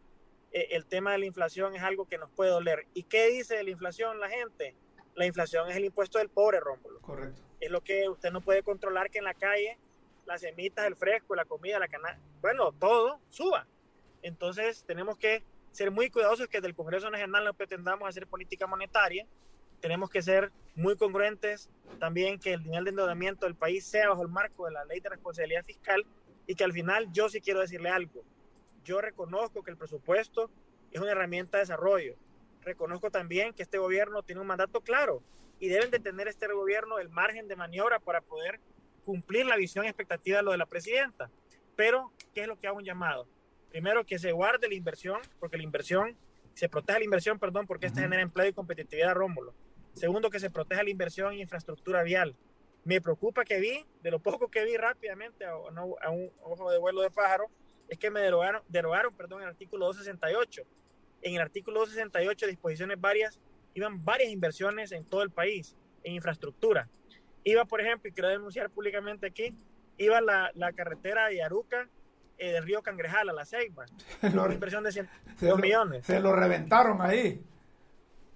el 0.51 0.85
tema 0.85 1.11
de 1.11 1.19
la 1.19 1.25
inflación 1.25 1.75
es 1.75 1.83
algo 1.83 2.07
que 2.07 2.17
nos 2.17 2.29
puede 2.31 2.51
doler. 2.51 2.85
¿Y 2.93 3.03
qué 3.03 3.27
dice 3.27 3.55
de 3.55 3.63
la 3.63 3.69
inflación 3.69 4.19
la 4.19 4.29
gente? 4.29 4.75
La 5.15 5.25
inflación 5.25 5.69
es 5.69 5.75
el 5.75 5.85
impuesto 5.85 6.19
del 6.19 6.29
pobre, 6.29 6.59
Rómulo. 6.59 6.99
Correcto. 7.01 7.41
Es 7.59 7.71
lo 7.71 7.81
que 7.81 8.07
usted 8.09 8.31
no 8.31 8.41
puede 8.41 8.63
controlar 8.63 9.09
que 9.09 9.17
en 9.17 9.25
la 9.25 9.33
calle 9.33 9.77
las 10.25 10.41
semitas, 10.41 10.85
el 10.85 10.95
fresco, 10.95 11.35
la 11.35 11.45
comida, 11.45 11.79
la 11.79 11.87
cana, 11.87 12.19
bueno, 12.41 12.71
todo 12.73 13.19
suba. 13.29 13.65
Entonces 14.21 14.83
tenemos 14.85 15.17
que 15.17 15.43
ser 15.71 15.91
muy 15.91 16.09
cuidadosos 16.09 16.47
que 16.47 16.61
del 16.61 16.75
Congreso 16.75 17.09
Nacional 17.09 17.45
no 17.45 17.53
pretendamos 17.53 18.07
hacer 18.07 18.27
política 18.27 18.67
monetaria 18.67 19.25
tenemos 19.79 20.09
que 20.09 20.21
ser 20.21 20.51
muy 20.75 20.95
congruentes 20.95 21.69
también 21.99 22.39
que 22.39 22.53
el 22.53 22.63
nivel 22.63 22.83
de 22.85 22.89
endeudamiento 22.91 23.45
del 23.45 23.55
país 23.55 23.85
sea 23.85 24.09
bajo 24.09 24.23
el 24.23 24.29
marco 24.29 24.65
de 24.65 24.71
la 24.71 24.85
ley 24.85 24.99
de 24.99 25.09
responsabilidad 25.09 25.63
fiscal 25.63 26.05
y 26.45 26.55
que 26.55 26.63
al 26.63 26.73
final 26.73 27.11
yo 27.11 27.29
sí 27.29 27.41
quiero 27.41 27.59
decirle 27.59 27.89
algo. 27.89 28.23
Yo 28.87 29.01
reconozco 29.01 29.63
que 29.63 29.71
el 29.71 29.75
presupuesto 29.75 30.49
es 30.93 31.01
una 31.01 31.11
herramienta 31.11 31.57
de 31.57 31.63
desarrollo. 31.63 32.15
Reconozco 32.61 33.11
también 33.11 33.53
que 33.53 33.63
este 33.63 33.77
gobierno 33.77 34.23
tiene 34.23 34.39
un 34.39 34.47
mandato 34.47 34.79
claro 34.79 35.21
y 35.59 35.67
deben 35.67 35.91
de 35.91 35.99
tener 35.99 36.29
este 36.29 36.47
gobierno 36.47 36.97
el 36.97 37.09
margen 37.09 37.49
de 37.49 37.57
maniobra 37.57 37.99
para 37.99 38.21
poder 38.21 38.61
cumplir 39.03 39.45
la 39.45 39.57
visión 39.57 39.83
y 39.83 39.89
expectativa 39.89 40.37
de 40.37 40.43
lo 40.43 40.51
de 40.51 40.57
la 40.57 40.67
presidenta. 40.67 41.29
Pero, 41.75 42.13
¿qué 42.33 42.43
es 42.43 42.47
lo 42.47 42.57
que 42.57 42.67
hago 42.67 42.77
un 42.77 42.85
llamado? 42.85 43.27
Primero, 43.71 44.05
que 44.05 44.19
se 44.19 44.31
guarde 44.31 44.69
la 44.69 44.75
inversión, 44.75 45.19
porque 45.37 45.57
la 45.57 45.63
inversión, 45.63 46.15
se 46.53 46.69
proteja 46.69 46.99
la 46.99 47.05
inversión, 47.05 47.39
perdón, 47.39 47.67
porque 47.67 47.87
esta 47.87 47.99
genera 47.99 48.21
empleo 48.21 48.47
y 48.47 48.53
competitividad, 48.53 49.15
Rómulo. 49.15 49.53
Segundo, 49.95 50.29
que 50.29 50.39
se 50.39 50.49
proteja 50.49 50.83
la 50.83 50.91
inversión 50.91 51.33
en 51.33 51.39
infraestructura 51.39 52.03
vial. 52.03 52.37
Me 52.85 53.01
preocupa 53.01 53.43
que 53.43 53.59
vi, 53.59 53.85
de 54.01 54.11
lo 54.11 54.19
poco 54.19 54.47
que 54.49 54.63
vi 54.63 54.77
rápidamente 54.77 55.43
a, 55.43 55.51
a 55.51 56.09
un 56.09 56.31
ojo 56.41 56.71
de 56.71 56.77
vuelo 56.77 57.01
de 57.01 57.11
pájaro, 57.11 57.49
es 57.89 57.97
que 57.97 58.09
me 58.09 58.19
derogaron, 58.21 58.61
derogaron 58.67 59.13
perdón, 59.15 59.41
el 59.41 59.49
artículo 59.49 59.85
268. 59.87 60.63
En 61.21 61.35
el 61.35 61.41
artículo 61.41 61.79
268, 61.81 62.47
disposiciones 62.47 62.99
varias, 62.99 63.39
iban 63.73 64.03
varias 64.03 64.31
inversiones 64.31 64.91
en 64.91 65.05
todo 65.05 65.23
el 65.23 65.31
país, 65.31 65.75
en 66.03 66.13
infraestructura. 66.13 66.89
Iba, 67.43 67.65
por 67.65 67.81
ejemplo, 67.81 68.09
y 68.09 68.13
quiero 68.13 68.29
denunciar 68.29 68.69
públicamente 68.69 69.27
aquí, 69.27 69.55
iba 69.97 70.21
la, 70.21 70.51
la 70.53 70.73
carretera 70.73 71.27
de 71.27 71.41
Aruca 71.41 71.89
eh, 72.37 72.51
del 72.51 72.63
río 72.63 72.81
Cangrejal 72.83 73.29
a 73.29 73.33
la 73.33 73.45
Ceiba. 73.45 73.85
Una 74.21 74.53
inversión 74.53 74.83
de 74.83 74.91
102 74.91 75.59
millones. 75.59 76.05
Se 76.05 76.19
lo 76.19 76.35
reventaron 76.35 77.01
ahí. 77.01 77.41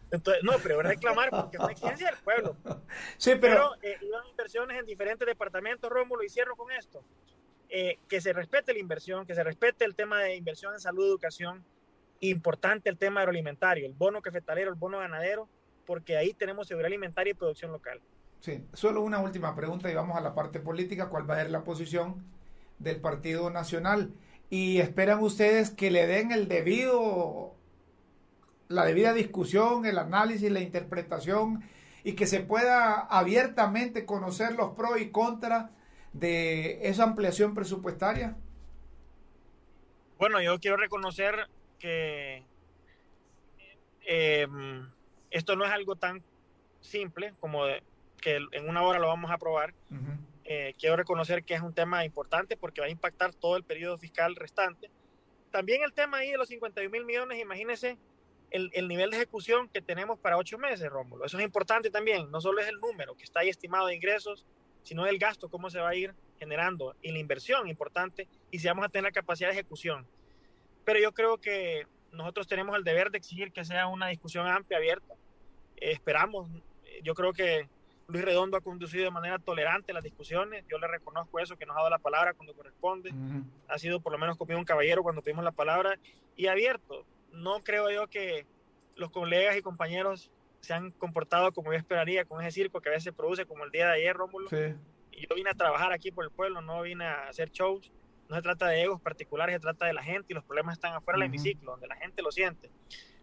Entonces, 0.09 0.43
no, 0.43 0.53
pero 0.61 0.81
reclamar 0.81 1.29
porque 1.29 1.55
es 1.55 1.63
una 1.63 1.71
exigencia 1.71 2.07
del 2.07 2.17
pueblo. 2.17 2.57
Sí, 3.17 3.35
pero... 3.39 3.71
pero 3.79 3.93
eh, 3.93 3.97
iban 4.01 4.27
inversiones 4.27 4.77
en 4.79 4.85
diferentes 4.85 5.25
departamentos, 5.25 5.89
Rómulo, 5.89 6.23
y 6.23 6.29
cierro 6.29 6.55
con 6.55 6.71
esto. 6.71 7.03
Eh, 7.73 7.99
que 8.09 8.19
se 8.19 8.33
respete 8.33 8.73
la 8.73 8.79
inversión, 8.79 9.25
que 9.25 9.33
se 9.33 9.45
respete 9.45 9.85
el 9.85 9.95
tema 9.95 10.19
de 10.19 10.35
inversión 10.35 10.73
en 10.73 10.81
salud, 10.81 11.07
educación, 11.07 11.63
importante 12.19 12.89
el 12.89 12.97
tema 12.97 13.21
agroalimentario, 13.21 13.85
el 13.85 13.93
bono 13.93 14.21
cafetalero, 14.21 14.69
el 14.69 14.75
bono 14.75 14.99
ganadero, 14.99 15.47
porque 15.85 16.17
ahí 16.17 16.33
tenemos 16.33 16.67
seguridad 16.67 16.87
alimentaria 16.87 17.31
y 17.31 17.33
producción 17.33 17.71
local. 17.71 18.01
Sí, 18.41 18.61
solo 18.73 19.01
una 19.01 19.19
última 19.19 19.55
pregunta 19.55 19.89
y 19.89 19.95
vamos 19.95 20.17
a 20.17 20.21
la 20.21 20.35
parte 20.35 20.59
política, 20.59 21.07
¿cuál 21.07 21.29
va 21.29 21.35
a 21.35 21.43
ser 21.43 21.49
la 21.49 21.63
posición 21.63 22.25
del 22.77 22.99
Partido 22.99 23.49
Nacional? 23.49 24.11
Y 24.49 24.79
esperan 24.79 25.21
ustedes 25.21 25.71
que 25.71 25.91
le 25.91 26.07
den 26.07 26.33
el 26.33 26.49
debido, 26.49 27.55
la 28.67 28.83
debida 28.83 29.13
discusión, 29.13 29.85
el 29.85 29.97
análisis, 29.97 30.51
la 30.51 30.59
interpretación 30.59 31.63
y 32.03 32.13
que 32.13 32.27
se 32.27 32.41
pueda 32.41 32.99
abiertamente 32.99 34.05
conocer 34.05 34.55
los 34.55 34.71
pros 34.71 34.99
y 34.99 35.09
contras 35.09 35.69
de 36.13 36.87
esa 36.87 37.03
ampliación 37.03 37.53
presupuestaria? 37.53 38.35
Bueno, 40.17 40.41
yo 40.41 40.59
quiero 40.59 40.77
reconocer 40.77 41.47
que 41.79 42.43
eh, 44.05 44.47
esto 45.31 45.55
no 45.55 45.65
es 45.65 45.71
algo 45.71 45.95
tan 45.95 46.21
simple 46.81 47.33
como 47.39 47.63
que 48.21 48.39
en 48.51 48.69
una 48.69 48.83
hora 48.83 48.99
lo 48.99 49.07
vamos 49.07 49.31
a 49.31 49.35
aprobar. 49.35 49.73
Uh 49.89 49.95
-huh. 49.95 50.17
eh, 50.45 50.73
quiero 50.77 50.95
reconocer 50.95 51.43
que 51.43 51.55
es 51.55 51.61
un 51.61 51.73
tema 51.73 52.05
importante 52.05 52.55
porque 52.57 52.81
va 52.81 52.87
a 52.87 52.91
impactar 52.91 53.33
todo 53.33 53.57
el 53.57 53.63
periodo 53.63 53.97
fiscal 53.97 54.35
restante. 54.35 54.91
También 55.49 55.83
el 55.83 55.93
tema 55.93 56.17
ahí 56.17 56.31
de 56.31 56.37
los 56.37 56.47
51 56.49 56.89
mil 56.91 57.05
millones, 57.05 57.39
imagínense 57.39 57.97
el, 58.51 58.69
el, 58.73 58.87
nivel 58.87 59.09
de 59.09 59.17
ejecución 59.17 59.69
que 59.69 59.81
tenemos 59.81 60.19
para 60.19 60.37
ocho 60.37 60.57
meses, 60.57 60.89
Rómulo. 60.89 61.25
Eso 61.25 61.37
es 61.37 61.43
importante 61.43 61.89
también. 61.89 62.29
No 62.31 62.41
solo 62.41 62.61
es 62.61 62.67
el 62.67 62.79
número 62.79 63.15
que 63.15 63.23
está 63.23 63.39
ahí 63.39 63.49
estimado 63.49 63.87
de 63.87 63.95
ingresos, 63.95 64.45
sino 64.83 65.05
el 65.05 65.17
gasto, 65.17 65.49
cómo 65.49 65.69
se 65.69 65.79
va 65.79 65.89
a 65.89 65.95
ir 65.95 66.13
generando 66.39 66.95
y 67.01 67.11
la 67.11 67.19
inversión 67.19 67.67
importante 67.67 68.27
y 68.49 68.59
si 68.59 68.67
vamos 68.67 68.85
a 68.85 68.89
tener 68.89 69.03
la 69.03 69.11
capacidad 69.11 69.49
de 69.49 69.53
ejecución. 69.53 70.07
Pero 70.85 70.99
yo 70.99 71.11
creo 71.11 71.37
que 71.37 71.85
nosotros 72.11 72.47
tenemos 72.47 72.75
el 72.75 72.83
deber 72.83 73.11
de 73.11 73.19
exigir 73.19 73.51
que 73.51 73.63
sea 73.63 73.87
una 73.87 74.07
discusión 74.07 74.47
amplia, 74.47 74.77
abierta. 74.77 75.13
Eh, 75.77 75.91
esperamos, 75.91 76.49
yo 77.03 77.13
creo 77.13 77.33
que 77.33 77.69
Luis 78.07 78.25
Redondo 78.25 78.57
ha 78.57 78.61
conducido 78.61 79.05
de 79.05 79.11
manera 79.11 79.39
tolerante 79.39 79.93
las 79.93 80.03
discusiones, 80.03 80.65
yo 80.69 80.77
le 80.79 80.87
reconozco 80.87 81.39
eso, 81.39 81.55
que 81.55 81.65
nos 81.65 81.75
ha 81.75 81.79
dado 81.79 81.89
la 81.89 81.99
palabra 81.99 82.33
cuando 82.33 82.53
corresponde, 82.53 83.09
uh 83.11 83.13
-huh. 83.13 83.43
ha 83.69 83.77
sido 83.77 84.01
por 84.01 84.11
lo 84.11 84.17
menos 84.17 84.37
conmigo 84.37 84.59
un 84.59 84.65
caballero 84.65 85.03
cuando 85.03 85.21
pedimos 85.21 85.45
la 85.45 85.51
palabra 85.51 85.97
y 86.35 86.47
abierto. 86.47 87.05
No 87.31 87.63
creo 87.63 87.89
yo 87.89 88.07
que 88.07 88.45
los 88.95 89.11
colegas 89.11 89.55
y 89.55 89.61
compañeros 89.61 90.29
se 90.61 90.73
han 90.73 90.91
comportado 90.91 91.51
como 91.51 91.71
yo 91.71 91.77
esperaría 91.77 92.25
con 92.25 92.41
ese 92.41 92.51
circo 92.51 92.81
que 92.81 92.89
a 92.89 92.91
veces 92.91 93.03
se 93.05 93.13
produce 93.13 93.45
como 93.45 93.63
el 93.65 93.71
día 93.71 93.87
de 93.87 93.93
ayer, 93.93 94.15
Rómulo. 94.15 94.49
Sí. 94.49 94.75
Y 95.11 95.27
yo 95.27 95.35
vine 95.35 95.49
a 95.49 95.53
trabajar 95.53 95.91
aquí 95.91 96.11
por 96.11 96.23
el 96.23 96.31
pueblo, 96.31 96.61
no 96.61 96.81
vine 96.81 97.05
a 97.05 97.27
hacer 97.27 97.51
shows. 97.51 97.91
No 98.29 98.37
se 98.37 98.41
trata 98.43 98.67
de 98.67 98.83
egos 98.83 99.01
particulares, 99.01 99.55
se 99.55 99.59
trata 99.59 99.85
de 99.85 99.93
la 99.93 100.03
gente 100.03 100.27
y 100.29 100.33
los 100.33 100.43
problemas 100.45 100.73
están 100.77 100.93
afuera 100.93 101.17
uh 101.17 101.19
-huh. 101.19 101.23
del 101.23 101.29
hemiciclo, 101.29 101.71
donde 101.71 101.87
la 101.87 101.97
gente 101.97 102.21
lo 102.21 102.31
siente. 102.31 102.71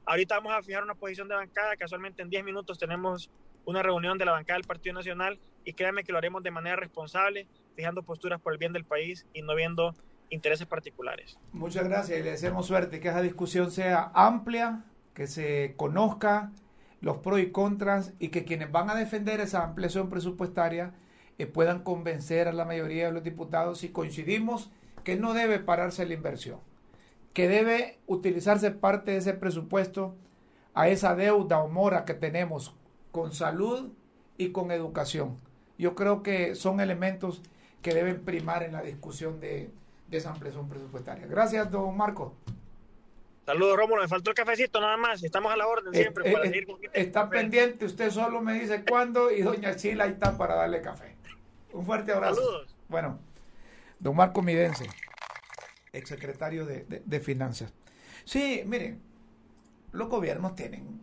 Ahorita 0.04 0.34
vamos 0.36 0.52
a 0.52 0.62
fijar 0.62 0.82
una 0.82 0.94
posición 0.94 1.28
de 1.28 1.34
bancada. 1.34 1.76
Casualmente 1.76 2.20
en 2.20 2.28
10 2.28 2.44
minutos 2.44 2.78
tenemos 2.78 3.30
una 3.64 3.82
reunión 3.82 4.18
de 4.18 4.24
la 4.24 4.32
bancada 4.32 4.58
del 4.58 4.66
Partido 4.66 4.94
Nacional 4.94 5.38
y 5.64 5.72
créanme 5.74 6.04
que 6.04 6.12
lo 6.12 6.18
haremos 6.18 6.42
de 6.42 6.50
manera 6.50 6.76
responsable, 6.76 7.46
fijando 7.74 8.02
posturas 8.02 8.40
por 8.40 8.52
el 8.52 8.58
bien 8.58 8.72
del 8.72 8.84
país 8.84 9.26
y 9.32 9.42
no 9.42 9.54
viendo 9.54 9.94
intereses 10.30 10.66
particulares. 10.66 11.38
Muchas 11.52 11.84
gracias 11.84 12.18
y 12.18 12.22
le 12.22 12.30
deseamos 12.32 12.66
suerte, 12.66 13.00
que 13.00 13.08
esa 13.08 13.22
discusión 13.22 13.70
sea 13.70 14.10
amplia, 14.14 14.84
que 15.14 15.26
se 15.26 15.74
conozca 15.76 16.52
los 17.00 17.18
pros 17.18 17.40
y 17.40 17.50
contras 17.50 18.12
y 18.18 18.28
que 18.28 18.44
quienes 18.44 18.72
van 18.72 18.90
a 18.90 18.94
defender 18.94 19.40
esa 19.40 19.64
ampliación 19.64 20.08
presupuestaria 20.08 20.94
eh, 21.38 21.46
puedan 21.46 21.82
convencer 21.82 22.48
a 22.48 22.52
la 22.52 22.64
mayoría 22.64 23.06
de 23.06 23.12
los 23.12 23.22
diputados 23.22 23.78
si 23.78 23.90
coincidimos 23.90 24.70
que 25.04 25.16
no 25.16 25.34
debe 25.34 25.60
pararse 25.60 26.06
la 26.06 26.14
inversión, 26.14 26.58
que 27.32 27.48
debe 27.48 27.98
utilizarse 28.06 28.70
parte 28.72 29.12
de 29.12 29.18
ese 29.18 29.34
presupuesto 29.34 30.16
a 30.74 30.88
esa 30.88 31.14
deuda 31.14 31.60
o 31.60 31.68
mora 31.68 32.04
que 32.04 32.14
tenemos 32.14 32.74
con 33.12 33.32
salud 33.32 33.90
y 34.36 34.50
con 34.50 34.70
educación. 34.70 35.38
Yo 35.78 35.94
creo 35.94 36.22
que 36.22 36.56
son 36.56 36.80
elementos 36.80 37.42
que 37.82 37.94
deben 37.94 38.24
primar 38.24 38.64
en 38.64 38.72
la 38.72 38.82
discusión 38.82 39.40
de, 39.40 39.70
de 40.10 40.16
esa 40.18 40.30
ampliación 40.30 40.68
presupuestaria. 40.68 41.26
Gracias, 41.26 41.70
don 41.70 41.96
Marco. 41.96 42.34
Saludos, 43.48 43.78
Rómulo. 43.78 44.02
Me 44.02 44.08
faltó 44.08 44.28
el 44.28 44.36
cafecito 44.36 44.78
nada 44.78 44.98
más. 44.98 45.24
Estamos 45.24 45.50
a 45.50 45.56
la 45.56 45.66
orden 45.66 45.94
siempre. 45.94 46.28
Eh, 46.28 46.32
para 46.34 46.44
eh, 46.48 46.66
con 46.66 46.78
está 46.92 47.30
pendiente. 47.30 47.86
Usted 47.86 48.10
solo 48.10 48.42
me 48.42 48.60
dice 48.60 48.84
cuándo 48.86 49.30
y 49.30 49.40
doña 49.40 49.74
Chila 49.74 50.04
ahí 50.04 50.10
está 50.10 50.36
para 50.36 50.54
darle 50.54 50.82
café. 50.82 51.16
Un 51.72 51.86
fuerte 51.86 52.12
abrazo. 52.12 52.34
Saludos. 52.34 52.76
Bueno, 52.88 53.18
don 53.98 54.14
Marco 54.14 54.42
Midense, 54.42 54.84
exsecretario 55.94 56.66
de, 56.66 56.84
de, 56.84 57.02
de 57.02 57.20
Finanzas. 57.20 57.72
Sí, 58.26 58.64
miren, 58.66 59.00
los 59.92 60.10
gobiernos 60.10 60.54
tienen 60.54 61.00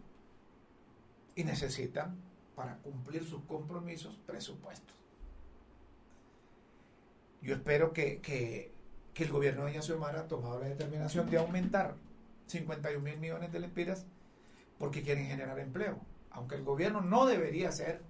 y 1.34 1.46
necesitan 1.46 2.16
para 2.56 2.78
cumplir 2.78 3.24
sus 3.24 3.42
compromisos 3.46 4.20
presupuestos. 4.28 4.96
Yo 7.42 7.56
espero 7.56 7.92
que, 7.92 8.22
que, 8.22 8.72
que 9.16 9.24
el 9.24 9.32
gobierno 9.32 9.66
de 9.66 9.72
Doña 9.72 9.82
Xiomara 9.82 10.20
ha 10.20 10.28
tomado 10.28 10.60
la 10.60 10.68
determinación 10.68 11.28
de 11.28 11.40
aumentar 11.40 11.96
51 12.48 13.04
mil 13.04 13.18
millones 13.18 13.52
de 13.52 13.60
lempiras 13.60 14.06
porque 14.78 15.02
quieren 15.02 15.28
generar 15.28 15.60
empleo. 15.60 16.00
Aunque 16.32 16.56
el 16.56 16.64
gobierno 16.64 17.02
no 17.02 17.26
debería 17.26 17.72
ser 17.72 18.02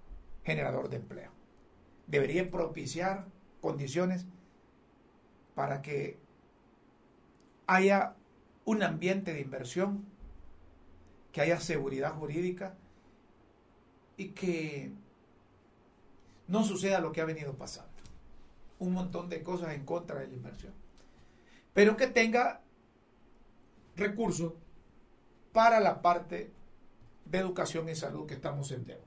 generador 0.44 0.90
de 0.90 0.98
empleo. 0.98 1.32
Debería 2.08 2.50
propiciar 2.50 3.26
condiciones 3.62 4.26
para 5.56 5.82
que 5.82 6.20
haya 7.68 8.16
un 8.66 8.84
ambiente 8.84 9.34
de 9.34 9.42
inversión, 9.42 10.06
que 11.32 11.42
haya 11.42 11.60
seguridad 11.60 12.14
jurídica 12.14 12.76
y 14.18 14.30
que 14.30 14.92
no 16.48 16.64
suceda 16.64 17.00
lo 17.00 17.12
que 17.12 17.22
ha 17.22 17.26
venido 17.26 17.54
pasando. 17.56 17.92
Un 18.80 18.94
montón 18.94 19.30
de 19.30 19.44
cosas 19.44 19.74
en 19.74 19.86
contra 19.86 20.20
de 20.20 20.28
la 20.28 20.34
inversión. 20.34 20.74
Pero 21.74 21.98
que 21.98 22.08
tenga 22.08 22.62
recursos 23.96 24.54
para 25.54 25.80
la 25.80 26.02
parte 26.02 26.52
de 27.26 27.38
educación 27.38 27.90
y 27.90 27.96
salud 27.96 28.28
que 28.28 28.34
estamos 28.34 28.72
en 28.72 28.86
deuda. 28.86 29.04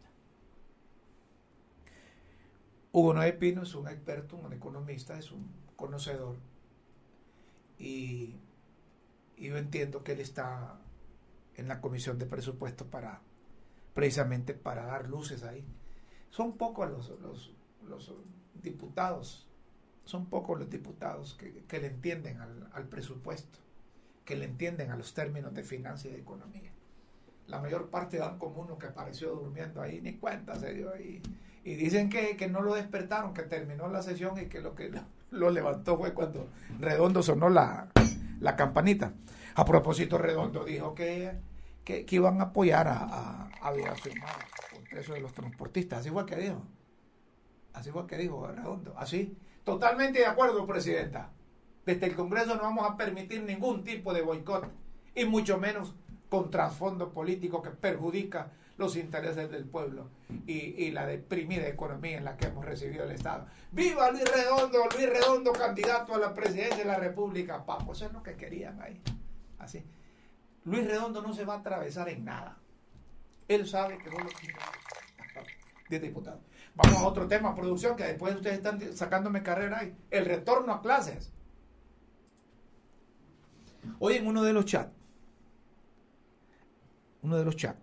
Hugo 2.93 3.15
Noé 3.15 3.33
Pino 3.33 3.63
es 3.63 3.75
un 3.75 3.87
experto, 3.89 4.37
un 4.37 4.53
economista, 4.53 5.19
es 5.19 5.31
un 5.31 5.47
conocedor 5.77 6.37
y, 7.79 8.35
y 9.37 9.49
yo 9.49 9.59
entiendo 9.59 10.03
que 10.03 10.13
él 10.13 10.21
está 10.21 10.81
en 11.57 11.69
la 11.69 11.81
comisión 11.81 12.19
de 12.19 12.27
presupuesto 12.27 12.87
para 12.87 13.21
precisamente 13.95 14.55
para 14.55 14.85
dar 14.85 15.09
luces 15.09 15.43
ahí. 15.43 15.65
Son 16.31 16.57
pocos 16.57 16.89
los, 16.89 17.11
los, 17.21 17.53
los 17.83 18.15
diputados, 18.55 19.49
son 20.05 20.27
pocos 20.27 20.57
los 20.59 20.71
diputados 20.71 21.35
que, 21.35 21.65
que 21.65 21.81
le 21.81 21.89
entienden 21.89 22.41
al, 22.41 22.71
al, 22.73 22.89
presupuesto, 22.89 23.59
que 24.29 24.37
le 24.37 24.45
entienden 24.45 24.91
a 24.91 24.97
los 24.97 25.15
términos 25.15 25.55
de 25.55 25.63
finanzas 25.63 26.05
y 26.05 26.11
de 26.11 26.19
economía. 26.19 26.71
la 27.47 27.63
mayor 27.63 27.89
parte 27.89 28.19
dan 28.19 28.39
como 28.39 28.61
uno 28.61 28.77
que 28.77 28.89
apareció 28.89 29.31
durmiendo 29.31 29.81
ahí, 29.81 30.03
ni 30.03 30.19
cuenta 30.19 30.55
se 30.55 30.75
dio 30.75 30.93
ahí. 30.93 31.23
Y 31.65 31.77
dicen 31.77 32.11
que, 32.11 32.37
que 32.37 32.47
no 32.47 32.61
lo 32.61 32.75
despertaron, 32.75 33.33
que 33.33 33.45
terminó 33.45 33.89
la 33.89 34.03
sesión 34.03 34.39
y 34.39 34.45
que 34.45 34.61
lo 34.61 34.75
que 34.75 34.93
lo, 35.31 35.49
levantó 35.49 35.97
fue 35.97 36.13
cuando 36.13 36.51
Redondo 36.79 37.23
sonó 37.23 37.49
la, 37.49 37.89
la 38.41 38.55
campanita. 38.55 39.15
A 39.55 39.65
propósito, 39.65 40.19
Redondo 40.19 40.63
dijo 40.63 40.95
que, 40.95 41.33
que, 41.83 42.05
iban 42.11 42.39
a 42.43 42.45
apoyar 42.45 42.87
a, 42.87 42.99
a, 42.99 43.49
a 43.63 43.73
por 43.73 44.99
eso 44.99 45.15
de 45.15 45.21
los 45.21 45.33
transportistas. 45.33 46.01
Así 46.01 46.11
fue 46.11 46.27
que 46.27 46.37
dijo. 46.37 46.63
Así 47.73 47.91
fue 47.91 48.07
que 48.07 48.19
dijo 48.19 48.47
Redondo. 48.47 48.93
Así. 48.99 49.39
Totalmente 49.65 50.19
de 50.19 50.27
acuerdo, 50.27 50.67
Presidenta. 50.67 51.31
Desde 51.89 52.05
el 52.05 52.15
Congreso 52.15 52.55
no 52.55 52.65
vamos 52.65 52.87
a 52.87 52.99
permitir 52.99 53.43
ningún 53.45 53.83
tipo 53.83 54.13
de 54.13 54.21
boicot 54.21 54.71
y 55.15 55.25
mucho 55.25 55.57
menos 55.57 55.95
con 56.29 56.51
trasfondo 56.51 57.15
político 57.15 57.63
que 57.63 57.71
perjudica 57.71 58.51
los 58.77 58.95
intereses 58.95 59.51
del 59.51 59.65
pueblo 59.65 60.11
y, 60.47 60.91
la 60.91 61.07
deprimida 61.07 61.67
economía 61.67 62.19
en 62.19 62.27
la 62.27 62.37
que 62.37 62.49
hemos 62.49 62.67
recibido 62.67 63.05
el 63.05 63.13
Estado. 63.13 63.47
¡Viva 63.73 64.11
Luis 64.11 64.31
Redondo! 64.31 64.81
Luis 64.95 65.09
Redondo, 65.09 65.51
candidato 65.55 66.15
a 66.15 66.19
la 66.19 66.35
presidencia 66.35 66.77
de 66.77 66.85
la 66.85 66.99
República. 66.99 67.65
Papo, 67.65 67.93
eso 67.93 68.05
es 68.05 68.13
lo 68.13 68.23
que 68.23 68.37
querían 68.37 68.79
ahí. 68.83 69.01
Así. 69.59 69.83
Luis 70.65 70.87
Redondo 70.87 71.23
no 71.23 71.33
se 71.33 71.47
va 71.47 71.55
a 71.55 71.59
atravesar 71.61 72.11
en 72.11 72.23
nada. 72.23 72.59
Él 73.49 73.67
sabe 73.67 73.97
que 73.97 74.11
no 74.11 74.19
lo 74.19 74.29
quiere. 74.29 74.59
10 75.89 76.03
diputados. 76.03 76.43
Vamos 76.75 76.99
a 76.99 77.07
otro 77.07 77.27
tema, 77.27 77.55
producción, 77.55 77.97
que 77.97 78.05
después 78.05 78.35
ustedes 78.35 78.59
están 78.59 78.95
sacándome 78.95 79.43
carrera 79.43 79.79
ahí. 79.79 79.97
El 80.11 80.27
retorno 80.27 80.75
a 80.75 80.83
clases. 80.83 81.33
Hoy 83.99 84.15
en 84.15 84.27
uno 84.27 84.43
de 84.43 84.53
los 84.53 84.65
chats, 84.65 84.93
uno 87.23 87.37
de 87.37 87.45
los 87.45 87.57
chats, 87.57 87.81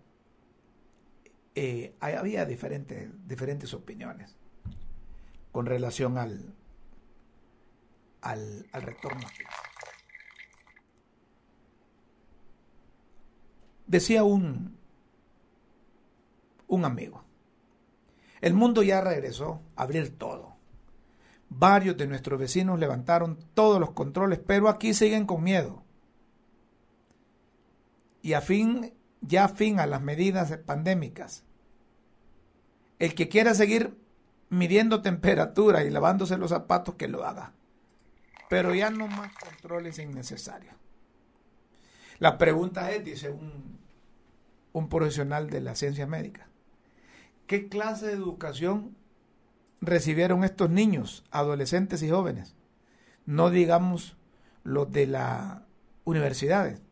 eh, 1.56 1.96
había 2.00 2.46
diferentes, 2.46 3.10
diferentes 3.28 3.74
opiniones 3.74 4.36
con 5.52 5.66
relación 5.66 6.18
al, 6.18 6.54
al, 8.22 8.68
al 8.74 8.82
retorno. 8.82 9.26
Decía 13.88 14.24
un, 14.24 14.76
un 16.68 16.86
amigo, 16.86 17.24
el 18.42 18.54
mundo 18.54 18.84
ya 18.84 19.00
regresó 19.00 19.62
a 19.76 19.84
abrir 19.84 20.18
todo. 20.18 20.56
Varios 21.48 21.96
de 21.96 22.08
nuestros 22.08 22.38
vecinos 22.38 22.80
levantaron 22.80 23.38
todos 23.54 23.80
los 23.80 23.92
controles, 23.92 24.40
pero 24.40 24.68
aquí 24.68 24.94
siguen 24.94 25.26
con 25.26 25.42
miedo. 25.42 25.85
Y 28.26 28.34
a 28.34 28.42
fin, 28.42 28.92
ya 29.22 29.48
fin 29.48 29.80
a 29.80 29.86
las 29.86 30.02
medidas 30.02 30.52
pandémicas. 30.66 31.44
El 32.98 33.14
que 33.14 33.30
quiera 33.30 33.54
seguir 33.54 33.96
midiendo 34.50 35.04
temperatura 35.04 35.84
y 35.84 35.92
lavándose 35.92 36.36
los 36.40 36.50
zapatos, 36.50 36.96
que 36.96 37.08
lo 37.08 37.24
haga. 37.24 37.54
Pero 38.50 38.74
ya 38.74 38.90
no 38.90 39.06
más 39.06 39.32
controles 39.36 40.00
innecesarios. 40.00 40.74
La 42.18 42.40
pregunta 42.40 42.92
es, 42.92 43.06
dice 43.06 43.30
un, 43.30 43.78
un 44.74 44.90
profesional 44.90 45.52
de 45.52 45.62
la 45.62 45.76
ciencia 45.76 46.08
médica, 46.08 46.48
¿qué 47.46 47.70
clase 47.70 48.08
de 48.08 48.14
educación 48.14 48.98
recibieron 49.82 50.44
estos 50.44 50.72
niños, 50.72 51.24
adolescentes 51.30 52.02
y 52.02 52.10
jóvenes? 52.10 52.56
No 53.28 53.52
digamos 53.52 54.18
los 54.64 54.92
de 54.92 55.06
las 55.06 55.60
universidades. 56.06 56.85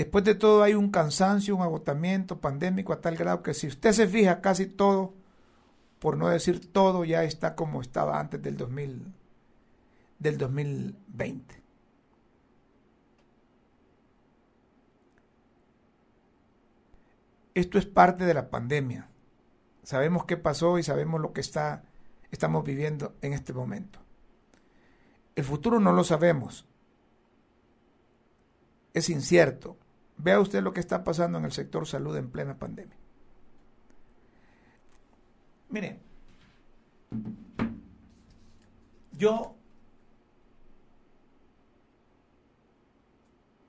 Después 0.00 0.24
de 0.24 0.34
todo 0.34 0.62
hay 0.62 0.72
un 0.72 0.90
cansancio, 0.90 1.54
un 1.54 1.60
agotamiento 1.60 2.40
pandémico 2.40 2.94
a 2.94 3.02
tal 3.02 3.16
grado 3.16 3.42
que 3.42 3.52
si 3.52 3.66
usted 3.66 3.92
se 3.92 4.08
fija 4.08 4.40
casi 4.40 4.64
todo, 4.64 5.12
por 5.98 6.16
no 6.16 6.30
decir 6.30 6.72
todo, 6.72 7.04
ya 7.04 7.22
está 7.22 7.54
como 7.54 7.82
estaba 7.82 8.18
antes 8.18 8.40
del 8.40 8.56
2000, 8.56 9.12
del 10.18 10.38
2020. 10.38 11.62
Esto 17.52 17.76
es 17.76 17.84
parte 17.84 18.24
de 18.24 18.32
la 18.32 18.48
pandemia. 18.48 19.10
Sabemos 19.82 20.24
qué 20.24 20.38
pasó 20.38 20.78
y 20.78 20.82
sabemos 20.82 21.20
lo 21.20 21.34
que 21.34 21.42
está, 21.42 21.82
estamos 22.30 22.64
viviendo 22.64 23.16
en 23.20 23.34
este 23.34 23.52
momento. 23.52 23.98
El 25.36 25.44
futuro 25.44 25.78
no 25.78 25.92
lo 25.92 26.04
sabemos. 26.04 26.66
Es 28.94 29.10
incierto. 29.10 29.76
Vea 30.22 30.38
usted 30.38 30.62
lo 30.62 30.74
que 30.74 30.80
está 30.80 31.02
pasando 31.02 31.38
en 31.38 31.46
el 31.46 31.52
sector 31.52 31.86
salud 31.86 32.14
en 32.14 32.30
plena 32.30 32.58
pandemia. 32.58 32.96
Miren, 35.70 36.02
yo, 39.12 39.56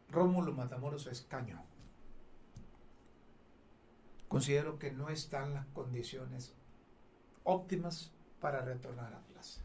Rómulo 0.09 0.51
Matamoros 0.51 1.07
Escaño, 1.07 1.63
considero 4.27 4.77
que 4.77 4.91
no 4.91 5.09
están 5.09 5.53
las 5.53 5.67
condiciones 5.67 6.53
óptimas 7.45 8.11
para 8.41 8.61
retornar 8.61 9.13
a 9.13 9.21
clase. 9.31 9.61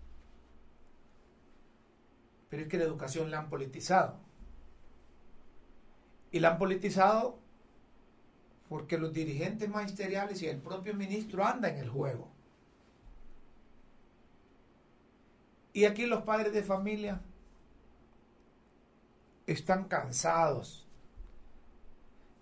Pero 2.49 2.63
es 2.63 2.69
que 2.69 2.79
la 2.79 2.85
educación 2.85 3.33
la 3.33 3.41
han 3.41 3.49
politizado. 3.49 4.26
Y 6.33 6.41
la 6.41 6.51
han 6.51 6.59
politizado 6.59 7.39
porque 8.69 8.99
los 8.99 9.13
dirigentes 9.13 9.69
magisteriales 9.69 10.43
y 10.43 10.47
el 10.49 10.59
propio 10.59 10.95
ministro 10.95 11.45
andan 11.45 11.75
en 11.75 11.79
el 11.79 11.89
juego. 11.89 12.29
Y 15.73 15.85
aquí 15.85 16.07
los 16.07 16.23
padres 16.23 16.53
de 16.53 16.63
familia 16.63 17.21
están 19.47 19.85
cansados 19.85 20.87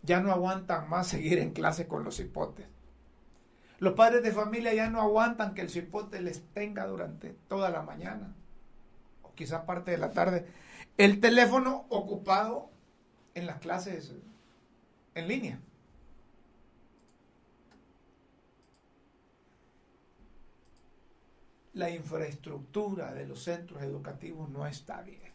ya 0.05 0.21
no 0.21 0.31
aguantan 0.31 0.89
más 0.89 1.09
seguir 1.09 1.39
en 1.39 1.53
clase 1.53 1.89
con 1.89 2.05
los 2.05 2.21
hipotes. 2.21 2.67
Los 3.79 3.95
padres 3.95 4.23
de 4.23 4.33
familia 4.33 4.73
ya 4.75 4.89
no 4.89 5.01
aguantan 5.01 5.55
que 5.55 5.63
el 5.63 5.71
cipote 5.71 6.21
les 6.21 6.43
tenga 6.53 6.87
durante 6.87 7.31
toda 7.49 7.71
la 7.71 7.83
mañana 7.83 8.35
o 9.23 9.35
quizás 9.35 9.63
parte 9.63 9.91
de 9.91 9.99
la 9.99 10.11
tarde 10.11 10.47
el 10.97 11.21
teléfono 11.21 11.87
ocupado 11.89 12.71
en 13.35 13.47
las 13.47 13.59
clases 13.59 14.13
en 15.15 15.29
línea. 15.29 15.61
La 21.73 21.91
infraestructura 21.91 23.13
de 23.13 23.27
los 23.27 23.43
centros 23.43 23.83
educativos 23.83 24.49
no 24.49 24.67
está 24.67 25.03
bien. 25.03 25.33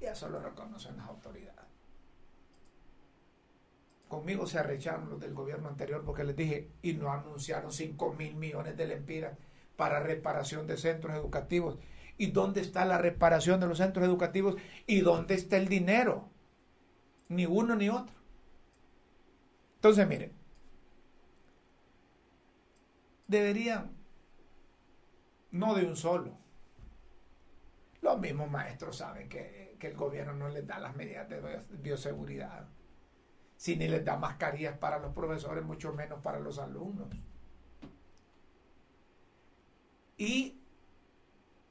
Y 0.00 0.04
eso 0.04 0.28
lo 0.28 0.40
reconocen 0.40 0.96
las 0.96 1.08
autoridades. 1.08 1.66
Conmigo 4.06 4.46
se 4.46 4.58
arrecharon 4.58 5.10
los 5.10 5.20
del 5.20 5.34
gobierno 5.34 5.68
anterior 5.68 6.02
porque 6.04 6.24
les 6.24 6.36
dije, 6.36 6.70
y 6.82 6.94
no 6.94 7.12
anunciaron 7.12 7.72
5 7.72 8.14
mil 8.14 8.34
millones 8.36 8.76
de 8.76 8.86
lempiras 8.86 9.36
para 9.76 10.00
reparación 10.00 10.66
de 10.66 10.76
centros 10.76 11.14
educativos. 11.14 11.78
¿Y 12.16 12.32
dónde 12.32 12.60
está 12.60 12.84
la 12.84 12.98
reparación 12.98 13.60
de 13.60 13.66
los 13.66 13.78
centros 13.78 14.06
educativos? 14.06 14.56
¿Y 14.86 15.00
dónde 15.00 15.34
está 15.34 15.56
el 15.56 15.68
dinero? 15.68 16.28
Ni 17.28 17.46
uno 17.46 17.76
ni 17.76 17.88
otro. 17.88 18.14
Entonces, 19.76 20.08
miren, 20.08 20.32
deberían, 23.26 23.92
no 25.50 25.74
de 25.74 25.84
un 25.84 25.96
solo, 25.96 26.36
los 28.00 28.18
mismos 28.18 28.50
maestros 28.50 28.96
saben 28.96 29.28
que, 29.28 29.76
que 29.78 29.88
el 29.88 29.96
gobierno 29.96 30.32
no 30.32 30.48
les 30.48 30.66
da 30.66 30.78
las 30.78 30.96
medidas 30.96 31.28
de 31.28 31.62
bioseguridad 31.70 32.68
si 33.58 33.74
ni 33.76 33.88
les 33.88 34.04
da 34.04 34.16
mascarillas 34.16 34.78
para 34.78 35.00
los 35.00 35.12
profesores, 35.12 35.64
mucho 35.64 35.92
menos 35.92 36.22
para 36.22 36.38
los 36.38 36.60
alumnos. 36.60 37.08
Y 40.16 40.60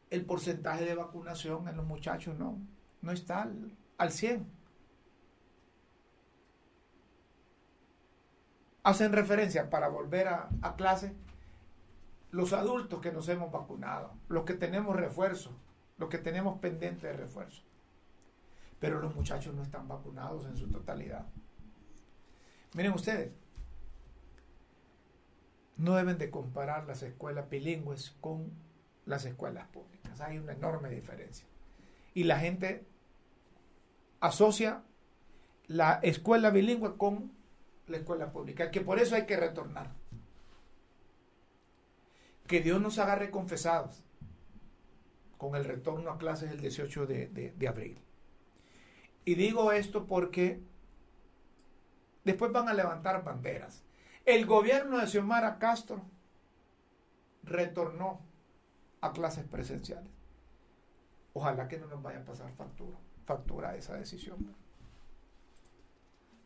el 0.09 0.25
porcentaje 0.25 0.83
de 0.83 0.95
vacunación 0.95 1.67
en 1.69 1.77
los 1.77 1.85
muchachos 1.85 2.37
no, 2.37 2.59
no 3.01 3.11
está 3.13 3.43
al, 3.43 3.77
al 3.97 4.11
100. 4.11 4.56
Hacen 8.87 9.11
referencia 9.11 9.69
para 9.69 9.89
volver 9.89 10.29
a, 10.29 10.75
clase 10.77 11.13
los 12.31 12.53
adultos 12.53 13.01
que 13.01 13.11
nos 13.11 13.27
hemos 13.27 13.51
vacunado, 13.51 14.13
los 14.29 14.45
que 14.45 14.53
tenemos 14.53 14.95
refuerzo, 14.95 15.51
los 15.97 16.07
que 16.07 16.17
tenemos 16.17 16.61
pendiente 16.61 17.07
de 17.07 17.11
refuerzo. 17.11 17.63
Pero 18.79 19.01
los 19.01 19.13
muchachos 19.13 19.53
no 19.53 19.61
están 19.61 19.89
vacunados 19.89 20.45
en 20.45 20.55
su 20.55 20.69
totalidad. 20.69 21.25
Miren 22.75 22.93
ustedes, 22.93 23.33
no 25.75 25.95
deben 25.95 26.17
de 26.17 26.31
comparar 26.31 26.87
las 26.87 27.03
escuelas 27.03 27.49
bilingües 27.49 28.15
con 28.21 28.53
las 29.05 29.25
escuelas 29.25 29.67
públicas. 29.67 30.21
Hay 30.21 30.37
una 30.37 30.53
enorme 30.53 30.89
diferencia. 30.91 31.45
Y 32.13 32.23
la 32.23 32.39
gente 32.39 32.87
asocia 34.21 34.81
la 35.65 35.99
escuela 36.03 36.51
bilingüe 36.51 36.95
con 36.95 37.35
la 37.87 37.97
escuela 37.97 38.31
pública, 38.31 38.71
que 38.71 38.81
por 38.81 38.99
eso 38.99 39.15
hay 39.15 39.25
que 39.25 39.37
retornar. 39.37 39.91
Que 42.47 42.61
Dios 42.61 42.81
nos 42.81 42.97
agarre 42.99 43.31
confesados 43.31 44.03
con 45.37 45.55
el 45.55 45.65
retorno 45.65 46.11
a 46.11 46.17
clases 46.17 46.51
el 46.51 46.59
18 46.59 47.05
de, 47.05 47.53
de, 47.55 47.67
abril. 47.67 47.99
Y 49.25 49.35
digo 49.35 49.71
esto 49.71 50.07
porque 50.07 50.61
después 52.23 52.51
van 52.51 52.69
a 52.69 52.73
levantar 52.73 53.23
banderas. 53.23 53.83
El 54.25 54.45
gobierno 54.45 54.97
de 54.97 55.07
Xiomara 55.07 55.59
Castro 55.59 56.01
retornó 57.43 58.21
a 59.01 59.13
clases 59.13 59.45
presenciales. 59.45 60.11
Ojalá 61.33 61.67
que 61.67 61.77
no 61.77 61.87
nos 61.87 62.01
vaya 62.01 62.19
a 62.19 62.25
pasar 62.25 62.51
factura, 62.53 62.97
factura 63.25 63.75
esa 63.75 63.95
decisión. 63.95 64.55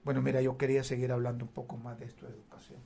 Bueno, 0.04 0.22
mira, 0.22 0.42
yo 0.42 0.58
quería 0.58 0.84
seguir 0.84 1.12
hablando 1.12 1.46
un 1.46 1.52
poco 1.52 1.78
más 1.78 2.00
de 2.00 2.06
esto 2.06 2.26
de 2.26 2.34
educación. 2.34 2.80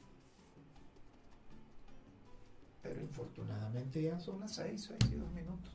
Pero 2.82 3.02
infortunadamente 3.02 4.02
ya 4.02 4.20
son 4.20 4.40
las 4.42 4.56
seis, 4.56 4.84
seis 4.84 5.12
y 5.12 5.16
dos 5.16 5.32
minutos. 5.32 5.72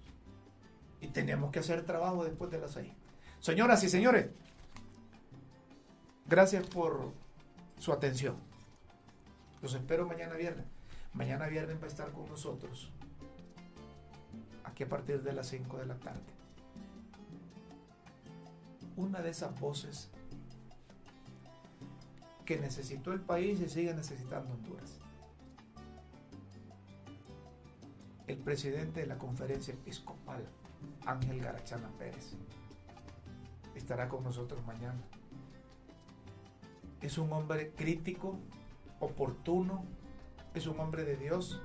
Y 1.00 1.08
tenemos 1.08 1.50
que 1.50 1.60
hacer 1.60 1.84
trabajo 1.84 2.24
después 2.24 2.50
de 2.50 2.58
las 2.58 2.72
seis. 2.72 2.92
Señoras 3.40 3.82
y 3.84 3.88
señores, 3.88 4.28
gracias 6.26 6.66
por 6.66 7.12
su 7.78 7.92
atención. 7.92 8.36
Los 9.62 9.74
espero 9.74 10.06
mañana 10.06 10.34
viernes. 10.34 10.66
Mañana 11.14 11.48
viernes 11.48 11.80
va 11.80 11.84
a 11.84 11.88
estar 11.88 12.12
con 12.12 12.28
nosotros 12.28 12.92
aquí 14.64 14.84
a 14.84 14.88
partir 14.88 15.22
de 15.22 15.32
las 15.32 15.48
5 15.48 15.78
de 15.78 15.86
la 15.86 15.96
tarde. 15.96 16.20
Una 18.96 19.20
de 19.20 19.30
esas 19.30 19.58
voces 19.58 20.10
que 22.50 22.58
necesitó 22.58 23.12
el 23.12 23.20
país 23.20 23.60
y 23.60 23.68
sigue 23.68 23.94
necesitando 23.94 24.52
Honduras. 24.52 24.98
El 28.26 28.38
presidente 28.38 29.02
de 29.02 29.06
la 29.06 29.18
conferencia 29.18 29.72
episcopal, 29.72 30.44
Ángel 31.06 31.40
Garachana 31.40 31.88
Pérez, 31.96 32.32
estará 33.76 34.08
con 34.08 34.24
nosotros 34.24 34.66
mañana. 34.66 35.00
Es 37.00 37.18
un 37.18 37.32
hombre 37.32 37.70
crítico, 37.70 38.36
oportuno, 38.98 39.84
es 40.52 40.66
un 40.66 40.80
hombre 40.80 41.04
de 41.04 41.16
Dios, 41.18 41.62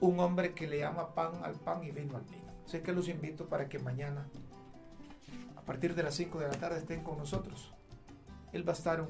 un 0.00 0.18
hombre 0.20 0.54
que 0.54 0.66
le 0.66 0.78
llama 0.78 1.14
pan 1.14 1.44
al 1.44 1.56
pan 1.56 1.84
y 1.84 1.90
vino 1.90 2.16
al 2.16 2.24
vino. 2.24 2.50
Sé 2.64 2.80
que 2.80 2.94
los 2.94 3.06
invito 3.06 3.50
para 3.50 3.68
que 3.68 3.78
mañana, 3.78 4.26
a 5.58 5.60
partir 5.60 5.94
de 5.94 6.04
las 6.04 6.14
5 6.14 6.38
de 6.38 6.48
la 6.48 6.54
tarde, 6.54 6.78
estén 6.78 7.04
con 7.04 7.18
nosotros. 7.18 7.74
Él 8.54 8.66
va 8.66 8.72
a 8.72 8.76
estar 8.76 9.06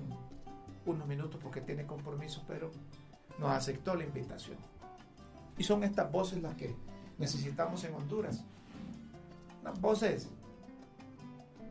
unos 0.87 1.07
minutos 1.07 1.41
porque 1.43 1.61
tiene 1.61 1.87
compromiso, 1.87 2.43
pero 2.47 2.71
nos 3.39 3.51
aceptó 3.51 3.95
la 3.95 4.05
invitación. 4.05 4.57
Y 5.57 5.65
son 5.65 5.85
estas 5.85 6.11
voces 6.11 6.43
las 6.43 6.55
que 6.55 6.75
necesitamos 7.19 7.85
en 7.85 7.95
Honduras. 7.95 8.45
Unas 9.61 9.81
voces 9.81 10.29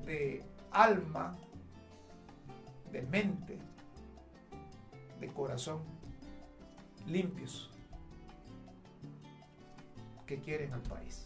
de 0.05 0.43
alma, 0.72 1.36
de 2.91 3.01
mente, 3.03 3.57
de 5.20 5.28
corazón, 5.28 5.80
limpios 7.05 7.70
que 10.26 10.39
quieren 10.39 10.74
al 10.74 10.82
país. 10.82 11.26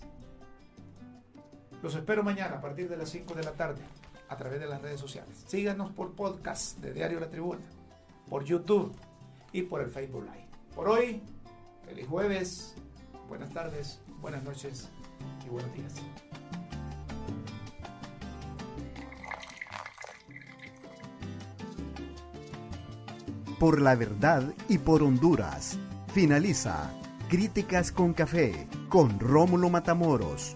Los 1.83 1.93
espero 1.95 2.23
mañana 2.23 2.57
a 2.57 2.61
partir 2.61 2.89
de 2.89 2.97
las 2.97 3.09
5 3.09 3.35
de 3.35 3.43
la 3.43 3.51
tarde 3.51 3.81
a 4.27 4.35
través 4.37 4.59
de 4.59 4.67
las 4.67 4.81
redes 4.81 4.99
sociales. 4.99 5.43
Síganos 5.47 5.91
por 5.91 6.13
podcast 6.13 6.79
de 6.79 6.93
Diario 6.93 7.19
La 7.19 7.29
Tribuna, 7.29 7.63
por 8.29 8.43
YouTube 8.43 8.93
y 9.51 9.63
por 9.63 9.81
el 9.81 9.89
Facebook 9.89 10.23
Live. 10.23 10.47
Por 10.75 10.89
hoy, 10.89 11.21
feliz 11.85 12.07
jueves, 12.07 12.75
buenas 13.27 13.51
tardes, 13.51 13.99
buenas 14.21 14.43
noches 14.43 14.89
y 15.45 15.49
buenos 15.49 15.73
días. 15.73 15.93
Por 23.59 23.81
la 23.81 23.95
verdad 23.95 24.43
y 24.67 24.77
por 24.77 25.01
Honduras. 25.01 25.79
Finaliza 26.13 26.93
Críticas 27.29 27.91
con 27.91 28.13
Café 28.13 28.67
con 28.89 29.19
Rómulo 29.19 29.69
Matamoros. 29.69 30.55